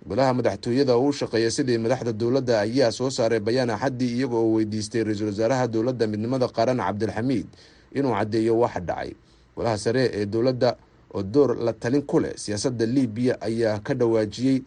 Golaha 0.07 0.33
madaxtooyada 0.33 0.93
oo 0.97 1.07
u 1.10 1.13
shaqeeya 1.13 1.51
sidii 1.51 1.77
madaxda 1.77 2.12
dowladda 2.13 2.60
ayaa 2.65 2.91
soo 2.91 3.10
saaray 3.10 3.39
bayaan 3.39 3.69
axaddii 3.69 4.12
iyaga 4.17 4.36
oo 4.41 4.49
weydiistay 4.57 5.03
ra'iisul 5.03 5.27
wasaaraha 5.29 5.67
dowladda 5.67 6.07
midnimada 6.07 6.47
qaran 6.57 6.77
cabdilxamiid 6.81 7.45
inuu 7.93 8.13
caddeeyo 8.17 8.53
waxa 8.60 8.79
dhacay. 8.79 9.12
Golaha 9.55 9.77
sare 9.77 10.03
ee 10.13 10.25
dowladda 10.25 10.69
oo 11.13 11.23
door 11.23 11.55
la 11.65 11.73
talin 11.73 12.01
ku 12.01 12.19
leh 12.19 12.33
siyaasadda 12.36 12.86
libiya 12.86 13.38
ayaa 13.41 13.79
ka 13.86 13.93
dhawaajiyey 13.93 14.57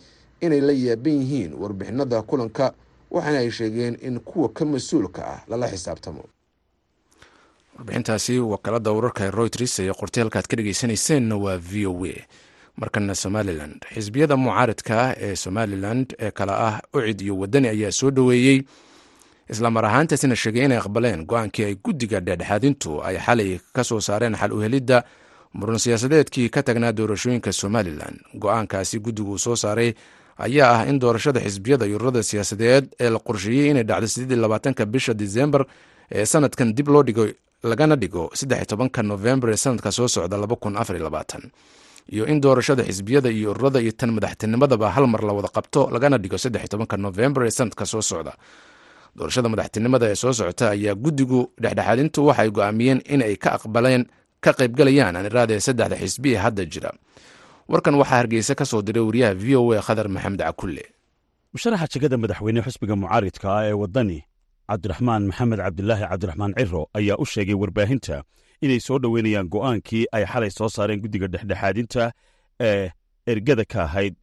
inay 0.41 0.61
la 0.61 0.73
yaaban 0.73 1.13
yihiin 1.21 1.53
warbixinada 1.63 2.23
kulanka 2.23 2.75
waxaana 3.11 3.39
ay 3.39 3.51
sheegeen 3.51 3.95
in 4.03 4.21
kuwa 4.21 4.49
ka 4.53 4.65
mas'uulka 4.65 5.23
ah 5.27 5.41
lala 5.49 5.67
xisaabtamo. 5.69 6.25
Warbixintaasi 7.79 8.39
wakaalada 8.39 8.91
wararka 8.93 9.25
ee 9.25 9.31
royters 9.31 9.79
ee 9.79 9.93
qortay 9.93 10.23
halkaad 10.23 10.47
ka 10.51 10.57
dhegeysanayseena 10.57 11.37
waa 11.37 11.57
v 11.57 11.87
o 11.87 12.05
a. 12.07 12.15
Markana 12.77 13.15
somalilan 13.15 13.81
xisbiyada 13.95 14.37
mucaaradka 14.37 15.17
ee 15.21 15.37
somalilan 15.37 16.07
ee 16.19 16.31
kale 16.31 16.53
ah 16.53 16.81
ucid 16.95 17.21
iyo 17.21 17.39
wadani 17.39 17.69
ayaa 17.69 17.93
soo 17.93 18.11
dhoweeyey. 18.11 18.63
Islamar 19.49 19.85
ahaantaasina 19.85 20.37
sheegay 20.37 20.65
inay 20.65 20.79
aqbaleen 20.79 21.25
go'aankii 21.27 21.65
ay 21.65 21.75
guddiga 21.85 22.21
dhexdhexaadintu 22.21 23.03
ay 23.05 23.17
xalay 23.19 23.61
ka 23.73 23.85
soo 23.85 24.01
saareen 24.01 24.37
xal 24.37 24.53
u 24.53 24.61
helidda 24.61 25.05
muran 25.53 25.79
siyaasadeedkii 25.79 26.49
ka 26.49 26.63
tagnaa 26.63 26.93
doorashooyinka 26.93 27.53
somalilan 27.53 28.15
go'aankaasi 28.39 28.99
guddigu 29.01 29.39
soo 29.39 29.57
saaray 29.57 29.95
ayaa 30.47 30.73
ah 30.77 30.83
in 30.91 30.99
doorashada 31.03 31.41
xisbiyada 31.47 31.85
iyo 31.89 31.97
ururada 31.99 32.23
siyaasadeed 32.31 32.85
ee 33.05 33.11
la 33.15 33.19
qorsheeyey 33.29 33.67
inay 33.73 33.85
dhacdo 33.91 34.07
sidii 34.15 34.37
labaatanka 34.45 34.83
bisha 34.95 35.13
disembar 35.23 35.63
ee 36.19 36.25
sanadkan 36.33 36.69
dib 36.77 36.89
loo 36.95 37.03
dhigo 37.09 37.25
lagana 37.71 37.97
dhigo 38.03 38.25
saddex 38.39 38.63
tobanka 38.71 39.01
novembar 39.11 39.49
ee 39.51 39.57
sanadka 39.65 39.91
soo 39.99 40.09
socda 40.15 40.37
laba 40.43 40.57
kun 40.63 40.75
afar 40.83 40.97
labaatan. 41.07 41.43
Iyo 42.15 42.25
in 42.33 42.39
doorashada 42.45 42.83
xisbiyada 42.91 43.29
iyo 43.31 43.51
ururada 43.53 43.79
iyo 43.85 43.93
tan 44.01 44.11
madaxtinimadaba 44.17 44.87
hal 44.95 45.07
mar 45.13 45.23
la 45.29 45.33
wada 45.39 45.49
qabto 45.57 45.81
lagana 45.95 46.17
dhigo 46.23 46.39
saddex 46.45 46.65
tobanka 46.73 46.97
novembar 47.07 47.43
ee 47.47 47.51
sanadka 47.59 47.85
soo 47.93 48.03
socda. 48.11 48.33
Doorashada 49.19 49.49
madaxtinimada 49.53 50.07
ee 50.11 50.15
soo 50.23 50.33
socota 50.39 50.65
ayaa 50.75 50.95
guddigu 51.05 51.41
dhexdhexaadintu 51.63 52.19
waxay 52.29 52.51
go'aamiyeen 52.57 53.01
inay 53.15 53.35
ka 53.45 53.51
aqbaleen 53.59 54.03
ka 54.45 54.51
qaybgalayaan 54.61 55.17
aniraadee 55.21 55.61
saddexda 55.67 55.97
xisbi 56.03 56.29
ee 56.35 56.41
hadda 56.45 56.65
jira 56.73 56.91
warkan 57.71 57.95
waxaa 58.01 58.19
hargeysa 58.21 58.55
ka 58.59 58.65
soo 58.71 58.83
diray 58.87 59.03
wariyaha 59.09 59.35
v 59.35 59.57
o 59.57 59.73
a 59.73 59.81
khadar 59.87 60.09
maxamed 60.15 60.41
cakulle. 60.43 60.85
Musharaxa 61.55 61.87
jegada 61.93 62.17
madaxweyne 62.23 62.61
xisbiga 62.67 62.95
mucaaridka 63.03 63.47
ah 63.59 63.65
ee 63.71 63.75
waddani 63.83 64.19
cabdiraxmaan 64.69 65.23
maxamed 65.31 65.59
cabdilaahi 65.65 66.05
cabdiraxmaan 66.11 66.53
ciro 66.59 66.83
ayaa 66.99 67.17
u 67.23 67.25
sheegay 67.33 67.55
warbaahinta 67.63 68.17
inay 68.65 68.81
soo 68.87 68.99
dhoweynayaan 69.03 69.49
go'aankii 69.55 70.05
ay 70.17 70.25
xalay 70.33 70.51
soo 70.59 70.69
saareen 70.75 71.01
guddiga 71.03 71.27
dhexdhexaadinta 71.33 72.03
ee 72.69 72.91
ergada 73.33 73.65
ka 73.73 73.79
ahayd 73.89 74.15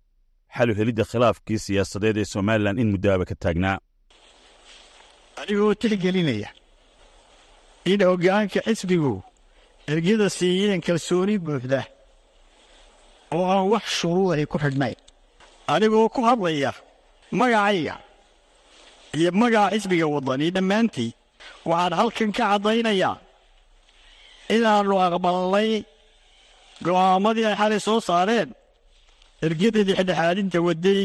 xalu 0.56 0.72
helidda 0.80 1.04
khilaafkii 1.12 1.60
siyaasadeed 1.66 2.18
ee 2.22 2.26
somalilan 2.34 2.80
in 2.82 2.88
muddaaba 2.94 3.24
ka 3.30 3.36
taagnaa. 3.44 3.78
Adigoo 5.42 5.74
tixgelinaya 5.82 6.50
in 7.92 8.00
hoggaanka 8.10 8.60
xisbigu 8.68 9.14
ergada 9.92 10.28
siiyeen 10.38 10.82
kalsooni 10.88 11.36
buuxda 11.46 11.80
oo 13.36 13.46
aan 13.54 13.66
wax 13.74 13.86
shuruuday 14.00 14.46
ku 14.52 14.58
xidhnayn 14.64 14.98
anigoo 15.74 16.08
ku 16.16 16.20
hadlaya 16.30 16.72
magacayga 17.40 17.96
iyo 19.18 19.30
magaca 19.42 19.72
xisbiga 19.74 20.08
waddani 20.16 20.48
dhammaantii 20.56 21.12
waxaan 21.70 21.94
halkan 22.00 22.32
ka 22.38 22.44
caddaynayaa 22.52 23.16
inaannu 24.56 24.96
aqbalnay 25.06 25.70
go'aamadii 26.86 27.46
ay 27.50 27.56
xalay 27.62 27.80
soo 27.88 28.00
saareen 28.10 28.50
ergada 29.46 29.80
dhexdhexaadinta 29.88 30.60
waday 30.68 31.02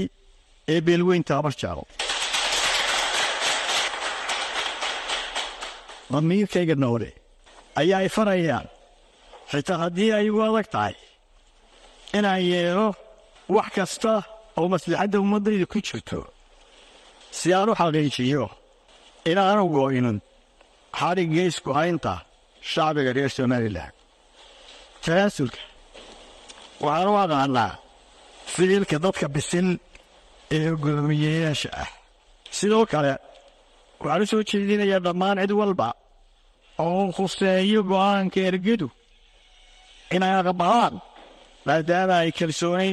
ee 0.73 0.81
beelweynta 0.87 1.33
habarjaaro 1.39 1.85
damiirkayga 6.13 6.75
noole 6.83 7.11
ayaa 7.81 8.09
farayaan 8.17 8.67
xitaa 9.53 9.79
haddii 9.83 10.11
ay 10.19 10.27
ugu 10.31 10.41
adag 10.49 10.69
tahay 10.75 10.95
inaan 12.19 12.43
yeelo 12.53 12.87
wax 13.55 13.69
kasta 13.77 14.13
oo 14.59 14.67
maslaxadda 14.75 15.17
ummaddayda 15.25 15.67
ku 15.73 15.79
jirto. 15.89 16.19
Si 17.39 17.49
aan 17.57 17.69
u 17.73 17.75
xaqiijiyo 17.81 18.45
inaanu 19.31 19.63
go'inin 19.77 20.19
xadhigga 21.01 21.43
isku 21.51 21.71
haynta 21.79 22.13
shacbiga 22.73 23.11
reer 23.17 23.31
somalilan 23.37 23.91
tanaasulka 25.05 25.61
waxaan 26.85 27.09
u 27.13 27.15
aqaanaa 27.25 27.73
ficilka 28.53 28.97
dadka 29.05 29.27
bisil 29.35 29.69
ee 30.57 30.71
gudoomiyeyaasha 30.83 31.71
ah. 31.83 31.91
Sidoo 32.59 32.85
kale 32.93 33.13
waxaan 34.03 34.23
u 34.25 34.27
soo 34.31 34.43
jeedinayaa 34.51 35.05
dhammaan 35.07 35.39
cid 35.43 35.53
walba 35.61 35.89
oo 36.85 37.03
khuseeyo 37.17 37.81
go'aanka 37.91 38.39
ergedu 38.51 38.89
inay 40.15 40.33
aqbalaan 40.41 40.95
maadaama 41.67 42.15
ay 42.23 42.31
kalsooni 42.39 42.91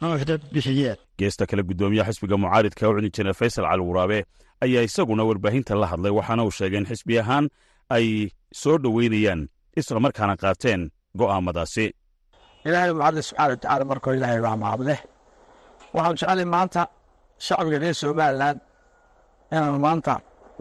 nuuxda 0.00 0.34
bixiyeen 0.54 0.98
geesta 1.18 1.44
kale 1.50 1.62
guddoomiyaha 1.68 2.10
xisbiga 2.12 2.36
mucaaridka 2.44 2.82
u 2.88 2.92
cuni 2.96 3.10
jiray 3.16 3.34
faysal 3.40 3.64
cali 3.70 3.82
waraabe 3.88 4.18
ayaa 4.64 4.82
isaguna 4.88 5.22
warbaahinta 5.28 5.72
la 5.82 5.86
hadlay 5.92 6.12
waxaana 6.18 6.42
uu 6.46 6.54
sheegay 6.58 6.78
in 6.80 6.86
xisbi 6.90 7.14
ahaan 7.22 7.44
ay 7.96 8.06
soo 8.62 8.76
dhoweynayaan 8.82 9.40
isla 9.78 9.98
markaana 10.04 10.34
qaateen 10.42 10.80
go'aamadaasi. 11.18 11.86
Ilaahay 12.66 12.92
macadle 12.98 13.22
subxaana 13.28 13.48
watacaala 13.52 13.84
markoo 13.90 14.12
ilaahay 14.18 14.40
waa 14.46 14.56
maadle 14.64 14.94
waxaan 15.96 16.16
jeclay 16.20 16.46
maanta 16.54 16.82
shacbiga 17.46 17.78
reer 17.82 17.94
somalilan 18.02 18.56
inaan 19.52 19.80
maanta 19.86 20.12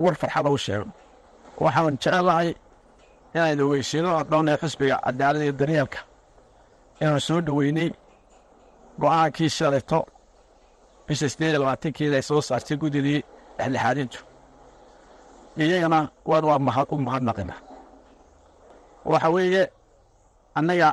war 0.03 0.15
farxada 0.21 0.49
u 0.55 0.57
sheego. 0.65 0.87
Waxaan 1.63 1.95
jecelahay 2.01 2.49
inaynu 3.35 3.63
weysiino 3.71 4.09
odhoonee 4.21 4.57
xisbiga 4.61 4.95
cadaalada 5.05 5.43
iyo 5.45 5.53
daryeelka 5.61 5.99
inaan 7.01 7.21
soo 7.27 7.39
dhoweynay 7.47 7.89
go'aankii 9.01 9.49
shalayto 9.57 9.99
bisha 11.07 11.27
sideed 11.31 11.51
iyo 11.53 11.59
labaatankeeda 11.63 12.15
ay 12.19 12.25
soo 12.29 12.41
saartay 12.47 12.77
guddidii 12.81 13.19
dhexdhexaadintu 13.57 14.19
iyagana 15.61 15.99
waan 16.29 16.43
waa 16.49 16.85
u 16.93 16.97
mahadnaqina 17.07 17.55
waxa 19.11 19.29
weeye 19.35 19.63
annaga 20.57 20.89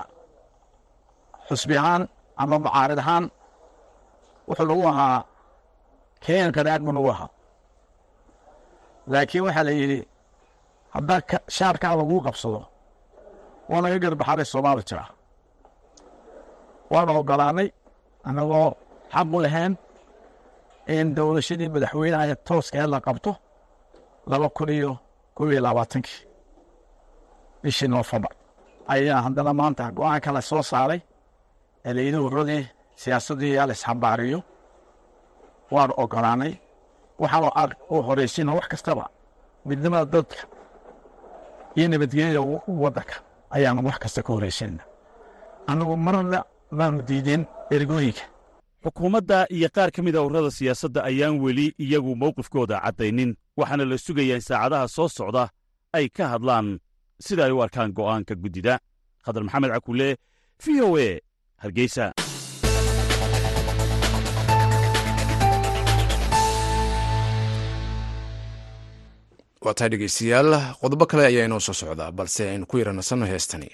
xusbi 1.48 1.74
ahaan 1.80 2.02
ama 2.42 2.56
mucaarid 2.64 2.98
ahaan 3.04 3.24
wuxuu 4.48 4.66
nagu 4.70 4.84
ahaa 4.92 5.18
keenyan 6.24 6.52
qanaad 6.56 6.80
buu 6.86 6.94
nagu 6.96 7.10
ahaa 7.14 7.28
laakiin 9.12 9.42
waxaa 9.46 9.64
la 9.68 9.72
yidhi 9.80 9.98
haddaa 10.94 11.20
shaarkaa 11.56 11.94
laguu 12.00 12.20
qabsado 12.26 12.60
waa 13.70 13.80
naga 13.84 13.98
garbaxaray 14.04 14.46
soomaali 14.52 14.82
jira 14.90 15.04
waanu 16.92 17.10
ogolaanay 17.20 17.68
annagoo 18.28 18.68
xaq 19.14 19.28
u 19.36 19.40
lahayn 19.44 19.72
in 20.96 21.06
dowlashadii 21.16 21.68
madaxweynaha 21.74 22.34
tooskeed 22.48 22.88
la 22.94 22.98
qabto 23.06 23.32
laba 24.30 24.48
kun 24.56 24.68
iyo 24.78 24.92
kob 25.36 25.48
iyo 25.52 25.60
labaatankii. 25.66 26.20
Bishii 27.62 27.88
noofembar. 27.92 28.32
Ayaa 28.92 29.20
haddana 29.26 29.52
maanta 29.60 29.84
go'aanka 29.96 30.30
la 30.36 30.40
soo 30.50 30.62
saaray. 30.70 31.00
Ee 31.86 31.92
layidhi 31.96 32.18
warradii 32.26 32.64
siyaasaddii 33.02 33.52
yaa 33.56 33.66
la 33.70 33.74
waanu 35.74 35.94
ogolaanay. 36.02 36.52
Waxaanu 37.22 37.48
u 37.90 38.02
horaysiina 38.06 38.52
wax 38.58 38.66
kastaba. 38.72 39.04
Midnimada 39.68 40.04
dadka 40.14 40.42
iyo 41.76 41.86
nabadgelyada 41.92 42.40
waddanka 42.82 43.14
ayaanu 43.54 43.80
wax 43.88 43.98
kasta 44.02 44.20
ka 44.26 44.30
horaysiina 44.32 44.82
annagu 45.70 45.94
marna 45.96 46.40
maanu 46.70 47.02
diideen 47.08 47.46
ergooyinka. 47.70 48.24
Xukuumadda 48.84 49.46
iyo 49.50 49.68
qaar 49.74 49.90
ka 49.90 50.02
mid 50.02 50.14
a 50.16 50.22
ururada 50.22 50.50
siyaasadda 50.50 51.04
ayaan 51.04 51.40
weli 51.40 51.74
iyagu 51.78 52.12
mowqifkooda 52.16 52.80
caddaynin 52.84 53.34
waxaana 53.58 53.84
la 53.84 53.98
sugayaa 53.98 54.36
in 54.38 54.44
saacadaha 54.48 54.88
soo 54.88 55.08
socda 55.08 55.48
ay 55.92 56.08
ka 56.08 56.28
hadlaan 56.32 56.78
sida 57.20 57.44
ay 57.44 57.52
u 57.52 57.62
arkaan 57.62 57.90
go'aanka 57.96 58.34
guddida. 58.34 58.78
Khadar 59.24 59.42
maxamed 59.44 59.70
cakulle 59.74 60.08
v 60.62 60.64
o 60.86 60.98
e 60.98 61.20
hargeysa. 61.62 62.12
Waa 69.64 69.74
tahay 69.74 69.90
dhegeystayaal 69.92 70.50
qodobo 70.80 71.04
kale 71.10 71.22
ayaa 71.26 71.44
inoo 71.48 71.60
soo 71.66 71.74
socdaa 71.80 72.12
balse 72.18 72.42
aynu 72.50 72.66
ku 72.70 72.78
yaranasanno 72.78 73.26
heestani 73.32 73.68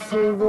Abondaaceedkumay 0.00 0.39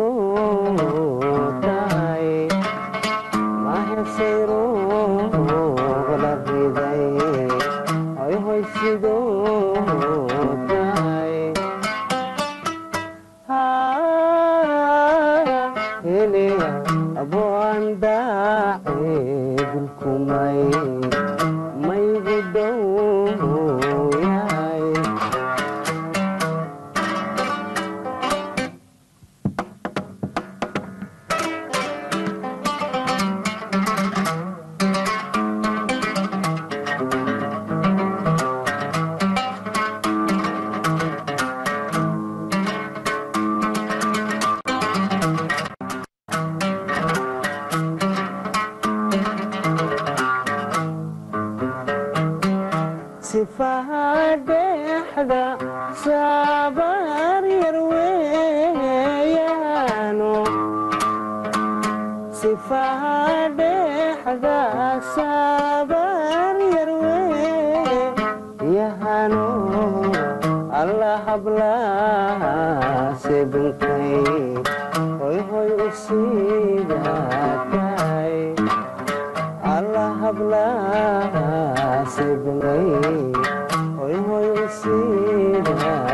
maygu 85.31 86.10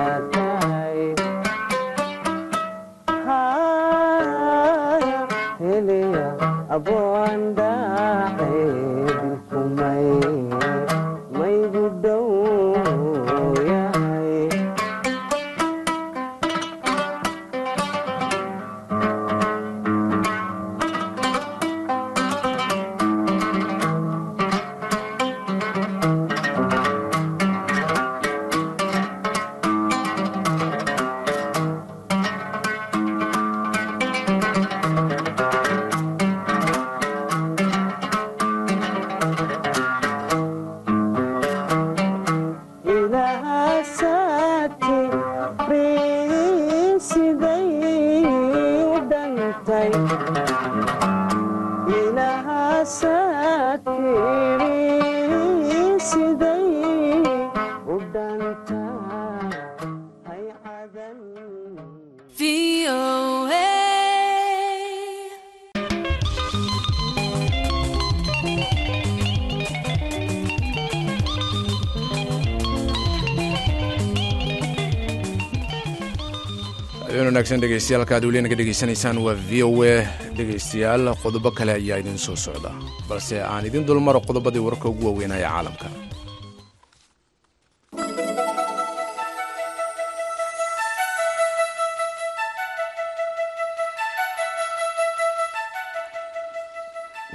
wanaagsan 77.58 77.62
dhegeystayaal 77.64 78.02
halkaad 78.04 78.26
weli 78.28 78.42
naga 78.46 78.56
dhegeysanaysaan 78.60 79.18
waa 79.26 79.36
v 79.50 79.64
o 79.68 79.72
a. 79.84 79.96
Dhegeystayaal 80.38 81.06
qodobo 81.24 81.50
kale 81.58 81.72
ayaa 81.80 82.00
idin 82.04 82.18
soo 82.26 82.36
socda 82.36 82.72
balse 83.10 83.42
aan 83.54 83.66
idin 83.70 83.86
dulmaro 83.88 84.20
qodobadii 84.28 84.64
wararka 84.66 84.90
ugu 84.90 85.06
waaweynaya 85.08 85.50
caalamka. 85.50 85.88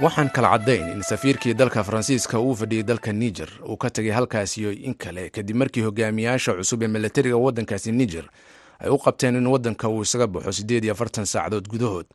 Waxaan 0.03 0.29
kala 0.35 0.49
caddayn 0.57 0.89
in 0.93 1.03
safiirkii 1.09 1.53
dalka 1.53 1.83
faransiiska 1.87 2.39
uu 2.41 2.55
fadhiyey 2.61 2.83
dalka 2.83 3.11
niger 3.13 3.49
uu 3.69 3.77
ka 3.77 3.89
tagay 3.89 4.11
halkaasiyo 4.17 4.71
in 4.71 4.95
kale 4.95 5.29
kadib 5.29 5.55
markii 5.55 5.83
hogaamiyaasha 5.85 6.53
cusub 6.57 6.83
ee 6.83 6.87
milatariga 6.87 7.37
waddankaasi 7.37 7.91
niger 7.91 8.25
ay 8.83 8.89
u 8.89 8.97
qabteen 8.97 9.35
in 9.35 9.47
waddanka 9.47 9.89
uu 9.89 10.01
isaga 10.01 10.27
baxo 10.27 10.51
siddeed 10.51 10.83
iyo 10.83 10.93
afartan 10.93 11.25
saacadood 11.25 11.67
gudahood. 11.67 12.05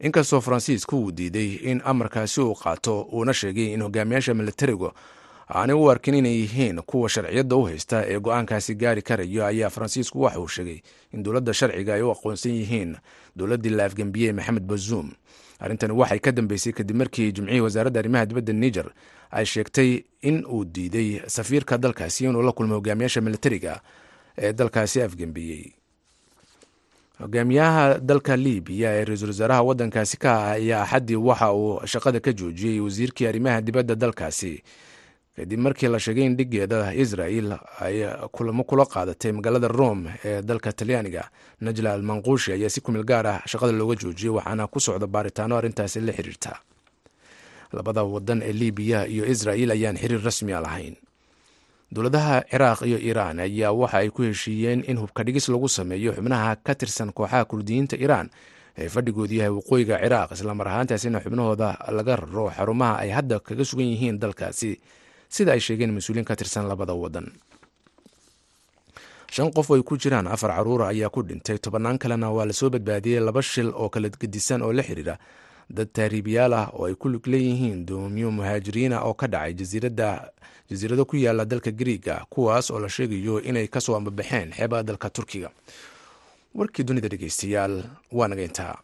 Inkastoo 0.00 0.40
faransiisku 0.40 0.96
uu 0.98 1.12
diiday 1.12 1.54
in 1.70 1.80
amarkaasi 1.84 2.40
uu 2.40 2.54
qaato 2.54 3.02
uuna 3.12 3.34
sheegay 3.34 3.72
in 3.74 3.82
hogaamiyaasha 3.82 4.34
milatarigu 4.34 4.90
aanay 5.54 5.76
u 5.76 5.90
arkin 5.90 6.14
inay 6.14 6.36
yihiin 6.40 6.82
kuwa 6.82 7.08
sharciyadda 7.08 7.56
u 7.56 7.62
haysta 7.64 8.04
ee 8.08 8.18
go'aankaasi 8.20 8.74
gaari 8.74 9.02
karayo 9.02 9.46
ayaa 9.46 9.70
faransiisku 9.70 10.22
waxa 10.22 10.40
uu 10.40 10.48
sheegay 10.48 10.78
in 11.14 11.22
dowladda 11.22 11.54
sharciga 11.54 11.94
ay 11.94 12.02
u 12.02 12.10
aqoonsan 12.10 12.52
yihiin 12.52 12.96
dowladdii 13.36 13.70
la 13.70 13.84
afgembiyey 13.84 14.32
maxamed 14.32 14.62
bazuum 14.62 15.12
arrintani 15.58 15.92
waxay 15.92 16.18
ka 16.18 16.32
dambeysay 16.32 16.72
kadib 16.72 16.96
markii 16.96 17.32
jimcihii 17.32 17.60
wasaaradda 17.60 18.00
arrimaha 18.00 18.26
dibadda 18.26 18.52
niger 18.52 18.88
ay 19.30 19.44
sheegtay 19.46 20.02
in 20.22 20.44
uu 20.46 20.64
diiday 20.64 21.20
safiirka 21.26 21.78
dalkaasi 21.78 22.24
inuu 22.24 22.42
la 22.42 22.52
kulmo 22.52 22.74
hogaamiyaasha 22.74 23.20
militariga 23.20 23.80
ee 24.38 24.52
dalkaasi 24.52 25.02
afgembiyey 25.02 25.72
hogaamiyaha 27.20 27.98
dalka 28.08 28.36
libiya 28.36 28.90
ee 28.98 29.04
ra'iisul 29.04 29.28
wasaaraha 29.32 29.62
waddankaasi 29.68 30.16
ka 30.20 30.30
ah 30.32 30.50
ayaa 30.60 30.82
axaddii 30.84 31.16
waxa 31.16 31.52
uu 31.52 31.80
shaqada 31.86 32.20
ka 32.20 32.32
joojiyey 32.32 32.80
wasiirkii 32.80 33.26
arrimaha 33.26 33.60
dibadda 33.60 33.94
dalkaasi. 33.94 34.62
Kadib 35.36 35.60
markii 35.60 35.88
la 35.88 35.98
sheegay 36.00 36.24
in 36.24 36.36
dhigeeda 36.36 36.94
israel 36.94 37.56
ay 37.80 38.04
kulamo 38.32 38.64
kula 38.64 38.84
qaadatay 38.86 39.32
magaalada 39.32 39.68
rome 39.68 40.10
ee 40.24 40.42
dalka 40.42 40.72
talyaaniga 40.72 41.28
najla 41.60 41.92
almanquushi 41.92 42.52
ayaa 42.52 42.68
si 42.68 42.80
kumil 42.80 43.04
gaar 43.04 43.26
ah 43.26 43.40
shaqada 43.46 43.72
looga 43.72 43.96
joojiyey 43.96 44.32
waxaana 44.36 44.66
ku 44.66 44.80
socda 44.80 45.06
baaritaano 45.06 45.56
arrintaasi 45.56 46.00
la 46.00 46.12
xiriirta. 46.12 46.52
Labada 47.72 48.02
wadan 48.04 48.42
ee 48.42 48.52
libiya 48.52 49.06
iyo 49.08 49.24
israel 49.26 49.70
ayaan 49.76 49.96
xiriir 49.96 50.20
rasmiya 50.24 50.60
lahayn 50.60 50.96
dowladaha 51.94 52.42
ciraaq 52.50 52.80
iyo 52.88 52.98
iiraan 52.98 53.38
ayaa 53.40 53.72
waxa 53.72 53.98
ay 54.02 54.10
ku 54.10 54.22
heshiiyeen 54.26 54.82
in 54.90 54.98
hubka 54.98 55.22
dhigis 55.24 55.48
lagu 55.48 55.68
sameeyo 55.68 56.12
xubnaha 56.16 56.56
ka 56.66 56.74
tirsan 56.74 57.12
kooxaha 57.14 57.44
kurdiyiinta 57.46 57.96
iiraan 57.96 58.28
ee 58.76 58.88
fadhigoodu 58.88 59.34
yahay 59.38 59.52
waqooyiga 59.54 59.96
ciraaq 60.02 60.30
islamar 60.36 60.66
ahaantaasina 60.68 61.22
xubnahooda 61.24 61.68
laga 61.96 62.16
raro 62.20 62.50
xarumaha 62.56 62.94
ay 63.06 63.10
hadda 63.16 63.38
kaga 63.40 63.64
sugan 63.64 63.86
yihiin 63.92 64.18
dalkaasi. 64.18 64.72
Sida 65.28 65.52
ay 65.56 65.60
sheegeen 65.60 65.90
mas'uuliin 65.96 66.24
ka 66.26 66.36
tirsan 66.36 66.66
labada 66.70 66.94
wadan. 66.94 67.26
Shan 69.30 69.50
qof 69.54 69.70
oo 69.70 69.76
ay 69.78 69.82
ku 69.82 69.96
jiraan 69.98 70.26
afar 70.30 70.50
caruura 70.54 70.90
ayaa 70.92 71.10
ku 71.10 71.22
dhintay 71.22 71.58
tobannaan 71.58 71.98
kalena 71.98 72.30
waa 72.30 72.46
la 72.46 72.52
soo 72.54 72.70
badbaadiyey 72.70 73.20
laba 73.22 73.42
shil 73.42 73.70
oo 73.74 73.88
kala 73.90 74.08
gedisan 74.10 74.62
oo 74.62 74.70
la 74.72 74.82
xiriira 74.86 75.18
dad 75.70 75.88
taariibiyaal 75.90 76.52
ah 76.54 76.66
oo 76.78 76.86
ay 76.86 76.94
ku 76.94 77.08
lug 77.10 77.26
leeyihiin 77.26 77.86
doomiyo 77.86 78.30
muhaajiriina 78.30 79.02
oo 79.02 79.14
ka 79.18 79.26
dhacay 79.26 79.52
jasiirado 80.70 81.04
ku 81.04 81.16
yaalla 81.16 81.44
dalka 81.44 81.70
griiga 81.70 82.24
kuwaas 82.30 82.70
oo 82.70 82.78
la 82.80 82.88
sheegayo 82.88 83.40
inay 83.42 83.66
ka 83.68 83.80
soo 83.80 83.96
ambabaxeen 83.96 84.52
xeebaha 84.52 84.82
dalka 84.82 85.10
turkiga. 85.10 85.50
Warkii 86.54 86.84
dunida 86.84 87.08
dhegeystayaal 87.08 87.84
waa 88.12 88.28
naga 88.28 88.42
intaa. 88.42 88.76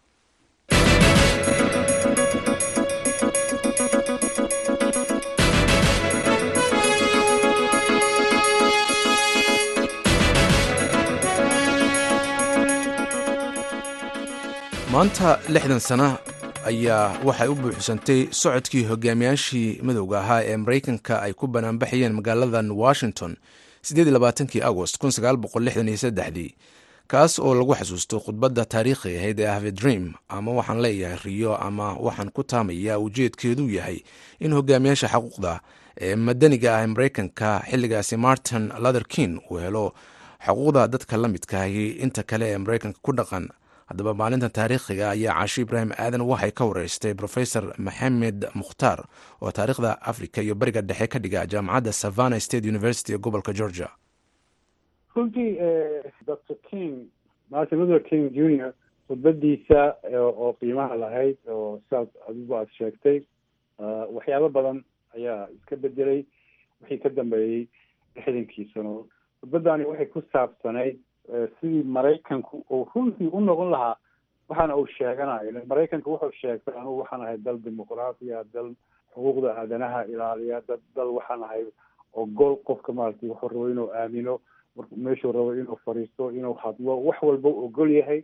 Maanta 14.92 15.30
lixdan 15.54 15.80
sana 15.88 16.08
ayaa 16.70 17.18
waxay 17.26 17.48
u 17.48 17.54
buuxsantay 17.54 18.20
socodkii 18.30 18.84
hogaamiyaashii 18.90 19.80
madowga 19.86 20.18
ahaa 20.20 20.42
ee 20.50 20.56
maraykanka 20.56 21.14
ay 21.22 21.32
ku 21.32 21.46
banaanbaxayeen 21.46 22.12
magaaladan 22.18 22.70
washington 22.70 23.36
agost 24.62 24.98
kaas 27.12 27.38
oo 27.38 27.54
lagu 27.54 27.74
xasuusto 27.74 28.20
khudbadda 28.24 28.64
taariikhi 28.64 29.16
ahayd 29.18 29.40
ee 29.40 29.46
have 29.46 29.70
dream 29.72 30.14
ama 30.28 30.50
waxaan 30.52 30.80
leeyahay 30.80 31.18
riyo 31.24 31.56
ama 31.56 31.86
waxaan 32.06 32.30
ku 32.30 32.42
taamaya 32.44 32.98
ujeedkeedu 32.98 33.68
yahay 33.70 33.98
in 34.40 34.52
hogaamiyaasha 34.52 35.08
xaquuqda 35.08 35.60
ee 36.00 36.16
madaniga 36.16 36.76
ah 36.76 36.82
ee 36.82 36.86
maraykanka 36.86 37.62
xilligaasi 37.70 38.16
martin 38.16 38.72
lutherkin 38.82 39.40
uu 39.50 39.56
helo 39.58 39.92
xuquuqda 40.46 40.88
dadka 40.88 41.16
la 41.16 41.28
midkaahi 41.28 41.86
inta 42.04 42.22
kale 42.22 42.46
ee 42.52 42.58
maraykanka 42.58 42.98
ku 43.02 43.12
dhaqan 43.12 43.48
haddaba 43.92 44.14
maalinta 44.20 44.48
taariikhiga 44.58 45.10
ayaa 45.14 45.34
caashi 45.38 45.60
ibraahim 45.66 45.92
aadan 46.04 46.20
waxay 46.32 46.52
ka 46.58 46.64
wareystay 46.70 47.14
profesor 47.22 47.64
maxamed 47.86 48.40
mukhtaar 48.60 48.98
oo 49.42 49.50
taariikhda 49.58 49.90
africa 50.12 50.38
iyo 50.46 50.54
bariga 50.54 50.80
dhexe 50.90 51.06
ka 51.14 51.18
dhiga 51.18 51.46
jaamacadda 51.46 51.92
savana 51.92 52.40
state 52.40 52.64
university 52.74 53.12
ee 53.14 53.18
gobolka 53.18 53.52
georgia. 53.52 53.88
Runtii 55.14 55.50
dr 56.26 56.54
king 56.70 56.94
martin 57.50 57.78
luther 57.78 58.00
king 58.08 58.30
junior 58.38 58.72
khudbadiisa 59.08 59.80
oo 60.20 60.52
qiimaha 60.60 60.96
lahayd 60.96 61.36
oo 61.48 61.80
sidaas 61.84 62.08
adigu 62.28 62.54
aad 62.56 62.68
sheegtay 62.78 63.18
waxyaabo 64.16 64.48
badan 64.48 64.78
ayaa 65.16 65.48
iska 65.56 65.76
bedelay 65.76 66.20
wixii 66.80 66.98
ka 67.04 67.08
dambeeyey 67.18 67.66
lixdankii 68.16 68.70
sano 68.74 68.94
khudbadani 69.40 69.84
waxay 69.90 70.06
ku 70.14 70.22
saabsanayd 70.32 70.96
sidii 71.60 71.82
maraykanku 71.82 72.64
uu 72.70 72.86
runtii 72.94 73.30
u 73.32 73.40
noqon 73.40 73.70
lahaa 73.70 73.96
waxaana 74.48 74.76
uu 74.76 74.86
sheeganayo. 74.86 75.52
Maraykanka 75.66 76.10
wuxuu 76.10 76.32
sheegtay 76.40 76.74
anugu 76.78 76.98
waxaan 77.00 77.22
ahay 77.22 77.38
dal 77.38 77.58
dimuqraatiya 77.58 78.44
dal 78.54 78.74
xuquuqda 79.14 79.56
aadanaha 79.56 80.04
ilaaliya 80.06 80.60
dad 80.68 80.80
dal 80.96 81.08
waxaan 81.18 81.42
ahay 81.44 81.64
ogol 82.12 82.56
qofka 82.64 82.92
maaragtay 82.92 83.28
wuxuu 83.28 83.48
rabo 83.48 83.68
inuu 83.70 83.90
aamino 83.94 84.40
meeshuu 84.96 85.32
rabo 85.32 85.54
inuu 85.54 85.78
fadhiisto 85.84 86.30
inuu 86.32 86.54
hadlo 86.54 86.98
wax 87.04 87.22
walba 87.22 87.48
u 87.48 87.64
ogol 87.64 87.90
yahay. 87.90 88.22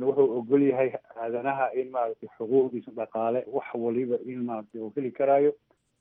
Wuxuu 0.00 0.38
ogol 0.38 0.62
yahay 0.62 0.92
aadanaha 1.20 1.72
in 1.74 1.90
maaragtay 1.90 2.28
xuquuqdiisa 2.38 2.90
dhaqaale 2.96 3.44
wax 3.52 3.66
waliba 3.74 4.16
in 4.26 4.42
maaragtay 4.44 4.80
uu 4.80 4.92
heli 4.96 5.10
karaayo. 5.10 5.52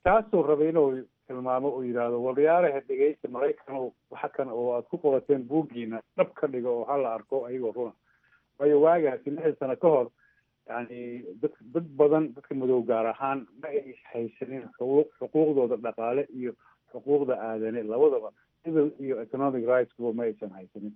Taasuu 0.04 0.44
rabay 0.44 0.70
inuu 0.70 1.04
tilmaamo 1.28 1.70
uu 1.76 1.84
yidhaahdo 1.84 2.24
walyaaraha 2.24 2.80
dhegeysta 2.88 3.28
maraykan 3.36 3.76
waxa 4.12 4.30
kan 4.36 4.50
oo 4.52 4.68
aad 4.76 4.86
ku 4.92 4.98
qorateen 4.98 5.44
buuggiina 5.50 6.02
dhab 6.18 6.30
ka 6.40 6.48
dhigo 6.48 6.72
oo 6.80 6.86
hala 6.92 7.14
arko 7.18 7.46
ayagoo 7.46 7.72
runa 7.78 7.94
waayo 8.60 8.82
waagaasi 8.82 9.30
lixdan 9.36 9.56
sano 9.60 9.76
ka 9.76 9.88
hor 9.96 10.08
yani 10.70 11.24
dad 11.42 11.54
dad 11.74 11.86
badan 12.00 12.34
dadka 12.36 12.56
madow 12.56 12.82
gaar 12.90 13.06
ahaan 13.14 13.48
ma 13.62 13.68
ay 13.70 13.96
haysanin 14.14 14.64
xuquuq 14.78 15.08
xuquuqdooda 15.20 15.76
dhaqaale 15.86 16.24
iyo 16.40 16.52
xuquuqda 16.92 17.36
aadane 17.50 17.84
labadaba 17.84 18.32
civil 18.64 18.92
iyo 19.00 19.22
economic 19.22 19.64
rightskuba 19.70 20.14
ma 20.14 20.24
aysan 20.24 20.52
haysanin. 20.58 20.94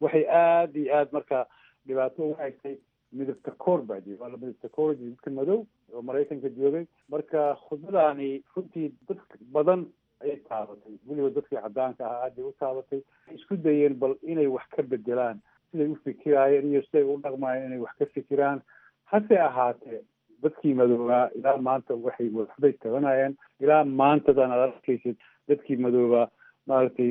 Waxay 0.00 0.24
aada 0.28 0.78
iyo 0.78 0.94
aada 0.96 1.10
marka 1.12 1.38
dhibaato 1.86 2.22
ugu 2.24 2.34
haysay 2.40 2.76
midabta 3.12 3.50
koor 3.64 3.80
baa 3.88 4.00
jiri 4.04 4.18
waa 4.20 4.28
la 4.32 4.36
midabta 4.42 4.68
koor 4.76 4.94
jiri 4.98 5.10
dadka 5.14 5.30
madow 5.30 5.60
oo 5.94 6.02
maraykanka 6.02 6.48
joogay. 6.58 6.84
Marka 7.12 7.40
khudbadaani 7.64 8.28
runtii 8.56 8.92
dad 9.08 9.18
badan 9.54 9.86
ayay 10.22 10.36
taabatay. 10.48 10.94
Weliba 11.08 11.30
dadkii 11.36 11.60
caddaanka 11.64 12.04
ahaa 12.06 12.22
aad 12.26 12.34
bay 12.36 12.44
u 12.50 12.52
taabatay. 12.60 13.00
Isku 13.36 13.56
dayeen 13.56 13.94
bal 14.02 14.14
inay 14.22 14.46
wax 14.56 14.66
ka 14.76 14.82
bedelaan 14.82 15.40
siday 15.70 15.88
u 15.92 15.96
fikiraayeen 16.04 16.70
iyo 16.70 16.82
siday 16.86 17.02
u 17.10 17.18
dhaqmaayeen 17.24 17.66
inay 17.70 17.78
wax 17.84 17.94
ka 17.98 18.06
fikiraan. 18.14 18.60
Hase 19.10 19.36
ahaatee 19.48 20.00
dadkii 20.42 20.74
madoobaa 20.80 21.24
ilaa 21.38 21.56
maanta 21.68 21.94
waxay 22.06 22.28
waxbay 22.38 22.72
tabanayeen. 22.82 23.36
Ilaa 23.60 23.84
maantadan 23.84 24.50
aad 24.52 24.62
arkaysid 24.68 25.16
dadkii 25.48 25.76
madoobaa 25.86 26.28
maaragtay 26.66 27.10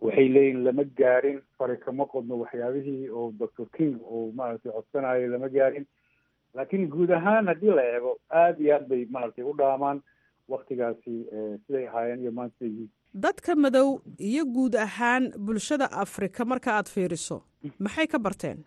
waxay 0.00 0.28
leeyihiin 0.34 0.64
lama 0.64 0.84
gaarin. 1.00 1.40
Fari 1.58 1.76
kama 1.76 2.04
qodno 2.12 2.38
waxyaabihii 2.42 3.08
oo 3.10 3.32
doctor 3.38 3.66
king 3.76 3.96
uu 4.10 4.32
maaragtay 4.32 4.72
codsanayo 4.72 5.26
lama 5.32 5.48
gaarin. 5.48 5.86
Laakiin 6.54 6.88
guud 6.90 7.10
ahaan 7.10 7.46
haddii 7.46 7.74
la 7.78 7.82
eego 7.94 8.16
aada 8.30 8.58
iyo 8.64 8.74
aad 8.76 8.88
bay 8.88 9.06
maaragtay 9.10 9.44
u 9.44 9.52
dhaamaan 9.58 10.00
waktigaasi 10.48 11.14
siday 11.66 11.86
ahaayeen 11.88 12.20
iyo 12.22 12.32
maanta 12.32 12.64
dadka 13.14 13.54
madow 13.56 14.00
iyo 14.18 14.44
guud 14.44 14.74
ahaan 14.74 15.30
bulshada 15.38 15.86
afrika 15.92 16.44
marka 16.44 16.72
aad 16.76 16.88
fiiriso 16.94 17.42
maxay 17.78 18.06
ka 18.06 18.18
barteen? 18.18 18.58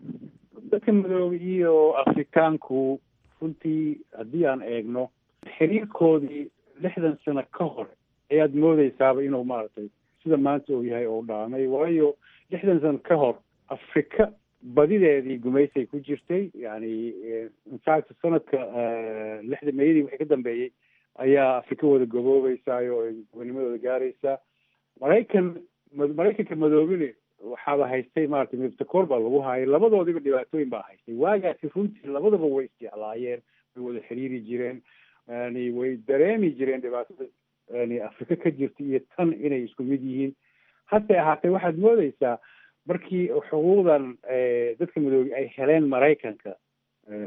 Dadka 0.70 0.92
madow 0.92 1.32
iyo 1.34 1.74
afrikaanku 2.04 3.00
runtii 3.40 4.00
haddii 4.18 4.46
aan 4.46 4.62
eegno 4.62 5.08
xiriirkoodii 5.58 6.44
lixdan 6.82 7.16
sano 7.24 7.42
ka 7.58 7.64
hor 7.64 7.88
ayaad 8.32 8.54
moodeysaaba 8.54 9.22
inuu 9.22 9.44
maaragtay 9.44 9.88
sida 10.24 10.36
maanta 10.36 10.72
uu 10.76 10.84
yahay 10.84 11.06
oo 11.06 11.22
dhaamay 11.22 11.66
waayo 11.66 12.16
lixdan 12.50 12.80
sano 12.80 12.98
ka 12.98 13.14
hor 13.16 13.34
afrika 13.68 14.32
badideedii 14.62 15.38
gumaysay 15.44 15.86
ku 15.86 16.00
jirtay. 16.00 16.50
Yani 16.54 17.12
infact 17.72 18.12
sanadka 18.22 18.58
lixda 19.50 19.72
mayadii 19.72 20.02
wixii 20.06 20.18
ka 20.18 20.24
dambeeyey 20.24 20.70
ayaa 21.24 21.56
afrika 21.56 21.86
wada 21.86 22.06
gaboobeysaayo 22.06 22.96
oo 22.98 23.10
gobonimadooda 23.32 23.78
gaaraysaa 23.86 24.38
maraykan 25.00 25.54
maraykanka 25.92 26.56
madoobine 26.56 27.14
waxaaba 27.52 27.88
haystay 27.88 28.26
maratay 28.26 28.58
midabtakoor 28.60 29.06
baa 29.06 29.18
lagu 29.26 29.40
haayay 29.46 29.66
labadoodiba 29.66 30.20
dhibaatooyin 30.20 30.70
baa 30.70 30.82
haystay. 30.88 31.14
Waagaasi 31.14 31.68
runtii 31.74 32.08
labadaba 32.16 32.46
way 32.46 32.66
isjeclaayeen 32.66 33.40
way 33.76 33.84
wada 33.86 34.00
xiriiri 34.08 34.40
jireen. 34.48 34.80
Yani 35.28 35.70
way 35.78 35.96
dareemi 36.08 36.50
jireen 36.58 36.80
dhibaatada 36.80 37.24
afrika 38.08 38.36
ka 38.36 38.50
jirta 38.50 38.82
iyo 38.84 39.00
tan 39.16 39.32
inay 39.32 39.64
isku 39.64 39.82
mid 39.82 40.02
yihiin. 40.02 40.34
Hase 40.86 41.18
ahaatee 41.18 41.50
waxaad 41.50 41.78
moodeysaa 41.78 42.38
markii 42.86 43.28
xuquuqdan 43.50 44.16
dadka 44.78 45.00
madoobe 45.00 45.34
ay 45.34 45.48
heleen 45.56 45.88
maraykanka 45.88 46.54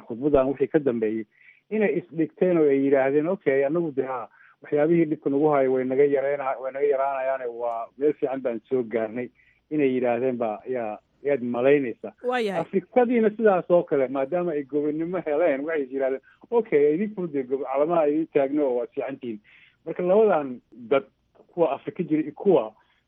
khudbadan 0.07 0.47
wixii 0.47 0.67
ka 0.67 0.79
dambeeyey 0.79 1.25
inay 1.69 1.97
isdhigteen 1.99 2.57
oo 2.57 2.69
ay 2.69 2.83
yidhaahdeen 2.85 3.27
okay 3.27 3.65
anagu 3.65 3.91
de 3.95 4.03
ha 4.05 4.29
waxyaabihii 4.61 5.05
dhibka 5.05 5.29
nagu 5.29 5.49
hayo 5.49 5.73
way 5.73 5.83
naga 5.85 6.05
yareena 6.05 6.53
way 6.61 6.71
naga 6.71 6.85
yaraanayaane 6.87 7.45
waa 7.45 7.87
meel 7.97 8.13
fiican 8.13 8.41
baan 8.41 8.61
soo 8.69 8.83
gaarnay 8.83 9.29
inay 9.71 9.89
yidhaahdeen 9.95 10.37
ba 10.37 10.59
yaa 10.69 10.97
yaad 11.23 11.41
malaynaysaa. 11.43 12.13
Afrikadiina 12.61 13.29
sidaas 13.29 13.65
oo 13.71 13.83
kale 13.83 14.07
maadaama 14.07 14.51
ay 14.51 14.63
gobonnimo 14.63 15.21
heleen 15.25 15.65
waxay 15.65 15.83
is 15.83 15.91
yidhahdeen 15.91 16.21
okay 16.51 16.93
idinku 16.95 17.27
de 17.27 17.43
calamaha 17.43 18.07
idin 18.07 18.27
taagno 18.33 18.65
oo 18.65 18.75
waad 18.77 18.89
fiicantihiin 18.95 19.39
marka 19.87 20.03
labadan 20.03 20.49
dad 20.91 21.05
kuwa 21.53 21.71
afrika 21.75 22.03
jira 22.03 22.21
iyo 22.23 22.31
kuwa 22.35 22.63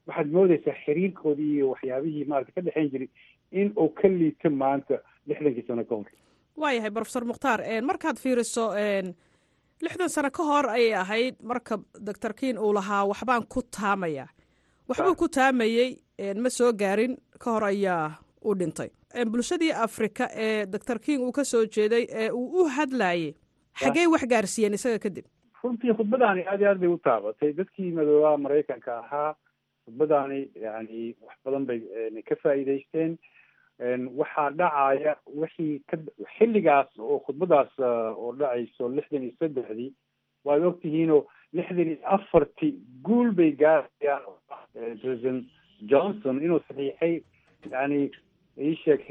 waxaad 0.07 0.31
moodeysaa 0.31 0.75
xiriirkoodii 0.85 1.51
iyo 1.55 1.69
waxyaabihii 1.73 2.25
maarata 2.31 2.51
ka 2.55 2.61
dhexeyn 2.61 2.89
jiray 2.91 3.09
in 3.51 3.67
uu 3.77 3.89
ka 3.99 4.07
liito 4.07 4.49
maanta 4.49 4.95
lixdankii 5.27 5.65
sano 5.67 5.83
ka 5.85 5.95
hor. 5.95 6.05
Waayahay 6.57 6.89
brofesor 6.89 7.25
mukhtaar 7.25 7.59
markaad 7.89 8.17
fiiriso 8.23 8.65
lixdan 9.81 10.09
sano 10.09 10.29
ka 10.31 10.43
hor 10.43 10.65
ayay 10.69 10.93
ahayd 10.93 11.35
marka 11.43 11.77
doctor 12.07 12.33
kiin 12.33 12.57
uu 12.57 12.73
lahaa 12.73 13.05
waxbaan 13.11 13.43
ku 13.53 13.61
taamaya. 13.61 14.27
Waxbuu 14.89 15.15
ku 15.15 15.27
taamayey 15.29 15.99
ma 16.43 16.49
soo 16.49 16.71
gaarin 16.73 17.17
ka 17.39 17.51
hor 17.51 17.63
ayaa 17.63 18.17
u 18.43 18.55
dhintay. 18.55 18.89
Bulshadii 19.31 19.71
afrika 19.71 20.27
ee 20.35 20.65
doctor 20.65 20.99
kiin 20.99 21.21
uu 21.21 21.31
ka 21.31 21.43
soo 21.43 21.65
jeeday 21.65 22.05
ee 22.09 22.29
uu 22.31 22.61
u 22.61 22.65
hadlayay 22.75 23.33
xaggey 23.79 24.07
wax 24.07 24.23
gaarsiiyeen 24.31 24.73
isaga 24.73 24.99
kadib 24.99 25.25
runtii 25.63 25.93
khudbadaani 25.93 26.43
aad 26.47 26.61
iyo 26.61 26.69
aad 26.69 26.79
bay 26.79 26.89
u 26.89 26.97
taabatay. 26.97 27.53
Dadkii 27.53 27.91
madoobaha 27.91 28.37
maraykanka 28.37 28.97
ahaa. 28.99 29.35
Khudbadaani 29.85 30.39
yani 30.61 31.15
wax 31.25 31.35
badan 31.45 31.65
bay 31.65 31.79
ka 32.29 32.35
faa'iidaysteen. 32.43 33.17
Waxaa 34.19 34.49
dhacaya 34.59 35.15
wixii 35.41 35.79
ka 35.89 35.97
xilligaas 36.37 36.89
oo 36.99 37.19
khudbadaas 37.25 37.79
oo 37.79 38.31
dhacayso 38.39 38.89
lixdan 38.89 39.23
iyo 39.23 39.33
saddexdii 39.39 39.93
waad 40.45 40.63
ogtihiinoo 40.63 41.25
lixdan 41.53 41.87
iyo 41.87 41.97
afartii 42.15 42.73
guul 43.03 43.31
bay 43.31 43.51
gaarayaan. 43.51 44.23
President 45.01 45.45
johnson 45.91 46.41
inuu 46.43 46.59
saxiixay 46.67 47.21
yani 47.71 48.11
iisheeg 48.57 49.01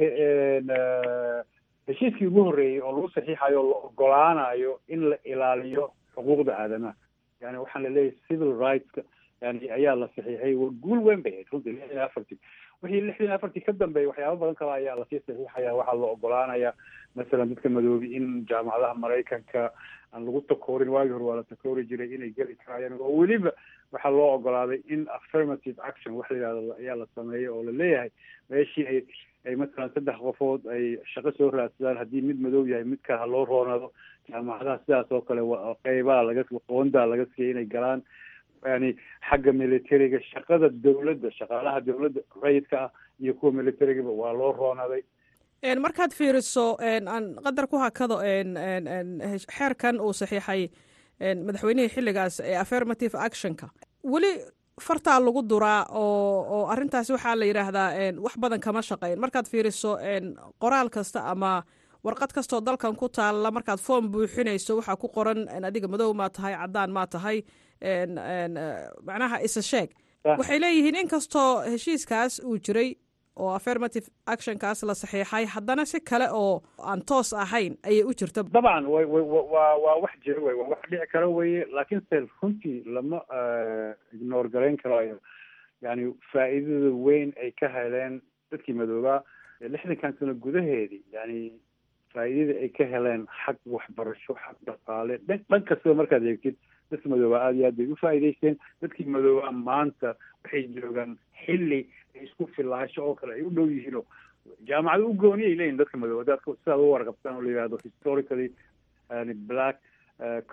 heshiiskii 1.89 2.27
ugu 2.27 2.45
horreeyey 2.45 2.81
oo 2.83 2.93
lagu 2.93 3.09
saxiixayo 3.15 3.61
o 3.61 3.69
la 3.71 3.77
ogolaanayo 3.89 4.81
in 4.89 5.09
la 5.11 5.17
ilaaliyo 5.25 5.91
xuquuqda 6.19 6.53
aadamaha 6.59 6.95
yani 7.41 7.59
waxaan 7.63 7.83
la 7.87 7.91
leeyahay 7.97 8.19
civil 8.29 8.53
rightska 8.65 9.03
yani 9.41 9.71
ayaa 9.71 9.95
la 9.95 10.09
saxiixay. 10.17 10.55
Guul 10.83 10.99
weyn 11.07 11.23
bay 11.23 11.33
ahayd 11.39 11.47
runtii 11.53 11.73
lixdan 11.73 11.95
iyo 11.97 12.05
afartii. 12.05 12.39
Wixii 12.83 13.01
lixdan 13.07 13.27
iyo 13.27 13.35
afartii 13.39 13.63
ka 13.67 13.73
dambeeyay 13.73 14.09
waxyaaba 14.11 14.37
badan 14.41 14.55
kale 14.59 14.73
ayaa 14.79 14.97
la 14.99 15.05
sii 15.11 15.21
saxiixaya 15.27 15.75
waxaa 15.79 15.95
la 16.01 16.07
ogolaanaya 16.15 16.73
masalan 17.15 17.49
dadka 17.55 17.69
madoobi 17.71 18.11
in 18.19 18.27
jaamacadaha 18.51 18.95
maraykanka 19.05 19.71
aan 20.13 20.25
lagu 20.27 20.41
takoorin 20.51 20.89
waagii 20.91 21.13
hore 21.15 21.25
waa 21.29 21.37
la 21.39 21.43
takoori 21.47 21.87
jiray 21.87 22.11
inay 22.15 22.31
geli 22.35 22.57
karayaan. 22.67 22.99
Oo 22.99 23.15
weliba 23.21 23.53
waxaa 23.93 24.11
loo 24.11 24.35
ogolaaday 24.35 24.83
in 24.91 25.07
affirmative 25.19 25.79
action 25.91 26.15
wax 26.19 26.31
la 26.31 26.37
yidhahdo 26.37 26.75
ayaa 26.83 26.97
la 27.03 27.07
sameeyay 27.15 27.49
oo 27.49 27.63
la 27.63 27.73
leeyahay. 27.73 28.11
Meeshii 28.51 28.87
ay 28.87 29.01
ay 29.47 29.55
masalan 29.57 29.95
saddex 29.95 30.19
qofood 30.19 30.67
ay 30.67 30.99
shaqo 31.15 31.31
soo 31.39 31.51
raadsadaan 31.55 31.97
haddii 32.03 32.23
mid 32.27 32.41
madow 32.43 32.67
yahay 32.67 32.85
mid 32.85 32.99
kale 33.07 33.19
ha 33.23 33.27
loo 33.27 33.45
roonado 33.45 33.93
jaamacadaha 34.31 34.79
sidaas 34.85 35.13
oo 35.13 35.21
kale 35.29 35.43
qeybaha 35.85 36.23
laga 36.29 36.43
qoondaa 36.71 37.07
laga 37.13 37.25
siiyay 37.35 37.51
inay 37.55 37.67
galaan. 37.75 38.01
Yani 38.67 38.89
xagga 39.29 39.53
militariga 39.63 40.19
shaqada 40.33 40.69
dawladda 40.85 41.29
shaqaalaha 41.39 41.79
dawladda 41.87 42.21
rayidka 42.43 42.77
ah 42.85 42.91
iyo 43.23 43.35
kuwa 43.39 43.53
militarigaba 43.59 44.11
waa 44.21 44.33
loo 44.41 44.53
roonaday. 44.61 45.03
Markaad 45.85 46.13
fiiriso 46.19 46.65
aan 46.83 47.25
qadar 47.45 47.67
ku 47.71 47.77
hakado 47.85 48.17
xeerkan 49.57 50.01
uu 50.01 50.13
saxiixay 50.21 50.63
madaxweynihii 51.47 51.89
xilligaas 51.95 52.41
ee 52.41 52.57
affirmative 52.65 53.15
actionka. 53.27 53.67
Weli 54.13 54.33
fartaa 54.87 55.19
lagu 55.21 55.43
duraa 55.51 55.87
oo 55.91 56.43
oo 56.57 56.67
arrintaasi 56.73 57.13
waxaa 57.13 57.37
la 57.41 57.45
yidhaahdaa 57.51 57.89
wax 58.25 58.35
badan 58.43 58.61
kama 58.61 58.83
shaqayn. 58.83 59.19
Markaad 59.25 59.47
fiiriso 59.53 59.93
qoraal 60.63 60.89
kasta 60.91 61.21
ama 61.33 61.63
warqad 62.09 62.33
kastoo 62.37 62.61
dalkan 62.69 62.97
ku 63.01 63.09
taalla 63.19 63.51
markaad 63.57 63.81
foom 63.87 64.11
buuxinayso 64.13 64.77
waxaa 64.81 64.97
ku 65.03 65.09
qoran 65.17 65.41
adiga 65.71 65.89
madow 65.95 66.11
maa 66.21 66.29
tahay 66.37 66.55
caddaan 66.63 66.91
maa 66.99 67.07
tahay. 67.15 67.39
Macnaha 69.07 69.41
isa 69.47 69.63
sheeg. 69.63 69.91
Waxay 70.25 70.59
leeyihiin 70.61 70.97
in 71.03 71.09
kastoo 71.09 71.51
heshiiskaas 71.73 72.41
uu 72.45 72.59
jiray 72.59 72.91
oo 73.37 73.51
affirmative 73.55 74.07
actionkaas 74.27 74.83
la 74.89 74.95
saxiixay 75.01 75.45
haddana 75.55 75.85
si 75.87 76.01
kale 76.01 76.27
oo 76.41 76.63
aan 76.91 77.03
toos 77.09 77.33
ahayn 77.33 77.77
ayay 77.87 78.03
u 78.05 78.13
jirta. 78.19 78.43
Dabcan 78.43 78.87
wa 78.87 79.01
wa 79.07 79.65
waa 79.85 79.97
wax 80.03 80.13
jira 80.25 80.41
wey 80.43 80.55
waa 80.61 80.69
wax 80.73 80.83
dhici 80.91 81.07
karo 81.13 81.29
weye 81.35 81.65
laakiin 81.77 82.03
se 82.11 82.17
runtii 82.43 82.83
lama 82.97 83.21
ignore 84.13 84.49
garayn 84.49 84.77
karayo 84.83 85.19
yani 85.83 86.11
faa'iidada 86.33 86.91
weyn 87.07 87.33
ay 87.43 87.51
ka 87.61 87.69
heleen 87.77 88.21
dadkii 88.51 88.75
madoobaa 88.81 89.21
lixdankan 89.61 90.17
sano 90.19 90.35
gudaheedii 90.35 91.05
yani 91.13 91.39
faa'iidada 92.15 92.55
ay 92.65 92.69
ka 92.77 92.85
heleen 92.93 93.27
xag 93.45 93.57
waxbarasho 93.75 94.35
xag 94.45 94.57
dhaqaale. 94.67 95.19
Dhan 95.29 95.41
dhan 95.51 95.63
kastaba 95.69 95.95
markaad 96.01 96.25
eegtid 96.33 96.57
dadka 96.91 97.09
madoobaa 97.13 97.43
aad 97.47 97.57
iyo 97.57 97.67
aad 97.67 97.77
bay 97.77 97.87
u 97.93 97.97
faa'iidaysteen. 98.03 98.57
Dadkii 98.83 99.07
madoobaa 99.17 99.53
maanta 99.53 100.15
waxay 100.45 100.65
joogaan 100.77 101.19
xilli 101.45 101.81
ay 102.15 102.25
isku 102.27 102.47
filaasho 102.57 103.01
oo 103.07 103.15
kale 103.15 103.33
ay 103.35 103.43
u 103.49 103.51
dhow 103.57 103.69
yihiinoo 103.71 104.05
jaamacado 104.69 105.07
u 105.11 105.15
gooni 105.23 105.45
ay 105.45 105.55
leeyihiin 105.61 105.77
dadka 105.83 105.99
madooba 106.01 106.23
hadaad 106.25 106.41
sidaad 106.45 106.81
u 106.81 106.91
warqabtaan 106.95 107.37
oo 107.37 107.43
la 107.43 107.51
yihahdo 107.51 107.79
historically 107.85 108.49
black 109.51 109.77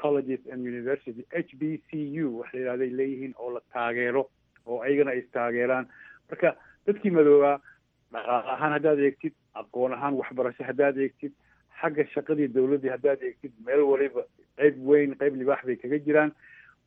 colleges 0.01 0.39
and 0.51 0.61
university 0.73 1.25
h 1.31 1.51
b 1.59 1.79
c 1.89 1.89
u 2.23 2.39
wax 2.39 2.53
la 2.53 2.59
yihahdo 2.59 2.83
ay 2.83 2.89
leeyihiin 2.99 3.33
oo 3.39 3.49
la 3.55 3.61
taageero 3.73 4.27
oo 4.65 4.81
ayagana 4.81 5.11
ay 5.11 5.19
istaageeraan. 5.23 5.87
Marka 6.29 6.55
dadkii 6.87 7.11
madoobaa 7.17 7.57
dhaqaal 8.13 8.43
ahaan 8.55 8.73
haddaad 8.77 8.99
eegtid 8.99 9.33
aqoon 9.61 9.93
ahaan 9.93 10.13
waxbarasho 10.19 10.63
haddaad 10.69 10.97
eegtid 10.97 11.33
xagga 11.81 12.05
shaqadii 12.15 12.47
dawladdii 12.55 12.93
haddaad 12.95 13.23
eegtid 13.29 13.53
meel 13.65 13.81
waliba 13.91 14.23
qayb 14.57 14.75
weyn 14.89 15.15
qayb 15.19 15.35
libaax 15.41 15.65
bay 15.65 15.75
kaga 15.75 15.99
jiraan. 16.07 16.31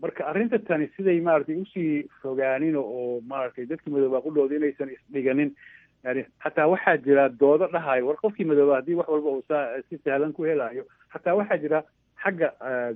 Marka 0.03 0.27
arrinta 0.31 0.59
tani 0.69 0.87
siday 0.97 1.21
maaragtay 1.21 1.57
u 1.63 1.65
sii 1.75 2.09
fogaanin 2.23 2.77
oo 2.77 3.21
maaragtay 3.33 3.67
dadkii 3.67 3.91
madoobaa 3.95 4.23
qudhooda 4.27 4.57
inaysan 4.57 4.93
isdhiganin. 4.95 5.51
Yani 6.05 6.23
xataa 6.45 6.69
waxaa 6.73 6.97
jira 7.07 7.29
doodo 7.41 7.67
dhahayo. 7.73 8.07
War 8.07 8.17
qofkii 8.23 8.47
madooba 8.47 8.77
haddii 8.79 8.95
wax 9.01 9.09
walba 9.09 9.31
uu 9.31 9.43
saa 9.49 9.83
si 9.91 9.99
sahlan 10.05 10.33
ku 10.33 10.45
helayo. 10.47 10.85
Xataa 11.13 11.35
waxaa 11.41 11.59
jira 11.65 11.83
xagga 12.23 12.53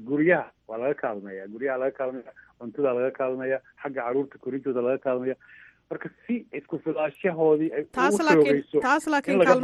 guryaha 0.06 0.46
waa 0.68 0.78
laga 0.78 0.94
kaalmaya. 0.94 1.48
Guryaha 1.48 1.78
laga 1.78 1.96
kaalmaya 1.98 2.32
cuntada 2.58 2.94
laga 2.94 3.10
kaalmaya 3.10 3.58
xagga 3.82 4.02
carruurta 4.06 4.38
korintooda 4.38 4.80
laga 4.86 4.98
kaalmaya 4.98 5.34
marka 5.90 6.08
si 6.26 6.34
isku 6.58 6.78
filaashahoodii 6.84 7.70
ay 7.76 7.84
taas 7.96 8.18
laakiin 8.28 8.62
taas 8.86 9.04
laakiin 9.12 9.40
kaal 9.48 9.60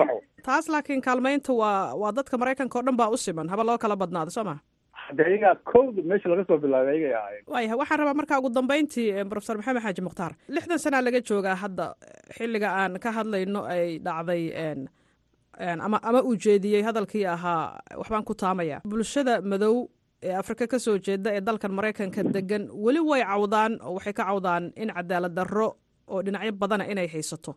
taas 0.48 0.66
laakiin 0.74 1.00
kaalmaynta 1.06 1.52
waa 1.60 1.94
waa 2.02 2.12
dadka 2.18 2.38
maraykanka 2.42 2.78
oo 2.78 2.82
dhan 2.86 2.96
baa 3.00 3.10
u 3.10 3.16
siman. 3.16 3.48
Haba 3.52 3.64
loo 3.68 3.78
kala 3.78 3.96
badnaado 4.02 4.30
soo 4.36 4.44
ma? 4.48 4.56
Hadde 4.92 5.22
ayagaa 5.28 5.54
kowda 5.70 6.02
meesha 6.10 6.28
laga 6.32 6.44
soo 6.48 6.58
bilaabay 6.62 6.94
ayagay 6.94 7.14
ahaayeen. 7.18 7.44
Waayahay 7.52 7.78
waxaan 7.80 7.98
rabaa 8.00 8.14
markaa 8.20 8.38
ugu 8.40 8.50
dambeyntii 8.58 9.24
profesor 9.30 9.56
maxamed 9.56 9.82
xaaji 9.84 10.02
mukhtaar. 10.06 10.32
Lixdan 10.54 10.78
sanaa 10.84 11.02
laga 11.06 11.20
joogaa 11.28 11.54
hadda 11.62 11.86
xilliga 12.36 12.68
aan 12.80 12.98
ka 13.04 13.10
hadlayno 13.16 13.60
ay 13.74 13.98
dhacday 14.06 14.42
ama 15.86 15.98
ama 16.02 16.20
uu 16.22 16.36
jeediyey 16.36 16.82
hadalkii 16.82 17.24
ahaa 17.26 17.80
waxbaan 18.00 18.24
ku 18.24 18.34
taamaya. 18.34 18.80
Bulshada 18.84 19.40
madow 19.42 19.88
ee 20.22 20.34
afrika 20.34 20.66
ka 20.66 20.78
soo 20.78 20.98
jeeda 20.98 21.30
ee 21.36 21.40
dalkan 21.40 21.72
maraykanka 21.78 22.22
degan 22.36 22.68
weli 22.84 23.00
way 23.10 23.22
cawdaan 23.24 23.78
oo 23.82 23.94
waxay 23.98 24.12
ka 24.12 24.24
cawdaan 24.28 24.72
in 24.76 24.90
cadaalad 24.96 25.34
darro 25.38 25.68
oo 26.10 26.22
dhinacyo 26.22 26.52
badana 26.52 26.84
inay 26.92 27.08
haysato. 27.14 27.54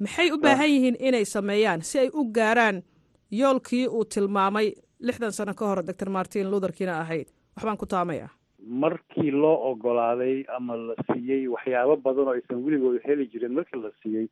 Maxay 0.00 0.30
u 0.32 0.38
baahan 0.38 0.70
yihiin 0.70 0.96
inay 1.00 1.24
sameeyaan 1.24 1.80
si 1.82 1.98
ay 1.98 2.08
u 2.14 2.24
gaaraan 2.36 2.82
yoolkii 3.30 3.86
uu 3.88 4.04
tilmaamay 4.04 4.72
lixdan 5.00 5.32
sano 5.32 5.54
ka 5.54 5.66
hor 5.66 5.82
doctor 5.86 6.08
martin 6.10 6.50
lutherkiina 6.50 7.00
ahayd? 7.00 7.28
Waxbaan 7.56 7.76
ku 7.78 7.86
taamaya. 7.86 8.28
Markii 8.82 9.30
loo 9.30 9.56
ogolaaday 9.70 10.44
ama 10.56 10.76
la 10.76 10.94
siiyey 11.06 11.48
waxyaabo 11.48 11.96
badan 11.96 12.28
oo 12.28 12.34
aysan 12.34 12.62
weligooda 12.64 13.00
heli 13.06 13.26
jirin 13.32 13.52
markii 13.54 13.80
la 13.82 13.90
siiyey 14.02 14.26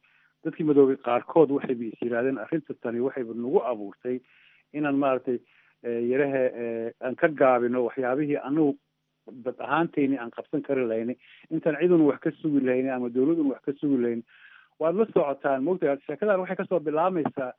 dadkii 0.45 0.65
madoobay 0.69 0.97
qaarkood 1.07 1.51
waxayba 1.57 1.85
is 1.85 1.99
yidhahdeen 2.03 2.39
arrinta 2.39 2.75
tani 2.83 3.01
waxayba 3.01 3.35
nagu 3.35 3.59
abuurtay 3.71 4.21
inaan 4.73 4.97
maaragtay 5.03 5.39
yarahe 6.11 6.43
aan 7.05 7.15
ka 7.17 7.29
gaabino 7.29 7.85
waxyaabihii 7.89 8.37
anagu 8.49 8.77
dad 9.45 9.57
ahaantayni 9.67 10.19
aan 10.19 10.31
qabsan 10.31 10.63
kari 10.63 10.87
lahayni 10.87 11.15
intaan 11.51 11.77
cidun 11.81 12.07
wax 12.11 12.21
ka 12.21 12.31
sugi 12.43 12.61
lahayni 12.61 12.91
ama 12.91 13.09
dawladun 13.09 13.51
wax 13.53 13.61
ka 13.67 13.73
sugi 13.81 13.97
lahayni 14.03 14.23
waad 14.81 14.95
la 14.97 15.05
socotaan. 15.13 15.63
Mogta 15.65 15.97
sheekadan 16.07 16.41
waxay 16.41 16.57
ka 16.57 16.65
soo 16.69 16.81
bilaabmaysaa 16.81 17.53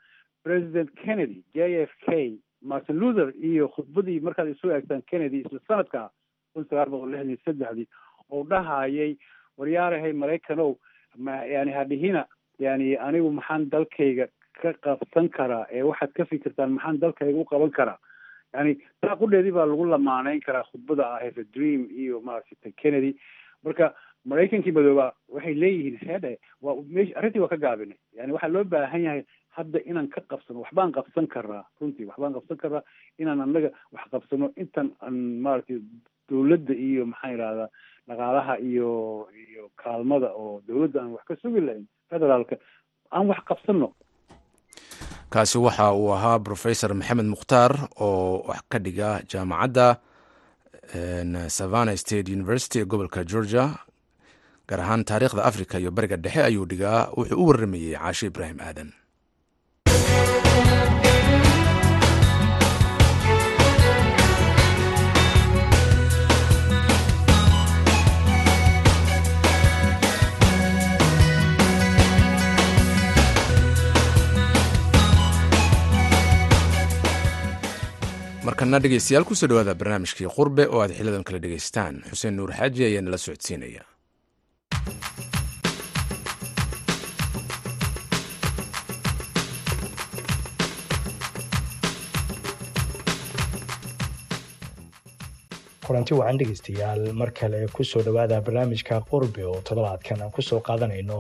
president 0.44 0.90
kennedy 1.04 1.44
j 1.56 1.84
f 1.86 1.92
k 2.06 2.38
martin 2.62 2.98
luther 3.02 3.30
iyo 3.50 3.68
khudbadii 3.76 4.20
markaad 4.26 4.50
isu 4.54 4.72
eegtaan 4.72 5.02
kennedy 5.10 5.42
isla 5.46 5.60
sanadka 5.68 6.10
kun 6.54 6.66
sagaal 6.70 6.90
boqol 6.94 7.10
lixdan 7.14 7.30
iyo 7.30 7.40
saddexdii 7.46 7.88
oo 8.32 8.44
dhahayay 8.50 9.12
waryaarahay 9.58 10.14
maraykanow 10.14 10.72
ma 11.18 11.36
yani 11.46 11.72
hadhihina 11.78 12.26
yani 12.60 12.98
anigu 13.08 13.30
maxaan 13.38 13.70
dalkayga 13.74 14.28
ka 14.62 14.74
qabsan 14.86 15.30
karaa 15.38 15.66
ee 15.72 15.82
waxaad 15.90 16.12
ka 16.18 16.26
fikirtaan 16.26 16.74
maxaan 16.78 17.00
dalkayga 17.02 17.38
u 17.42 17.46
qaban 17.54 17.72
karaa 17.78 17.98
yani 18.54 18.72
taa 19.02 19.16
qudheedii 19.22 19.52
baa 19.58 19.66
lagu 19.66 19.86
lamaaneyn 19.86 20.42
karaa 20.46 20.64
khudbada 20.72 21.06
ah 21.16 21.22
dream 21.56 21.88
iyo 21.92 22.22
maaragtay 22.22 22.72
kennedy. 22.82 23.12
Marka 23.64 23.94
maraykankii 24.26 24.72
madooba 24.78 25.14
waxay 25.30 25.54
leeyihiin 25.64 25.98
hedhe 26.08 26.38
waa 26.62 26.76
mesh 26.96 27.12
arrintii 27.18 27.42
waa 27.44 27.54
ka 27.54 27.58
gaabinay. 27.58 27.98
Yani 28.18 28.34
waxaa 28.34 28.54
loo 28.54 28.64
baahan 28.64 29.04
yahay 29.04 29.24
hadda 29.58 29.80
inaan 29.86 30.08
ka 30.14 30.22
qabsano 30.32 30.62
waxbaan 30.64 30.92
qabsan 30.96 31.28
karaa 31.28 31.64
runtii 31.82 32.06
waxbaan 32.10 32.34
qabsan 32.34 32.58
karaa 32.58 32.84
inaan 33.20 33.42
anaga 33.42 33.70
wax 33.92 34.04
qabsano 34.12 34.52
intan 34.62 34.92
aan 35.02 35.18
maaragtay 35.46 35.80
dawladda 36.30 36.74
iyo 36.74 37.06
maxaan 37.06 37.32
yidhahdaa 37.34 37.70
dhaqaalaha 38.08 38.54
iyo 38.70 38.90
iyo 39.48 39.64
kaalmada 39.82 40.30
oo 40.42 40.62
dawladda 40.68 40.98
aan 41.02 41.12
wax 41.16 41.24
ka 41.28 41.36
sugi 41.42 41.62
lahayn 41.68 41.86
federaalka 42.10 42.56
aan 43.12 43.28
wax 43.32 43.42
qabsano 43.50 43.92
kaasi 45.34 45.58
waxa 45.66 45.86
uu 46.02 46.12
ahaa 46.18 46.40
professor 46.48 46.92
maxamed 47.00 47.28
mukhtaar 47.34 47.72
oo 48.08 48.44
wax 48.50 48.62
ka 48.72 48.78
dhiga 48.86 49.10
jaamacadda 49.32 49.88
savana 51.58 51.98
state 52.04 52.28
university 52.38 52.80
ee 52.82 52.86
gobolka 52.92 53.24
georgia 53.32 53.66
gaar 54.70 54.80
ahaan 54.86 55.04
taariikhda 55.10 55.44
africa 55.50 55.76
iyo 55.82 55.92
bariga 55.92 56.18
dhexe 56.24 56.42
ayuu 56.50 56.66
dhigaa 56.72 57.00
wuxuu 57.18 57.40
u 57.44 57.48
waramayey 57.48 57.94
caashe 57.96 58.26
ibraahim 58.32 58.60
aadan 58.68 58.90
markana 78.52 78.80
dhegeystayaal 78.84 79.26
ku 79.30 79.36
soo 79.40 79.50
dhawaada 79.52 79.76
barnaamijkii 79.82 80.30
qurbe 80.38 80.64
oo 80.74 80.82
aad 80.84 80.94
xilidan 80.98 81.26
kala 81.28 81.40
dhegeystaan 81.46 81.96
xuseen 82.12 82.36
nuur 82.40 82.52
xaaji 82.60 82.82
ayaa 82.90 83.04
nala 83.06 83.20
socodsiinaya. 83.26 83.84
Kulanti 95.86 96.14
wacan 96.20 96.38
dhegeystayaal 96.40 97.02
mar 97.20 97.32
kale 97.40 97.68
ku 97.76 97.84
soo 97.84 98.02
dhowaada 98.06 98.42
barnaamijka 98.46 99.02
qurbe 99.10 99.44
oo 99.52 99.60
toddobaadkan 99.68 100.22
aan 100.22 100.32
ku 100.36 100.42
soo 100.42 100.60
qaadanayno 100.68 101.18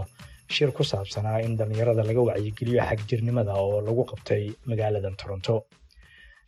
shir 0.55 0.71
ku 0.77 0.83
saabsanaa 0.91 1.41
in 1.45 1.57
dhallinyarada 1.57 2.03
laga 2.09 2.21
wacyigeliyo 2.29 2.81
xagjirnimada 2.89 3.53
oo 3.63 3.81
lagu 3.87 4.03
qabtay 4.11 4.43
magaaladan 4.69 5.15
toronto 5.21 5.55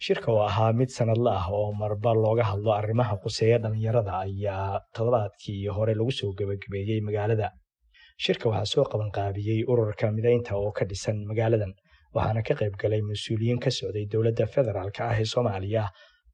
shirka 0.06 0.28
oo 0.34 0.44
ahaa 0.50 0.72
mid 0.80 0.90
sanadle 0.98 1.30
ah 1.40 1.48
oo 1.58 1.72
marba 1.82 2.12
looga 2.24 2.44
hadlo 2.52 2.72
arrimaha 2.80 3.16
quseeya 3.24 3.58
dhallinyarada 3.64 4.14
ayaa 4.26 4.80
toddobaadkii 4.96 5.68
hore 5.76 5.94
lagu 6.00 6.12
soo 6.20 6.32
gebagabeeyey 6.40 7.00
magaalada. 7.08 7.48
Shirka 8.24 8.46
waxaa 8.52 8.72
soo 8.74 8.86
qabanqaabiyey 8.94 9.60
ururka 9.72 10.06
midaynta 10.18 10.52
oo 10.62 10.72
ka 10.78 10.84
dhisan 10.92 11.18
magaaladan 11.30 11.72
waxaana 12.16 12.42
ka 12.48 12.54
qayb 12.60 12.74
galay 12.82 13.02
mas'uuliyiin 13.10 13.60
ka 13.66 13.70
socday 13.80 14.06
dowladda 14.14 14.46
federaalk 14.56 14.98
ah 15.08 15.14
ee 15.22 15.26
soomaaliya 15.34 15.84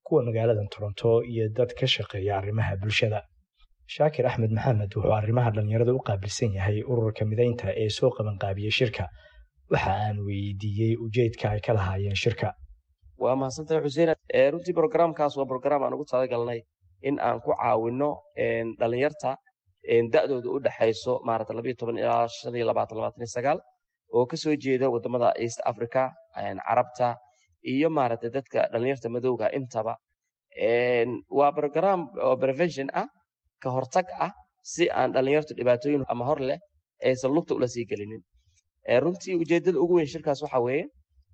kuwa 0.05 0.21
magaaladan 0.27 0.67
toronto 0.73 1.09
iyo 1.31 1.45
dad 1.57 1.71
ka 1.79 1.85
shaqeeya 1.95 2.33
arrimaha 2.39 2.73
bulshada. 2.81 3.19
Shaakir 3.95 4.25
axmed 4.29 4.51
maxamed 4.57 4.91
wuxuu 4.95 5.13
arrimaha 5.19 5.49
dhallinyarada 5.55 5.93
u 5.99 6.01
qaabilsan 6.09 6.51
yahay 6.59 6.77
ururka 6.91 7.21
midaynta 7.31 7.67
ee 7.83 7.89
soo 7.99 8.09
qabanqaabiyey 8.17 8.71
shirka 8.79 9.03
waxa 9.73 9.91
aan 10.05 10.17
weydiiyey 10.27 10.93
ujeedka 11.05 11.45
ay 11.53 11.59
ka 11.67 11.71
lahaayeen 11.77 12.17
shirka 12.23 12.47
waa 13.23 13.35
mahadsantahay 13.39 13.81
xuseen 13.85 14.09
runtii 14.53 14.73
brogramkaas 14.79 15.33
waa 15.39 15.45
brogram 15.51 15.81
aan 15.83 15.93
ugu 15.95 16.05
talagalnay 16.11 16.59
in 17.07 17.15
aan 17.27 17.39
ku 17.45 17.51
caawino 17.61 18.09
dhalinyarta 18.79 19.31
da'dooda 20.13 20.47
u 20.55 20.59
dhexayso 20.65 21.13
maarata 21.27 21.53
labayo 21.57 21.75
toban 21.79 21.97
ilaa 21.97 22.27
shan 22.27 22.55
iyo 22.55 22.65
labaatan 22.71 22.95
labaatan 22.99 23.21
iyo 23.23 23.31
sagaal 23.37 23.59
oo 24.15 24.25
ka 24.29 24.35
soo 24.37 24.55
jeeda 24.63 24.85
waddamada 24.93 25.29
east 25.45 25.59
africa 25.71 26.03
carabta 26.67 27.07
iyo 27.73 27.87
maarata 27.97 28.27
dadka 28.35 28.59
dhalinyarta 28.71 29.07
madowga 29.15 29.47
intaba. 29.57 29.93
Waa 31.37 31.51
brogram 31.57 32.01
oo 32.25 32.35
prevention 32.43 32.87
ah 33.01 33.07
ka 33.61 33.69
hortag 33.75 34.07
ah 34.25 34.31
si 34.63 34.83
aan 34.89 35.11
dhalinyartu 35.15 35.53
dhibaatooyin 35.59 36.03
ama 36.11 36.23
hor 36.29 36.39
leh 36.49 36.59
aysan 37.07 37.31
lugta 37.35 37.53
ula 37.55 37.67
sii 37.67 37.85
gelinin. 37.89 38.21
Runtii 39.03 39.35
ujeedada 39.41 39.79
ugu 39.83 39.93
weyn 39.99 40.07
shirkaas 40.13 40.41
waxa 40.43 40.59
weeye 40.65 40.85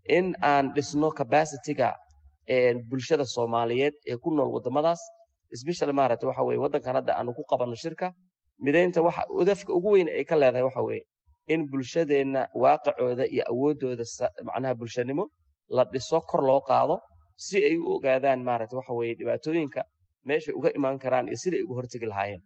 in 0.07 0.35
aan 0.41 0.73
dhisno 0.75 1.09
capacityga 1.19 1.89
bulshada 2.89 3.25
soomaaliyeed 3.25 3.93
ee 4.11 4.17
ku 4.17 4.29
nool 4.35 4.49
wadamadaas 4.55 4.99
especially 5.55 5.93
maarata 5.93 6.27
waxa 6.27 6.43
weye 6.43 6.59
waddankan 6.59 6.95
hadda 6.95 7.11
aanu 7.19 7.33
ku 7.33 7.43
qabanno 7.51 7.75
shirka 7.75 8.13
midaynta 8.65 9.01
waxa 9.01 9.23
udafka 9.29 9.73
ugu 9.73 9.89
weyn 9.95 10.07
ay 10.09 10.23
ka 10.23 10.35
leedahay 10.35 10.63
waxa 10.63 10.81
weeye 10.81 11.03
in 11.47 11.61
bulshadeenna 11.71 12.41
waaqicooda 12.63 13.25
iyo 13.33 13.43
awooddooda 13.51 14.03
macnaha 14.47 14.73
bulshanimo 14.75 15.25
la 15.69 15.83
dhiso 15.93 16.21
kor 16.29 16.41
loo 16.49 16.61
qaado 16.69 16.99
si 17.35 17.57
ay 17.65 17.77
u 17.77 17.85
ogaadaan 17.95 18.39
maarata 18.43 18.75
waxa 18.77 18.93
weye 18.93 19.13
dhibaatooyinka 19.19 19.81
meeshay 20.27 20.53
uga 20.59 20.69
imaan 20.77 20.97
karaan 20.99 21.27
iyo 21.27 21.37
siday 21.43 21.61
uga 21.63 21.75
hortegi 21.79 22.05
lahaayeen. 22.05 22.41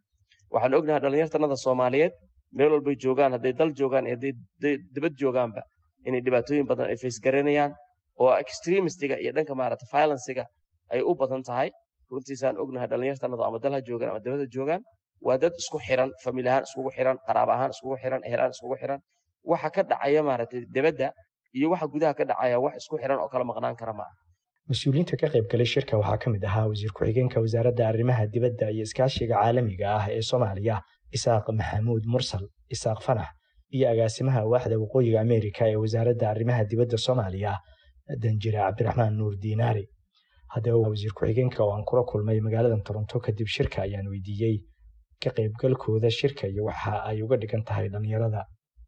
Waxaan 0.54 0.74
ognahay 0.74 1.02
dhallinyartanada 1.04 1.56
soomaaliyeed 1.66 2.14
meel 2.58 2.72
walbay 2.72 2.96
joogaan 3.04 3.32
hadday 3.36 3.54
dal 3.60 3.72
joogaan 3.80 4.06
iyo 4.08 4.16
hadday 4.16 4.34
dibad 4.96 5.14
joogaanba 5.22 5.62
inay 6.08 6.22
dhibaatooyin 6.26 6.66
badan 6.72 6.86
ay 6.92 6.98
faysgaranayaan 7.04 7.72
oo 8.22 8.32
extremistiga 8.44 9.16
iyo 9.24 9.32
dhanka 9.38 9.54
maarata 9.62 9.86
violencega 9.94 10.44
ay 10.94 11.02
u 11.10 11.12
badan 11.22 11.44
tahay. 11.50 11.70
Runtiisaan 12.12 12.56
ognahay 12.64 12.88
dhallinyartanadu 12.92 13.44
ama 13.48 13.58
dalha 13.64 13.80
joogaan 13.88 14.10
ama 14.14 14.20
dibada 14.26 14.46
joogaan 14.56 14.82
waa 15.28 15.38
dad 15.44 15.54
isku 15.62 15.78
xiran 15.88 16.10
famili 16.24 16.50
ahaan 16.52 16.64
iskugu 16.68 16.90
xiran 16.98 17.18
qaraab 17.28 17.50
ahaan 17.56 17.72
iskugu 17.76 17.96
xiran 18.02 18.22
ehelaan 18.28 18.52
iskugu 18.56 18.76
xiran. 18.82 19.00
Waxa 19.52 19.70
ka 19.76 19.82
dhacaya 19.92 20.22
maarata 20.30 20.58
dibadda 20.76 21.08
iyo 21.58 21.68
waxa 21.74 21.88
gudaha 21.94 22.14
ka 22.20 22.24
dhacaya 22.32 22.58
wax 22.66 22.74
isku 22.82 22.96
xiran 23.02 23.20
oo 23.24 23.30
kala 23.34 23.44
maqnaan 23.52 23.76
kara 23.82 23.94
maaha 24.00 24.14
mas'uuliyiinta 24.72 25.16
ka 25.22 25.28
qayb 25.34 25.46
galay 25.52 25.68
shirka 25.74 25.94
waxaa 26.02 26.18
ka 26.24 26.28
mid 26.34 26.44
ahaa 26.50 26.66
wasiir 26.72 26.92
ku-xigeenka 26.98 27.38
wasaaradda 27.46 27.84
arrimaha 27.92 28.24
dibadda 28.34 28.66
iyo 28.76 28.84
iskaashiga 28.90 29.36
caalamiga 29.42 29.86
ah 29.98 30.06
ee 30.18 30.22
soomaaliya 30.32 30.76
isaaq 31.18 31.46
maxamuud 31.60 32.04
mursal 32.14 32.44
isaaq 32.76 33.00
fanax 33.08 33.30
iyo 33.76 33.86
agaasimaha 33.94 34.42
waaxda 34.52 34.76
waqooyiga 34.84 35.22
ameerika 35.26 35.62
ee 35.72 35.76
wasaaradda 35.84 36.26
arrimaha 36.34 36.64
dibadda 36.72 36.98
soomaaliya 36.98 37.54
danjire 38.24 38.58
cabdiraxmaan 38.66 39.14
nuur 39.20 39.34
diinaari 39.44 39.86
haddaba 40.54 40.78
wasiir 40.90 41.14
ku-xigeenka 41.18 41.60
oo 41.64 41.72
aan 41.76 41.84
kula 41.90 42.04
kulmay 42.12 42.40
magaalada 42.48 42.78
toronto 42.88 43.20
kadib 43.26 43.48
shirka 43.56 43.82
ayaan 43.86 44.08
weydiiyey 44.14 44.56
ka 45.24 45.30
qaybgalkooda 45.38 46.10
shirka 46.20 46.48
iyo 46.48 46.64
waxa 46.70 46.94
ay 47.10 47.22
uga 47.26 47.38
dhigan 47.42 47.64
tahay 47.64 47.90
dhallinyarada. 47.94 48.42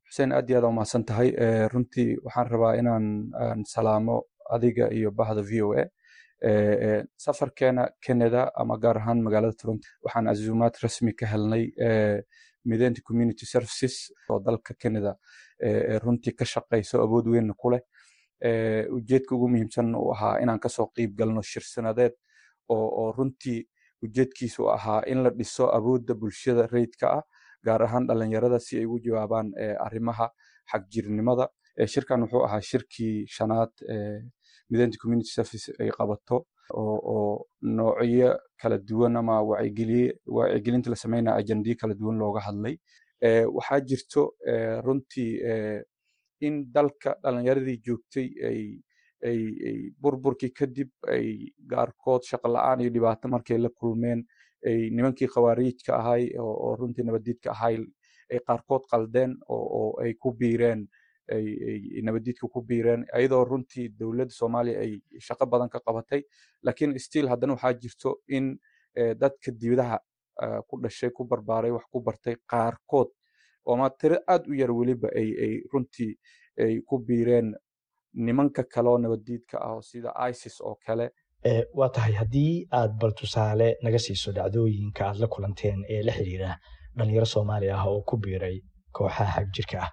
Xuseen 0.10 0.32
aad 0.38 0.50
iyo 0.50 0.58
aad 0.60 0.66
umahadsan 0.72 1.04
tahay. 1.10 1.30
Runtii 1.74 2.10
waxaan 2.26 2.48
rabaa 2.54 2.74
inaan 2.82 3.06
salaamo 3.74 4.16
adiga 4.56 4.86
iyo 4.98 5.12
bahda 5.12 5.42
v 5.50 5.52
o 5.62 5.70
a 5.82 5.84
safarkeena 7.18 7.84
canada 8.06 8.52
ama 8.56 8.78
gaar 8.84 8.98
ahaan 8.98 9.22
magaalada 9.26 9.54
toronto. 9.62 9.88
Waxaan 10.06 10.26
casuumaad 10.30 10.76
rasmi 10.84 11.14
ka 11.20 11.26
helnay 11.34 11.66
mideynta 12.66 13.02
community 13.08 13.46
services 13.46 13.96
oo 14.30 14.40
dalka 14.40 14.74
canada 14.82 15.16
runtii 16.04 16.34
ka 16.40 16.46
shaqayso 16.46 17.02
awood 17.06 17.26
weynna 17.34 17.54
ku 17.54 17.70
leh 17.74 17.82
ujeedka 18.98 19.36
ugu 19.36 19.48
muhiimsan 19.54 19.96
uu 19.96 20.12
ahaa 20.14 20.40
inaan 20.44 20.60
ka 20.60 20.70
soo 20.70 20.88
qiib 20.96 21.16
galno 21.20 21.42
shir 21.42 21.64
sanadeed 21.74 22.14
oo 22.70 23.12
runtii 23.18 23.60
ujeedkiisu 24.06 24.70
ahaa 24.76 25.02
in 25.12 25.24
la 25.24 25.30
dhiso 25.30 25.66
awoodda 25.78 26.14
bulshada 26.22 26.68
rayidka 26.74 27.08
ah 27.18 27.24
gaar 27.66 27.82
ahaan 27.84 28.08
dhalinyarada 28.08 28.60
si 28.60 28.78
ay 28.80 28.86
ugu 28.86 29.00
jawaabaan 29.06 29.48
arrimaha 29.86 30.28
xagjirnimada. 30.72 31.46
Shirkan 31.94 32.22
wuxuu 32.24 32.44
ahaa 32.48 32.62
shirkii 32.62 33.26
shanaad 33.36 33.72
mideynta 34.70 34.98
community 35.02 35.30
service 35.38 35.68
ay 35.80 35.90
qabato 35.98 36.46
oo 36.74 37.46
noocyo 37.62 38.30
kala 38.62 38.78
duwan 38.78 39.16
ama 39.18 39.42
wacyigelinta 39.42 40.90
la 40.90 40.96
sameynaya 40.96 41.38
ajendiyo 41.38 41.76
kala 41.82 41.94
duwan 41.94 42.18
looga 42.18 42.40
hadlay. 42.48 42.76
Waxaa 43.56 43.80
jirto 43.82 44.34
runtii 44.86 45.32
in 46.42 46.56
dalka 46.74 47.16
dhalinyaradii 47.24 47.78
joogtay 47.86 48.28
ay 49.24 49.92
burburkii 50.02 50.50
kadib 50.54 50.90
ay 51.08 51.54
gaarkood 51.72 52.24
shaqo 52.26 52.48
la'aan 52.50 52.82
iyo 52.82 52.90
dhibaato 52.90 53.28
markay 53.30 53.58
la 53.58 53.70
kulmeen 53.70 54.26
ay 54.66 54.90
nimankii 54.90 55.28
khawaariijka 55.34 55.92
ahay 56.00 56.24
oo 56.40 56.54
oo 56.66 56.76
runtii 56.80 57.04
nabadiidka 57.06 57.52
ahay 57.52 57.76
ay 58.32 58.40
qaarkood 58.48 58.84
qaldeen 58.92 59.38
oo 59.50 59.66
oo 59.80 59.92
ay 60.02 60.14
ku 60.14 60.34
biireen 60.40 60.88
nabadiidka 62.08 62.48
ku 62.54 62.62
biireen 62.70 63.06
iyadoo 63.20 63.44
runtii 63.52 63.88
dowladda 64.00 64.34
soomaaliya 64.40 64.80
ay 64.84 64.94
shaqo 65.28 65.46
badan 65.46 65.70
ka 65.70 65.80
qabatay. 65.86 66.22
Laakiin 66.64 67.00
still 67.00 67.28
haddana 67.32 67.54
waxaa 67.56 67.74
jirto 67.74 68.10
in 68.28 68.58
eh, 68.96 69.14
dadka 69.22 69.52
dibadaha 69.52 69.98
ah, 70.44 70.62
ku 70.68 70.82
dhashay 70.84 71.10
ku 71.18 71.26
barbaaray 71.26 71.72
wax 71.72 71.86
ku 71.92 72.02
bartay 72.02 72.36
qaarkood. 72.52 73.10
Oo 73.68 73.78
ma 73.78 73.90
tiro 73.90 74.18
aad 74.28 74.48
u 74.52 74.54
yar 74.62 74.72
weliba 74.72 75.08
ay 75.20 75.62
runtii 75.74 76.14
ay 76.64 76.74
ku 76.88 77.00
biireen 77.08 77.54
nimanka 78.14 78.64
kale 78.64 78.90
oo 78.90 79.00
ah 79.60 79.82
sida 79.82 80.10
isis 80.30 80.62
oo 80.62 80.76
kale. 80.86 81.10
Eh, 81.44 81.64
waa 81.74 81.90
tahay 81.90 82.14
haddii 82.22 82.68
aad 82.80 82.92
bal 83.02 83.14
tusaale 83.20 83.68
naga 83.84 84.00
siiso 84.06 84.30
dhacdooyinka 84.36 85.02
aad 85.06 85.18
la 85.22 85.28
kulanteen 85.34 85.80
ee 85.94 86.02
la 86.08 86.12
xiriira 86.18 86.50
dhalinyaro 86.98 87.26
soomaali 87.26 87.68
ah 87.76 87.84
oo 87.92 88.02
ku 88.10 88.16
biiray 88.24 88.58
kooxaha 88.96 89.32
xagjirka 89.36 89.78
ah 89.86 89.90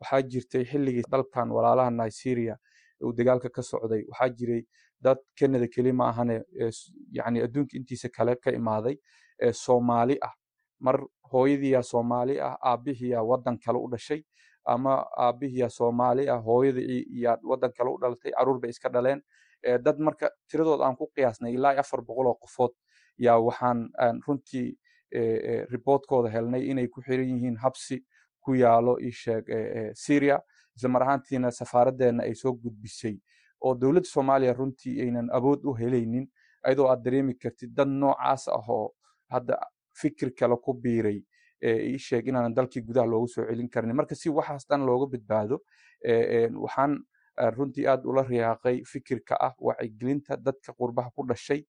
waxaa 0.00 0.22
jirtay 0.22 0.64
xilligii 0.64 1.04
dalkan 1.12 1.50
walaalaha 1.50 1.90
nigeria 1.90 2.56
uu 3.04 3.12
dagaalka 3.12 3.48
ka 3.50 3.62
socday. 3.62 4.02
Waxaa 4.10 4.28
jiray 4.38 4.62
dad 5.00 5.18
canada 5.38 5.66
keli 5.74 5.92
ma 5.92 6.08
ahane 6.10 6.42
yacni 7.12 7.42
adduunka 7.46 7.76
intiisa 7.78 8.08
kale 8.08 8.36
ka 8.36 8.50
imaaday 8.50 8.96
ee 9.40 9.52
soomaali 9.52 10.18
ah. 10.22 10.32
Mar 10.80 10.96
hooyadiiyaa 11.32 11.82
soomaali 11.82 12.40
ah 12.40 12.56
aabbihiyaa 12.70 13.22
waddan 13.30 13.58
kale 13.64 13.78
u 13.78 13.88
dhashay 13.90 14.22
ama 14.64 14.94
aabbihiyaa 15.26 15.68
soomaali 15.70 16.28
ah 16.30 16.40
hooyadii 16.48 17.04
yaa 17.24 17.38
waddan 17.50 17.72
kale 17.76 17.90
u 17.90 17.98
dhalatay 18.02 18.32
carruur 18.32 18.60
bay 18.60 18.70
iska 18.70 18.88
dhaleen. 18.88 19.22
Ee 19.64 19.78
dad 19.78 19.98
marka 19.98 20.30
tiradood 20.50 20.80
aan 20.80 20.96
ku 20.96 21.06
qiyaasnay 21.14 21.54
ilaa 21.54 21.74
afar 21.82 22.00
boqol 22.02 22.26
oo 22.26 22.34
qofood 22.42 22.72
yaa 23.18 23.38
waxaan 23.46 23.88
aan 23.98 24.20
runtii 24.26 24.68
riboodkooda 25.72 26.28
helnay 26.30 26.62
inay 26.70 26.86
ku 26.88 27.00
xiran 27.02 27.28
yihiin 27.34 27.56
habsi 27.64 28.04
ku 28.48 28.54
yaalo 28.62 28.96
eh, 28.98 29.90
syria 30.04 30.40
isla 30.76 30.88
mar 30.94 31.02
ahaantiina 31.06 31.50
safaaraddeena 31.60 32.22
ay 32.28 32.34
soo 32.42 32.52
gudbisay 32.64 33.16
oo 33.60 33.74
dowladda 33.74 34.08
soomaaliya 34.14 34.52
runtii 34.60 35.00
aynan 35.04 35.28
awood 35.38 35.64
u 35.68 35.74
helaynin 35.80 36.28
ayadoo 36.62 36.86
aad 36.90 37.02
dareemi 37.04 37.34
kartid 37.42 37.74
dad 37.76 37.88
noocaas 37.88 38.48
ah 38.58 38.64
oo 38.76 38.86
hadda 39.34 39.58
fikir 40.02 40.30
kale 40.38 40.56
ku 40.64 40.74
biiray 40.74 41.18
ii 41.62 42.20
inaanan 42.24 42.54
dalkii 42.54 42.82
gudaha 42.88 43.06
loogu 43.06 43.28
soo 43.28 43.44
celin 43.50 43.68
karin 43.68 43.94
marka 44.00 44.14
si 44.14 44.30
waxaas 44.30 44.66
dhan 44.68 44.86
looga 44.86 45.06
badbaado 45.12 45.56
waxaan 46.64 46.98
runtii 47.56 47.86
aad 47.86 48.06
ula 48.10 48.22
riyaaqay 48.22 48.82
fikirka 48.92 49.36
ah 49.40 49.54
wacyigelinta 49.58 50.36
dadka 50.36 50.72
qurbaha 50.80 51.10
ku 51.16 51.26
dhashay 51.28 51.64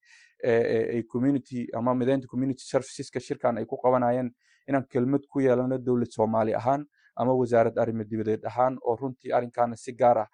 ay 0.94 1.02
community 1.12 1.66
ama 1.74 1.94
mideynta 1.94 2.26
community 2.26 2.62
serviceska 2.64 3.20
shirkan 3.20 3.58
ay 3.58 3.66
ku 3.66 3.76
qabanayeen 3.82 4.30
inaan 4.70 4.86
kelmad 4.92 5.22
ku 5.32 5.40
yeelano 5.46 5.78
dowlad 5.78 6.10
soomaali 6.18 6.54
ahaan 6.60 6.86
ama 7.20 7.32
wasaarad 7.40 7.78
arrimo 7.82 8.04
dibadeed 8.10 8.44
ahaan 8.50 8.78
oo 8.82 8.96
runtii 8.96 9.32
arrinkaana 9.36 9.76
si 9.76 9.92
gaar 10.00 10.18
ah 10.24 10.28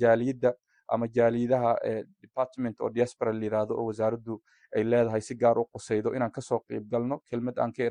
jaaliyadda 0.00 0.52
ama 0.88 1.06
jaaliyadaha 1.08 1.72
department 2.22 2.80
oo 2.80 2.90
diaspora 2.90 3.32
la 3.32 3.44
yiraahdo 3.44 3.74
oo 3.74 3.86
wasaaraddu 3.90 4.40
ay 4.76 4.84
leedahay 4.84 5.20
si 5.20 5.34
gaar 5.34 5.58
u 5.58 5.64
qusaydo 5.72 6.14
inaan 6.16 6.30
ka 6.30 6.40
soo 6.40 6.60
qayb 6.68 6.84
galno 6.90 7.18
kelmad 7.30 7.58
aan 7.58 7.72
ka 7.72 7.82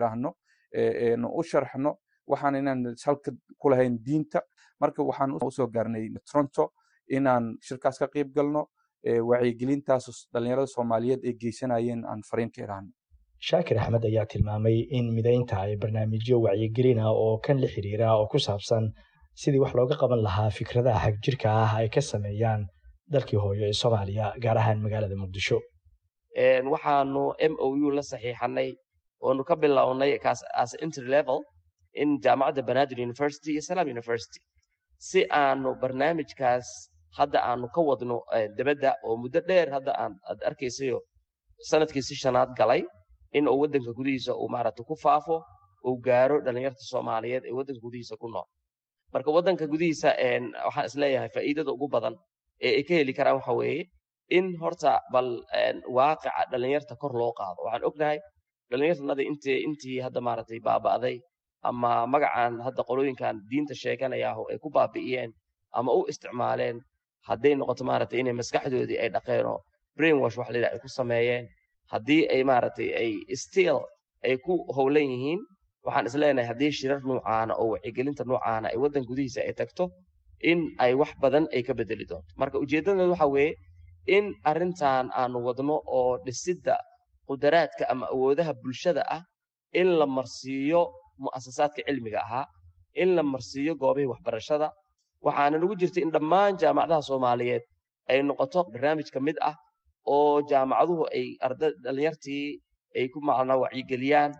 ee, 0.74 1.16
na 1.18 1.28
u 1.30 1.44
sharxno 1.44 1.98
waxaan 2.28 2.56
inaan 2.56 2.96
halka 3.06 3.32
ku 3.58 3.70
lahayn 3.70 3.98
diinta. 4.06 4.42
Marka 4.80 5.04
waxaan 5.04 5.32
u 5.32 5.52
soo 5.52 5.68
gaarnay 5.68 6.10
toronto 6.32 6.74
inaan 7.10 7.58
shirkaas 7.62 7.98
ka 8.00 8.08
qayb 8.08 8.34
galno 8.36 8.68
wacyigelintaas 9.30 10.28
dhalinyarada 10.34 10.68
soomaaliyeed 10.68 11.22
ay 11.26 11.34
geysanayeen 11.42 12.06
aan 12.06 12.22
fariin 12.30 12.52
ka 12.52 12.62
iraahno 12.64 12.92
shaakir 13.48 13.78
axmed 13.82 14.04
ayaa 14.10 14.26
tilmaamay 14.32 14.78
in 14.98 15.06
midaynta 15.18 15.56
ay 15.66 15.74
barnaamijyo 15.84 16.36
wacyigelin 16.46 17.00
ah 17.06 17.12
oo 17.24 17.38
kan 17.46 17.58
la 17.64 17.68
xiriira 17.74 18.08
oo 18.20 18.28
ku 18.32 18.38
saabsan 18.48 18.84
sidii 19.42 19.60
wax 19.64 19.74
looga 19.80 19.96
qaban 20.02 20.22
lahaa 20.28 20.50
fikradaha 20.58 21.00
xagjirka 21.06 21.48
ah 21.64 21.72
ay 21.80 21.88
ka 21.96 22.02
sameeyaan 22.12 22.62
dalkii 23.14 23.40
hooyo 23.44 23.64
ee 23.70 23.74
soomaaliya 23.82 24.26
gaar 24.44 24.58
ahaan 24.62 24.80
magaalada 24.86 25.16
muqdisho. 25.24 25.58
Waxaanu 26.74 27.24
m 27.52 27.54
o 27.66 27.68
u 27.86 27.92
la 27.98 28.02
saxiixanay 28.12 28.70
oonu 29.28 29.44
ka 29.50 29.56
bilownay 29.56 30.12
as 30.64 30.72
entry 30.86 31.08
level 31.16 31.40
in 32.02 32.10
jaamacadda 32.26 32.62
banaadir 32.70 32.98
university 33.08 33.50
iyo 33.54 33.62
salaam 33.70 33.88
university 33.96 34.40
si 35.08 35.20
aanu 35.42 35.70
barnaamijkaas 35.82 36.68
hadda 37.18 37.40
aanu 37.50 37.68
ka 37.76 37.82
wadno 37.90 38.18
dibadda 38.58 38.90
oo 39.08 39.16
muddo 39.24 39.40
dheer 39.50 39.68
hadda 39.76 39.92
aan 40.04 40.14
arkaysayo 40.50 40.98
sanadkiisi 41.70 42.16
shanaad 42.24 42.50
galay 42.60 42.82
in 43.38 43.46
uu 43.52 43.58
waddanka 43.64 43.92
gudihiisa 43.98 44.32
uu 44.42 44.48
maaragta 44.54 44.84
ku 44.90 44.96
faafo 45.04 45.38
uu 45.88 45.98
gaaro 46.08 46.38
dhalinyarta 46.46 46.84
soomaaliyeed 46.92 47.44
ee 47.50 47.54
waddanka 47.58 47.82
gudihiisa 47.86 48.16
ku 48.22 48.28
nool. 48.34 48.48
Marka 49.14 49.30
waddanka 49.38 49.66
gudihiisa 49.74 50.10
waxaan 50.68 50.86
is 50.90 50.96
leeyahay 51.02 51.30
faa'iidada 51.36 51.72
ugu 51.76 51.88
badan 51.96 52.16
ee 52.66 52.72
ay 52.80 52.84
ka 52.88 52.94
heli 53.00 53.14
karaan 53.18 53.36
waxa 53.40 53.54
weeye 53.60 53.84
in 54.38 54.46
horta 54.62 54.92
bal 55.14 55.28
waaqica 55.98 56.32
dhalinyarta 56.52 56.94
kor 57.02 57.14
loo 57.20 57.32
qaado. 57.40 57.60
Waxaan 57.66 57.84
ognahay 57.90 58.18
dhalinyartanada 58.72 59.22
intii 59.68 59.98
hadda 60.06 60.20
maaragtay 60.28 60.60
baaba'day 60.68 61.18
ama 61.70 61.92
magacan 62.14 62.54
hadda 62.66 62.82
qolooyinkan 62.90 63.36
diinta 63.50 63.74
sheeganayaaho 63.84 64.44
ay 64.52 64.58
ku 64.64 64.70
baabi'iyeen 64.78 65.32
ama 65.78 65.92
u 65.98 66.06
isticmaaleen 66.12 66.78
hadday 67.30 67.54
noqoto 67.60 67.84
maaragtay 67.90 68.20
inay 68.22 68.34
maskaxdoodii 68.42 69.00
ay 69.04 69.10
dhaqeenoo 69.16 69.60
brainwash 69.98 70.38
wax 70.40 70.50
la 70.64 70.68
ay 70.74 70.80
ku 70.84 70.90
sameeyeen 71.00 71.46
haddii 71.94 72.22
ay 72.34 72.42
maaragtay 72.50 72.90
ay 73.02 73.12
still 73.44 73.80
ay 74.26 74.36
ku 74.46 74.54
howlan 74.76 75.06
yihiin 75.14 75.40
waxaan 75.86 76.06
isleenahay 76.10 76.48
haddii 76.52 76.72
shirar 76.78 77.00
nuucaana 77.10 77.54
oo 77.62 77.68
wacyigelinta 77.74 78.24
nuucaana 78.30 78.68
ay 78.74 78.78
waddan 78.84 79.04
gudihiisa 79.10 79.42
ay 79.48 79.54
tagto 79.60 79.86
in 80.52 80.60
ay 80.84 80.94
wax 81.02 81.12
badan 81.22 81.46
ay 81.56 81.62
ka 81.68 81.74
bedeli 81.74 82.06
doonto. 82.10 82.28
Marka 82.42 82.58
ujeedadeedu 82.64 83.12
waxa 83.14 83.28
weeye 83.36 83.54
in 84.16 84.26
arrintan 84.50 85.06
aanu 85.20 85.38
wadno 85.48 85.76
oo 85.98 86.18
dhisidda 86.26 86.76
qudaraadka 87.28 87.84
ama 87.90 88.06
awoodaha 88.14 88.54
bulshada 88.62 89.02
ah 89.16 89.22
in 89.74 89.88
la 90.00 90.06
marsiiyo 90.06 90.82
mu'asasaadka 91.24 91.82
cilmiga 91.88 92.20
ahaa 92.26 92.46
in 93.02 93.10
la 93.18 93.24
marsiiyo 93.24 93.74
goobihii 93.82 94.10
waxbarashada 94.14 94.68
waxaana 95.26 95.58
nagu 95.62 95.76
jirta 95.82 96.00
in 96.06 96.12
dhammaan 96.16 96.54
jaamacadaha 96.62 97.02
soomaaliyeed 97.10 97.64
ay 98.12 98.20
noqoto 98.30 98.60
barnaamij 98.74 99.10
ka 99.14 99.20
mid 99.28 99.38
ah 99.50 99.56
oo 100.06 100.42
jaamacaduhu 100.50 101.04
ay 101.18 101.26
arda 101.48 101.68
dhalinyartii 101.84 102.46
ay 102.98 103.08
ku 103.14 103.20
macnaa 103.28 103.58
wacyigeliyaan. 103.64 104.32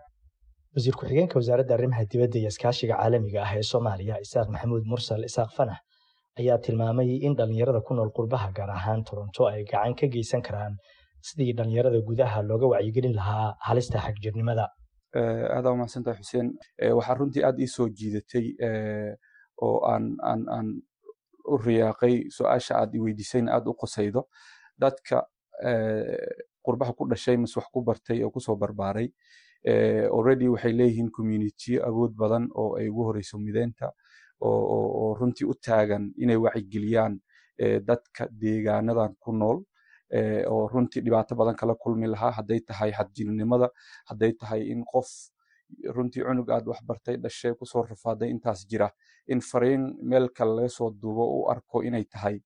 Wasiir 0.76 0.94
ku-xigeenka 0.98 1.36
wasaaradda 1.40 1.74
arrimaha 1.74 2.04
dibadda 2.12 2.38
iyo 2.38 2.48
iskaashiga 2.52 2.94
caalamiga 3.00 3.40
ah 3.46 3.52
ee 3.58 3.62
soomaaliya 3.72 4.20
isaaq 4.24 4.48
maxamuud 4.54 4.84
mursal 4.92 5.22
isaaq 5.30 5.50
fanax 5.56 5.78
ayaa 6.40 6.58
tilmaamay 6.64 7.08
in 7.26 7.32
dhalinyarada 7.38 7.80
ku 7.86 7.94
nool 7.94 8.10
qurbaha 8.16 8.48
gaar 8.56 8.70
ahaan 8.78 9.00
toronto 9.08 9.42
ay 9.52 9.64
gacan 9.70 9.94
ka 9.98 10.06
geysan 10.14 10.42
karaan 10.46 10.74
sidii 11.28 11.52
dhalinyarada 11.58 12.00
gudaha 12.08 12.42
looga 12.50 12.66
wacyigelin 12.72 13.14
lahaa 13.20 13.56
halista 13.68 13.98
xagjirnimada. 14.06 14.66
Aada 15.56 15.68
u 15.72 15.76
mahadsantahay 15.80 16.20
xuseen. 16.20 16.46
Eh, 16.82 16.92
waxaa 16.96 17.14
runtii 17.18 17.42
aad 17.48 17.56
ii 17.64 17.70
soo 17.76 17.88
jiidatay 17.98 18.46
eh, 18.66 19.12
oo 19.64 19.78
aan 19.92 20.04
aan 20.30 20.40
aan 20.56 20.66
u 21.52 21.56
riyaaqay 21.66 22.14
su'aasha 22.36 22.72
aad 22.80 22.90
i 22.96 22.98
weydiisayna 23.04 23.50
aad 23.56 23.66
u 23.70 23.74
qosaydo. 23.82 24.20
Dadka 24.82 25.16
eh, 25.18 25.26
qurbaha 26.64 26.92
ku 26.98 27.06
dhashay 27.10 27.36
mise 27.36 27.56
wax 27.58 27.68
ku 27.72 27.82
bartay 27.82 28.22
oo 28.24 28.30
ku 28.30 28.40
soo 28.40 28.56
barbaaray 28.56 29.08
already 30.16 30.48
waxay 30.48 30.72
leeyihiin 30.72 31.10
community 31.10 31.78
awood 31.88 32.12
badan 32.16 32.48
oo 32.54 32.76
ay 32.78 32.88
ugu 32.88 33.02
horeyso 33.08 33.38
mideynta 33.38 33.90
oo 34.40 35.14
runtii 35.20 35.46
u 35.48 35.54
taagan 35.54 36.12
inay 36.22 36.36
wacyigeliyaan 36.36 37.14
eh, 37.58 37.80
dadka 37.88 38.28
deegaanadan 38.40 39.14
ku 39.18 39.32
nool 39.32 39.58
oo 40.52 40.68
runtii 40.72 41.00
dhibaato 41.04 41.34
badan 41.34 41.56
kala 41.56 41.74
kulmi 41.74 42.06
lahaa. 42.06 42.30
Hadday 42.38 42.60
tahay 42.60 42.90
xadjirnimada 42.98 43.68
hadday 44.10 44.32
tahay 44.40 44.62
in 44.72 44.84
qof 44.84 45.08
runtii 45.94 46.22
cunug 46.22 46.50
aad 46.50 46.66
wax 46.68 46.80
bartay 46.88 47.16
dhashay 47.16 47.54
ku 47.58 47.66
soo 47.66 47.82
rafaaday 47.82 48.30
intaas 48.30 48.66
jira. 48.70 48.88
In 49.26 49.40
fariin 49.40 49.82
meel 50.02 50.28
kale 50.36 50.52
laga 50.56 50.68
soo 50.68 50.90
duubo 50.90 51.24
u 51.38 51.50
arko 51.50 51.82
inay 51.82 52.04
tahay 52.04 52.36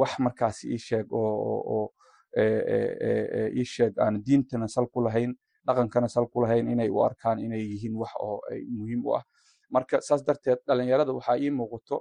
wax 0.00 0.18
markaas 0.18 0.64
ii 0.64 0.78
sheeg 0.78 1.06
oo 1.10 1.90
ii 2.36 3.64
sheeg 3.64 3.98
aan 3.98 4.22
diintana 4.26 4.68
sal 4.68 4.86
ku 4.92 5.00
lahayn 5.04 5.34
dhaqankana 5.66 6.08
sal 6.08 6.26
ku 6.32 6.40
lahayn 6.42 6.68
inay 6.72 6.88
u 6.90 7.02
arkaan 7.04 7.38
inay 7.38 7.60
yihiin 7.72 7.94
wax 7.96 8.12
oo 8.20 8.40
muhiim 8.78 9.02
u 9.06 9.14
ah. 9.16 9.22
Marka 9.70 10.00
saas 10.00 10.24
darteed 10.26 10.58
dhalinyarada 10.66 11.12
waxaa 11.12 11.36
ii 11.38 11.50
muuqato 11.50 11.96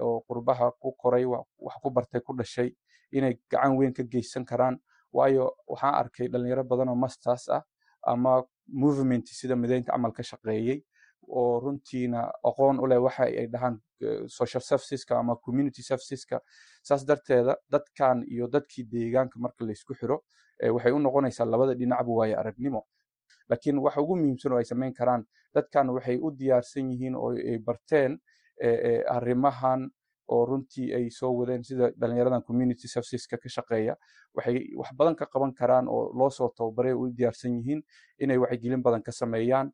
oo 0.00 0.20
qurbaha 0.28 0.70
ku 0.80 0.92
koray 0.96 1.24
wa- 1.24 1.44
wax 1.58 1.76
ku 1.82 1.90
bartay 1.90 2.20
ku 2.20 2.32
dhashay 2.38 2.70
inay 3.12 3.34
gacan 3.50 3.76
weyn 3.78 3.92
ka 3.92 4.02
geysan 4.02 4.44
karaan. 4.44 4.78
Waayo 5.12 5.52
waxaan 5.66 5.94
arkay 5.94 6.28
dhalinyaro 6.28 6.64
badan 6.64 6.88
oo 6.88 6.94
masters 6.96 7.48
ah 7.48 7.62
ama 8.06 8.44
movement 8.68 9.26
sida 9.26 9.56
mideynta 9.56 9.92
camal 9.92 10.12
ka 10.12 10.22
shaqeeyey 10.22 10.84
oo 11.28 11.60
runtiina 11.60 12.20
aqoon 12.44 12.80
u 12.80 12.86
leh 12.86 12.98
waxa 13.02 13.24
ay 13.24 13.46
dhahaan 13.46 13.80
social 14.26 14.60
serviceska 14.62 15.18
ama 15.18 15.36
community 15.36 15.82
serviceska. 15.82 16.40
Saas 16.82 17.04
darteeda 17.06 17.56
dadkan 17.70 18.24
iyo 18.30 18.46
dadkii 18.48 18.84
deegaanka 18.92 19.38
marka 19.38 19.64
laysku 19.64 19.94
xiro 19.94 20.22
waxay 20.74 20.92
u 20.92 20.98
noqonaysaa 20.98 21.44
labada 21.46 21.74
dhinacba 21.74 22.12
waayo 22.12 22.38
aragnimo. 22.40 22.86
Laakiin 23.48 23.78
waxa 23.78 24.00
ugu 24.00 24.16
muhiimsan 24.16 24.52
oo 24.52 24.58
ay 24.58 24.64
samayn 24.64 24.92
karaan 24.94 25.24
dadkan 25.54 25.90
waxay 25.90 26.16
u 26.22 26.30
diyaarsan 26.30 26.90
yihiin 26.90 27.14
oo 27.16 27.30
ay 27.32 27.58
barteen 27.58 28.18
arrimahan 29.06 29.90
oo 30.28 30.44
runtii 30.46 30.92
ay 30.94 31.10
soo 31.10 31.32
wadeen 31.32 31.64
sida 31.64 31.90
dhalinyaradan 32.00 32.42
community 32.42 32.88
serviceska 32.88 33.36
ka 33.38 33.48
shaqeeya. 33.48 33.96
Waxay 34.34 34.74
wax 34.76 34.92
badan 34.96 35.14
ka 35.16 35.26
qaban 35.26 35.52
karaan 35.54 35.88
oo 35.88 36.12
loo 36.18 36.30
soo 36.30 36.48
tababaray 36.56 36.92
u 36.92 37.08
diyaarsan 37.16 37.56
yihiin 37.58 37.82
inay 38.18 38.36
wacyigelin 38.38 38.82
badan 38.82 39.02
ka 39.02 39.12
sameeyaan 39.12 39.72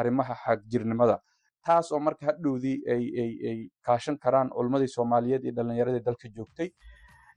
arrimaha 0.00 0.34
xagjirnimada. 0.44 1.18
Taas 1.66 1.92
oo 1.92 2.00
marka 2.00 2.26
hadhowdii 2.30 2.76
ay 2.92 3.70
kaashan 3.86 4.16
karaan 4.18 4.48
culmadii 4.56 4.88
soomaaliyeed 4.96 5.44
iyo 5.44 5.52
dhalinyaradii 5.56 6.02
dalka 6.06 6.28
joogtay. 6.36 6.68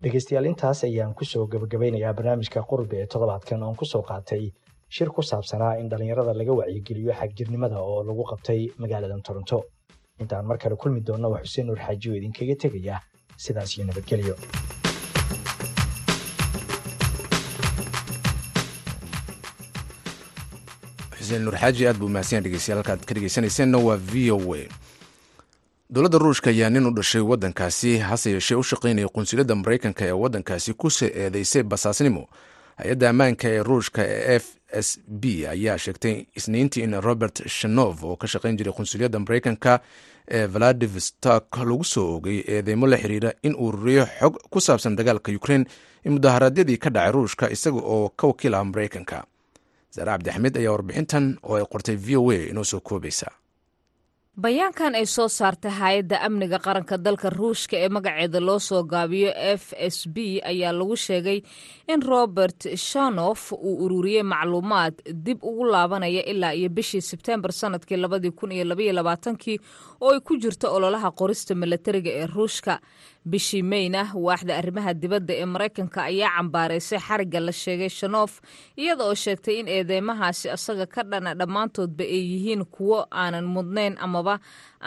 Dhegeystayaal 0.03 0.45
intaas 0.45 0.83
ayaan 0.83 1.13
ku 1.13 1.25
soo 1.25 1.47
gabagabeynayaa 1.47 2.13
barnaamijka 2.13 2.63
qurbi 2.71 2.95
ee 3.01 3.07
toddobaadkan 3.13 3.63
oon 3.63 3.75
ku 3.75 3.85
soo 3.85 4.01
qaatay. 4.09 4.51
Shir 4.95 5.09
ku 5.15 5.21
saabsanaa 5.21 5.77
in 5.81 5.89
dhallinyarada 5.89 6.33
laga 6.39 6.53
wacyigeliyo 6.59 7.13
xagjirnimada 7.19 7.77
oo 7.81 8.03
lagu 8.09 8.23
qabtay 8.31 8.61
magaaladan 8.77 9.21
toronto. 9.27 9.63
Intaan 10.19 10.45
mar 10.45 10.57
kale 10.57 10.75
kulmi 10.75 11.01
doonna 11.07 11.27
waa 11.33 11.41
xuseen 11.45 11.67
nuur 11.67 11.79
xaaji 11.85 12.09
oo 12.09 12.15
idinkaga 12.19 12.55
tegaya 12.63 12.95
sidaas 13.37 13.77
iyo 13.77 13.85
nabadgelyo 13.87 14.35
xuseen 21.23 21.43
nuur 21.45 21.57
xaaji 21.57 21.87
aad 21.87 21.97
buu 21.97 22.09
mahadsan 22.09 22.43
dhegeystayaal 22.43 22.83
halkaad 22.83 23.05
ka 23.05 23.13
dhegeysanayseena 23.15 23.77
waa 23.77 23.97
v 23.97 24.31
o 24.31 24.37
a. 24.55 24.67
Dowladda 25.89 26.17
ruushka 26.17 26.49
ayaa 26.49 26.69
nin 26.69 26.85
u 26.85 26.91
dhashay 26.91 27.21
waddankaasi 27.21 27.97
hase 27.97 28.31
yeeshee 28.31 28.55
u 28.57 28.63
shaqaynaya 28.63 29.07
qunsuliyadda 29.07 29.55
maraykanka 29.55 30.05
ee 30.05 30.11
waddankaasi 30.11 30.73
ku 30.73 30.89
soo 30.89 31.05
eedeysay 31.13 31.63
basaasnimo. 31.63 32.27
Hay'adda 32.77 33.09
ammaanka 33.09 33.47
ee 33.49 33.63
ruushka 33.63 34.01
ee 34.05 34.35
f 34.39 34.45
s 34.71 34.99
b 35.07 35.23
ayaa 35.49 35.77
sheegtay 35.77 36.25
isniintii 36.35 36.83
in 36.83 37.01
robert 37.01 37.43
shanov 37.47 38.03
oo 38.05 38.15
ka 38.15 38.27
shaqayn 38.27 38.57
jiray 38.57 38.73
qunsuliyadda 38.73 39.19
maraykanka 39.19 39.79
ee 40.27 40.47
valadivostok 40.47 41.57
lagu 41.57 41.83
soo 41.83 42.15
ogay 42.17 42.41
eedeymo 42.47 42.87
la 42.87 42.97
xiriira 42.97 43.33
in 43.43 43.55
uu 43.55 43.71
ruriyo 43.71 44.05
xog 44.19 44.37
ku 44.49 44.61
saabsan 44.61 44.95
dagaalka 44.95 45.31
ukrein 45.31 45.65
ee 46.05 46.09
mudaharaadyadii 46.09 46.77
ka 46.77 46.89
dhacay 46.89 47.11
ruushka 47.11 47.49
isaga 47.51 47.77
oo 47.83 48.09
ka 48.09 48.27
wakiil 48.27 48.55
ah 48.55 48.63
maraykanka 48.65 49.23
saare 49.93 50.11
cabdixamiid 50.13 50.55
ayaa 50.61 50.73
warbixintan 50.75 51.25
oo 51.49 51.55
ay 51.59 51.65
qortay 51.73 51.95
v 52.05 52.17
o 52.21 52.31
a 52.31 52.37
inoo 52.51 52.63
soo 52.71 52.79
koobaysa. 52.89 53.29
Bayaankan 54.43 54.95
ay 54.97 55.05
soo 55.05 55.27
saartay 55.29 55.69
hay'adda 55.79 56.17
amniga 56.25 56.57
qaranka 56.65 56.97
dalka 57.05 57.29
ruushka 57.29 57.77
ee 57.77 57.89
magaceeda 57.95 58.39
loo 58.47 58.57
soo 58.67 58.81
gaabiyo 58.93 59.29
f 59.59 59.65
s 59.77 59.97
b 60.09 60.41
ayaa 60.51 60.71
lagu 60.73 60.95
sheegay 60.97 61.39
in 61.93 62.01
robert 62.01 62.65
shanof 62.87 63.51
uu 63.53 63.75
ururiyey 63.85 64.23
macluumaad 64.33 64.95
dib 65.25 65.37
ugu 65.49 65.63
laabanaya 65.73 66.25
ilaa 66.31 66.53
iyo 66.57 66.69
bishii 66.77 67.01
sebtembar 67.11 67.51
sannadkii 67.53 67.97
labadii 68.03 68.31
kun 68.39 68.51
iyo 68.51 68.65
labaiyo 68.71 68.93
labaatankii 68.97 69.57
oo 70.01 70.11
ay 70.13 70.19
ku 70.25 70.33
jirto 70.41 70.73
ololaha 70.75 71.11
qorista 71.19 71.53
milatariga 71.55 72.11
ee 72.21 72.25
ruushka 72.25 72.79
bishii 73.31 73.63
meyna 73.71 74.01
waaxda 74.25 74.53
arrimaha 74.61 74.91
dibadda 75.01 75.33
ee 75.41 75.45
maraykanka 75.53 75.99
ayaa 76.11 76.31
cambaaraysay 76.37 76.99
xarigga 77.07 77.39
la 77.47 77.51
sheegay 77.63 77.89
shanof 77.99 78.31
iyada 78.81 79.03
oo 79.09 79.15
sheegtay 79.23 79.55
in 79.61 79.67
eedeymahaasi 79.75 80.47
asaga 80.55 80.85
ka 80.93 81.01
dhana 81.11 81.31
dhammaantoodba 81.39 82.03
ay 82.15 82.23
yihiin 82.31 82.63
kuwo 82.75 82.97
aanan 83.21 83.45
mudnayn 83.53 83.95
amaba 84.05 84.35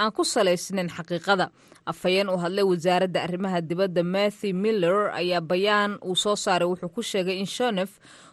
aan 0.00 0.12
ku 0.12 0.22
salaysnayn 0.24 0.88
xaqiiqada. 0.96 1.46
Afhayeen 1.86 2.28
u 2.28 2.36
hadlay 2.42 2.64
wasaaradda 2.66 3.22
arrimaha 3.26 3.60
dibadda 3.68 4.02
matthew 4.14 4.52
miller 4.64 4.98
ayaa 5.20 5.40
bayaan 5.40 5.92
uu 6.04 6.16
soo 6.24 6.36
saaray 6.36 6.68
wuxuu 6.68 6.88
ku 6.96 7.02
sheegay 7.02 7.38
in 7.40 7.46
shanof 7.56 7.90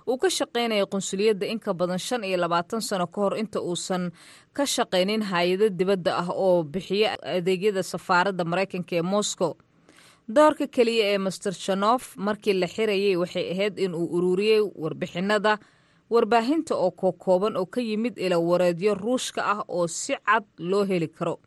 uu 0.10 0.18
ka 0.18 0.28
shaqaynaya 0.38 0.86
qunsuliyadda 0.94 1.46
in 1.54 1.60
ka 1.66 1.72
badan 1.74 1.98
shan 2.08 2.24
iyo 2.28 2.38
labaatan 2.44 2.82
sano 2.82 3.08
ka 3.08 3.20
hor 3.22 3.34
inta 3.42 3.62
uusan 3.62 4.12
ka 4.58 4.66
shaqaynin 4.66 5.22
hay'ado 5.32 5.70
dibadda 5.80 6.12
ah 6.22 6.28
oo 6.34 6.64
bixiya 6.74 7.10
adeegyada 7.38 7.84
safaaradda 7.92 8.44
maraykanka 8.52 8.94
ee 8.96 9.02
moscow 9.14 9.52
doorka 10.28 10.68
keliya 10.68 11.06
ee 11.14 11.18
master 11.18 11.54
shanof 11.54 12.16
markii 12.18 12.54
la 12.54 12.68
xirayay 12.68 13.16
waxay 13.16 13.52
ahayd 13.52 13.80
in 13.80 13.94
uu 13.96 14.08
ururiyey 14.18 14.62
warbixinada 14.84 15.58
warbaahinta 16.10 16.76
oo 16.76 16.92
kookooban 16.92 17.58
oo 17.58 17.66
ka 17.66 17.82
yimid 17.82 18.18
ila 18.18 18.38
wareedyo 18.40 18.94
ruushka 18.96 19.42
ah 19.46 19.60
oo 19.68 19.88
si 19.88 20.14
cad 20.26 20.44
loo 20.58 20.84
heli 20.86 21.08
karo 21.08 21.40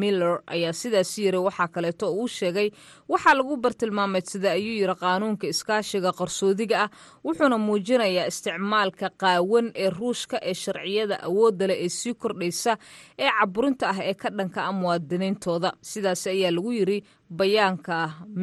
miller 0.00 0.34
ayaa 0.54 0.72
sidaas 0.80 1.10
yiri 1.18 1.38
waxaa 1.46 1.68
kaleeto 1.74 2.06
uu 2.20 2.28
sheegay 2.38 2.68
waxaa 3.12 3.34
lagu 3.38 3.56
bartilmaameedsada 3.64 4.48
ayuu 4.58 4.76
yiri 4.80 4.94
qaanuunka 5.02 5.46
iskaashiga 5.52 6.10
qarsoodiga 6.20 6.76
ah 6.84 6.90
wuxuuna 7.24 7.58
muujinayaa 7.66 8.26
isticmaalka 8.32 9.06
qaawan 9.22 9.66
ee 9.84 9.90
ruushka 9.98 10.36
ee 10.50 10.54
sharciyada 10.62 11.16
awoodda 11.28 11.66
leh 11.70 11.78
ee 11.84 11.88
sii 11.98 12.14
kordhaysa 12.22 12.72
ee 13.24 13.30
caburinta 13.38 13.84
ah 13.92 13.98
ee 14.10 14.14
ka 14.22 14.28
dhanka 14.38 14.60
ah 14.68 14.72
muwaadiniintooda. 14.80 15.70
Sidaas 15.90 16.22
ayaa 16.34 16.50
lagu 16.56 16.72
yiri 16.78 16.98
bayaanka 17.40 17.96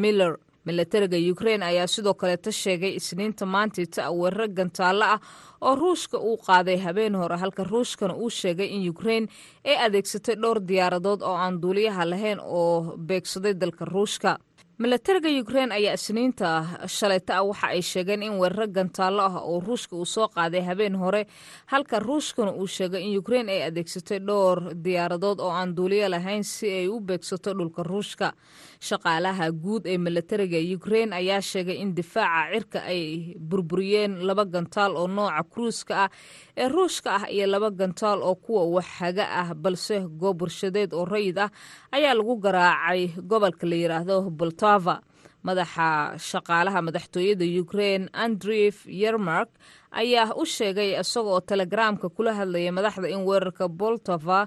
miller 0.03 0.33
milatariga 0.65 1.17
ukrein 1.33 1.63
ayaa 1.63 1.87
sidoo 1.87 2.13
kaleeta 2.13 2.51
sheegay 2.51 2.93
isniinta 2.99 3.45
maantita 3.45 4.11
weeraro 4.19 4.47
gantaallo 4.57 5.05
ah 5.15 5.19
oo 5.61 5.75
ruushka 5.75 6.17
uu 6.19 6.37
qaaday. 6.47 6.77
Habeen 6.85 7.15
hore 7.15 7.37
halka 7.37 7.63
ruushkana 7.63 8.13
uu 8.15 8.29
sheegay 8.29 8.67
in 8.75 8.89
ukrein 8.89 9.27
ay 9.65 9.75
adeegsatay 9.85 10.35
dhowr 10.41 10.59
diyaaradood 10.69 11.21
oo 11.21 11.35
aan 11.43 11.61
duuliyaha 11.61 12.05
lahayn 12.11 12.39
oo 12.39 12.97
beegsaday 12.97 13.53
dalka 13.53 13.85
ruushka 13.85 14.37
milatariga 14.81 15.29
ukrein 15.41 15.69
ayaa 15.77 15.93
isniinta 15.99 16.49
shalayta 16.97 17.33
ah 17.37 17.43
waxa 17.49 17.67
ay 17.69 17.81
sheegeen 17.85 18.23
in 18.25 18.33
weeraro 18.41 18.65
gantaallo 18.77 19.21
ah 19.29 19.37
oo 19.45 19.59
ruushka 19.61 19.93
uu 19.95 20.05
soo 20.09 20.25
qaaday 20.35 20.63
habeen 20.69 20.95
hore 21.01 21.21
halka 21.71 21.99
ruushkana 22.01 22.51
uu 22.57 22.65
sheegay 22.75 23.03
in 23.05 23.13
ukrein 23.21 23.45
ay 23.53 23.61
adeegsatay 23.69 24.19
dhowr 24.27 24.73
diyaaradood 24.85 25.37
oo 25.45 25.51
aan 25.53 25.75
duuliyo 25.77 26.09
lahayn 26.09 26.41
si 26.43 26.65
ay 26.79 26.87
u 26.89 26.97
beegsato 26.99 27.53
dhulka 27.53 27.83
ruushka. 27.83 28.33
Shaqaalaha 28.81 29.51
guud 29.63 29.85
ee 29.85 29.97
milatariga 30.01 30.57
ukrein 30.77 31.13
ayaa 31.13 31.41
sheegay 31.51 31.77
in 31.83 31.93
difaaca 31.93 32.49
cirka 32.53 32.79
ay 32.93 33.35
burburiyeen 33.37 34.17
laba 34.25 34.45
gantaal 34.55 34.97
oo 34.97 35.05
nooca 35.07 35.43
kruuska 35.53 35.93
ah 36.05 36.09
ee 36.57 36.65
ruushka 36.73 37.09
ah 37.21 37.23
iyo 37.29 37.45
laba 37.53 37.69
gantaal 37.69 38.23
oo 38.25 38.35
kuwa 38.35 38.65
waxhaga 38.81 39.25
ah 39.41 39.53
balse 39.53 39.99
goob 40.21 40.41
warshadeed 40.41 40.93
oo 40.97 41.05
rayid 41.05 41.37
ah 41.37 41.49
ayaa 41.95 42.13
lagu 42.19 42.35
garaacay 42.45 43.01
gobolka 43.29 43.65
la 43.71 43.75
yidhaahdo 43.81 44.15
boltava 44.39 44.95
madaxa 45.47 45.87
shaqaalaha 46.29 46.79
madaxtooyada 46.87 47.45
ukrein 47.61 48.03
andref 48.25 48.75
yermark 49.01 49.49
ayaa 50.01 50.33
u 50.41 50.45
sheegay 50.55 50.89
isaga 51.01 51.29
oo 51.35 51.41
telegaraamka 51.49 52.07
kula 52.15 52.31
hadlaya 52.39 52.71
madaxda 52.77 53.07
in 53.15 53.21
weerarka 53.27 53.65
boltava 53.81 54.39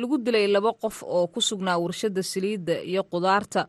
lagu 0.00 0.16
dilay 0.24 0.46
laba 0.54 0.70
qof 0.82 0.96
oo 1.16 1.26
ku 1.34 1.40
sugnaa 1.48 1.78
warshada 1.82 2.22
saliidda 2.32 2.74
iyo 2.90 3.02
qudaarta. 3.12 3.62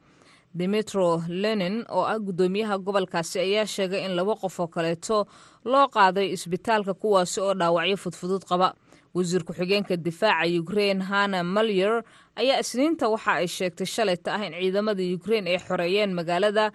Dimitro 0.60 1.24
lenin 1.28 1.82
oo 1.90 2.04
ah 2.06 2.20
guddoomiyaha 2.26 2.78
gobolkaasi 2.86 3.40
ayaa 3.40 3.66
sheegay 3.66 4.06
in 4.06 4.14
laba 4.20 4.36
qof 4.42 4.60
oo 4.60 4.68
kaleeto 4.68 5.18
loo 5.66 5.88
qaaday 5.96 6.28
isbitaalka 6.36 6.94
kuwaasi 7.02 7.40
oo 7.42 7.54
dhaawacyo 7.60 7.98
fudfudud 8.04 8.44
qaba 8.50 8.68
wasiir 9.16 9.44
ku-xigeenka 9.48 9.96
difaaca 10.08 10.48
ukrein 10.62 11.02
hana 11.10 11.44
malyer 11.44 12.04
ayaa 12.42 12.60
isniinta 12.64 13.06
waxa 13.14 13.32
ay 13.42 13.48
sheegtay 13.58 13.86
shalayta 13.96 14.30
ah 14.38 14.42
in 14.48 14.54
ciidamada 14.60 15.04
ukrein 15.18 15.46
ay 15.48 15.58
xoreeyeen 15.68 16.12
magaalada 16.20 16.66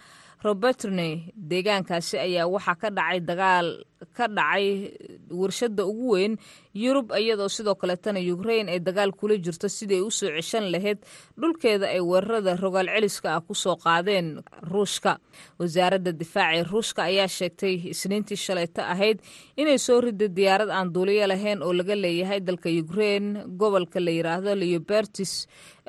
robertne 0.46 1.08
deegaankaasi 1.50 2.16
ayaa 2.26 2.46
waxaa 2.54 2.76
ka 2.82 2.88
dhacay 2.96 3.20
dagaal 3.30 3.66
ka 4.16 4.26
dhacay 4.36 4.66
warshada 5.40 5.82
ugu 5.90 6.08
weyn 6.14 6.34
yurub 6.82 7.08
iyadoo 7.20 7.48
sidoo 7.56 7.74
kaleetana 7.80 8.20
ukrein 8.34 8.68
ay 8.74 8.78
dagaal 8.88 9.12
kula 9.20 9.36
jirto 9.46 9.68
sidii 9.76 9.98
ay 10.00 10.04
u 10.06 10.10
soo 10.18 10.30
ceshan 10.36 10.66
lahayd 10.74 10.98
dhulkeeda 11.40 11.86
ay 11.94 12.00
weerarada 12.10 12.52
rogaal 12.64 12.88
celiska 12.94 13.28
ah 13.36 13.40
ku 13.48 13.54
soo 13.62 13.76
qaadeen 13.84 14.28
ruushka. 14.72 15.12
Wasaaradda 15.60 16.12
difaaca 16.20 16.54
ee 16.58 16.64
ruushka 16.72 17.00
ayaa 17.10 17.28
sheegtay 17.38 17.74
isniintii 17.94 18.36
shalayto 18.46 18.82
ahayd 18.94 19.18
inay 19.62 19.78
soo 19.86 19.98
riday 20.06 20.28
diyaarad 20.38 20.70
aan 20.78 20.92
duuliyo 20.94 21.26
lahayn 21.32 21.62
oo 21.66 21.72
laga 21.80 21.94
leeyahay 22.04 22.40
dalka 22.48 22.68
ukrein 22.82 23.26
gobolka 23.60 23.98
la 24.06 24.10
yiraahdo 24.18 24.54
leobertis 24.62 25.32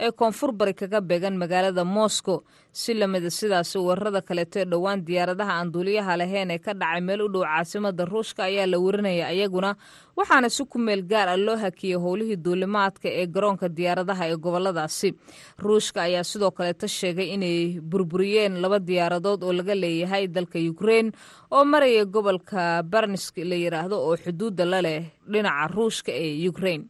ee 0.05 0.11
koonfur 0.19 0.51
bari 0.59 0.73
kaga 0.81 0.99
beegan 1.09 1.35
magaalada 1.41 1.83
moscow 1.97 2.37
si 2.81 2.91
lamida 2.99 3.29
sidaasi 3.39 3.77
weerarada 3.87 4.21
kaleeto 4.29 4.57
ee 4.61 4.65
dhowaan 4.73 4.99
diyaaradaha 5.07 5.53
aan 5.59 5.69
duuliyaha 5.75 6.13
lahayn 6.21 6.51
ee 6.55 6.59
ka 6.65 6.73
dhacay 6.81 7.01
meel 7.07 7.21
u 7.21 7.27
dhow 7.33 7.43
caasimada 7.49 7.98
ruushka 8.05 8.41
ayaa 8.49 8.65
la 8.71 8.77
warinaya 8.85 9.25
ayaguna 9.33 9.71
waxaana 10.19 10.49
si 10.55 10.63
ku 10.65 10.77
meel 10.79 11.01
gaar 11.11 11.27
ah 11.33 11.37
loo 11.45 11.55
hakiyey 11.63 11.97
howlihii 12.05 12.35
duulimaadka 12.45 13.07
ee 13.21 13.25
garoonka 13.35 13.67
diyaaradaha 13.77 14.23
ee 14.31 14.37
goboladaasi 14.45 15.09
ruushka 15.65 15.99
ayaa 16.07 16.23
sidoo 16.31 16.51
kaleeto 16.57 16.87
sheegay 16.97 17.29
inay 17.35 17.79
burburiyeen 17.91 18.61
laba 18.63 18.79
diyaaradood 18.89 19.43
oo 19.47 19.53
laga 19.59 19.75
leeyahay 19.83 20.23
dalka 20.27 20.59
ukrein 20.71 21.11
oo 21.55 21.63
maraya 21.73 22.05
gobolka 22.05 22.83
barnisk 22.93 23.37
la 23.51 23.55
yiraahdo 23.63 23.95
oo 24.07 24.15
xuduudda 24.23 24.65
la 24.73 24.79
leh 24.87 24.99
dhinaca 25.31 25.67
ruushka 25.75 26.11
ee 26.25 26.47
ukrein 26.53 26.83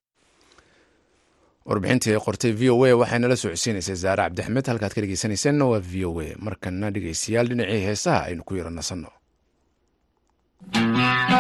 warbixintii 1.70 2.14
ay 2.16 2.22
qortay 2.26 2.52
v 2.60 2.70
o 2.74 2.78
a 2.86 2.94
waxay 3.02 3.20
nala 3.22 3.36
socodsiinaysay 3.42 3.96
zaare 4.04 4.24
cabdixmed 4.26 4.66
halkaad 4.72 4.94
ka 4.96 5.02
dhegeysanayseena 5.04 5.66
waa 5.72 5.80
v 5.92 6.06
o 6.10 6.12
a. 6.24 6.28
Markana 6.48 6.90
dhegeystayaal 6.96 7.48
dhinacii 7.52 7.82
heesaha 7.88 8.20
aynu 8.30 8.44
ku 8.48 8.56
yaro 8.58 8.70
nasanno 8.74 9.10
Música 10.62 11.39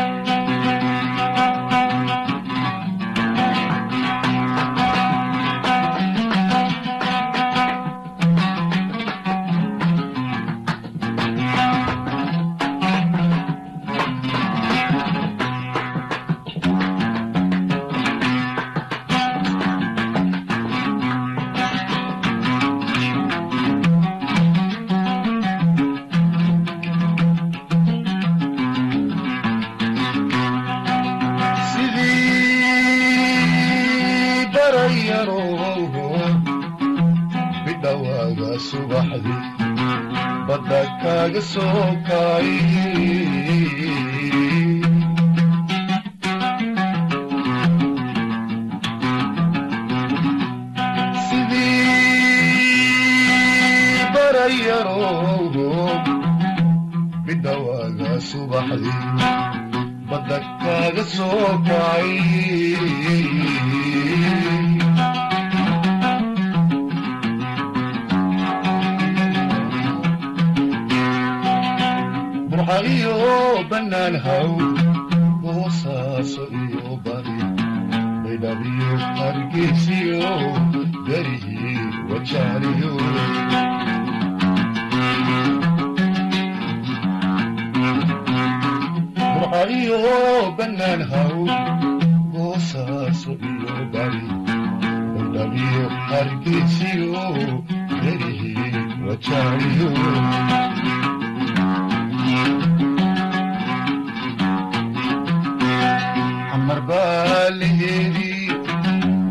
baa 107.49 107.57
laheedii 107.61 108.47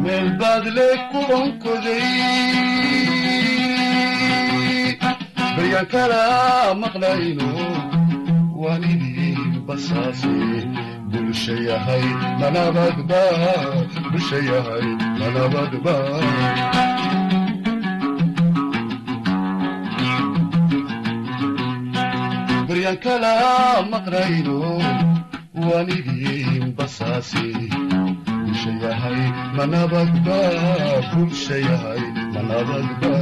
meel 0.03 0.29
baad 0.41 0.64
le 0.77 0.87
ku 1.11 1.19
onkoday 1.37 2.07
baryaan 5.57 5.87
kala 5.93 6.23
maqlayno 6.83 7.49
waanidii 8.62 9.37
basaase 9.69 10.35
bulsha 11.11 11.55
yahay 11.69 12.07
manabadba 12.41 13.23
bulsha 14.11 14.39
yahay 14.51 14.87
manabadba 15.21 15.95
baryaan 22.69 22.99
kala 23.05 23.33
maqlayno 23.93 24.57
waanidii 25.69 26.73
basaase 26.79 27.45
bulsha 28.59 28.81
yahay 28.83 29.21
manabadba 29.57 30.39
bulsha 31.15 31.57
yahay 31.69 32.03
manabadba 32.35 32.35
dadku 32.35 33.13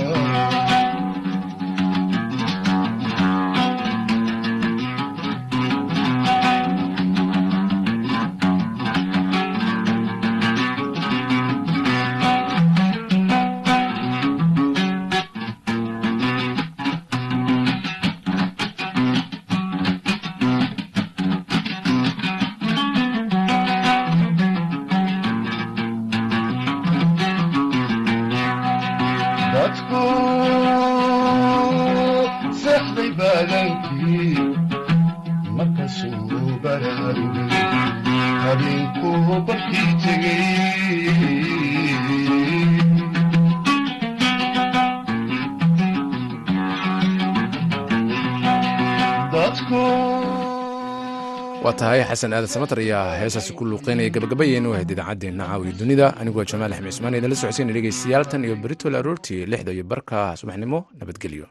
xasan 52.16 52.32
aadan 52.36 52.48
samatar 52.54 52.78
ayaa 52.84 53.04
heesaasi 53.20 53.52
ku 53.58 53.62
luuqeynaya 53.70 54.10
gabagabayeenu 54.16 54.72
ahayd 54.74 54.90
idaacaddeenna 54.94 55.44
caawiya 55.50 55.78
dunida. 55.80 56.06
Anigoo 56.20 56.44
jamaal 56.52 56.72
axmed 56.76 56.92
ismaan 56.96 57.18
idinla 57.20 57.36
socodsiina 57.42 57.76
dhegeystayaal 57.76 58.24
tan 58.32 58.44
iyo 58.48 58.56
beritoole 58.64 58.96
aroortii 59.02 59.44
lixda 59.52 59.72
iyo 59.76 59.84
barka 59.92 60.18
subaxnimo 60.40 60.78
nabadgelyo 61.00 61.46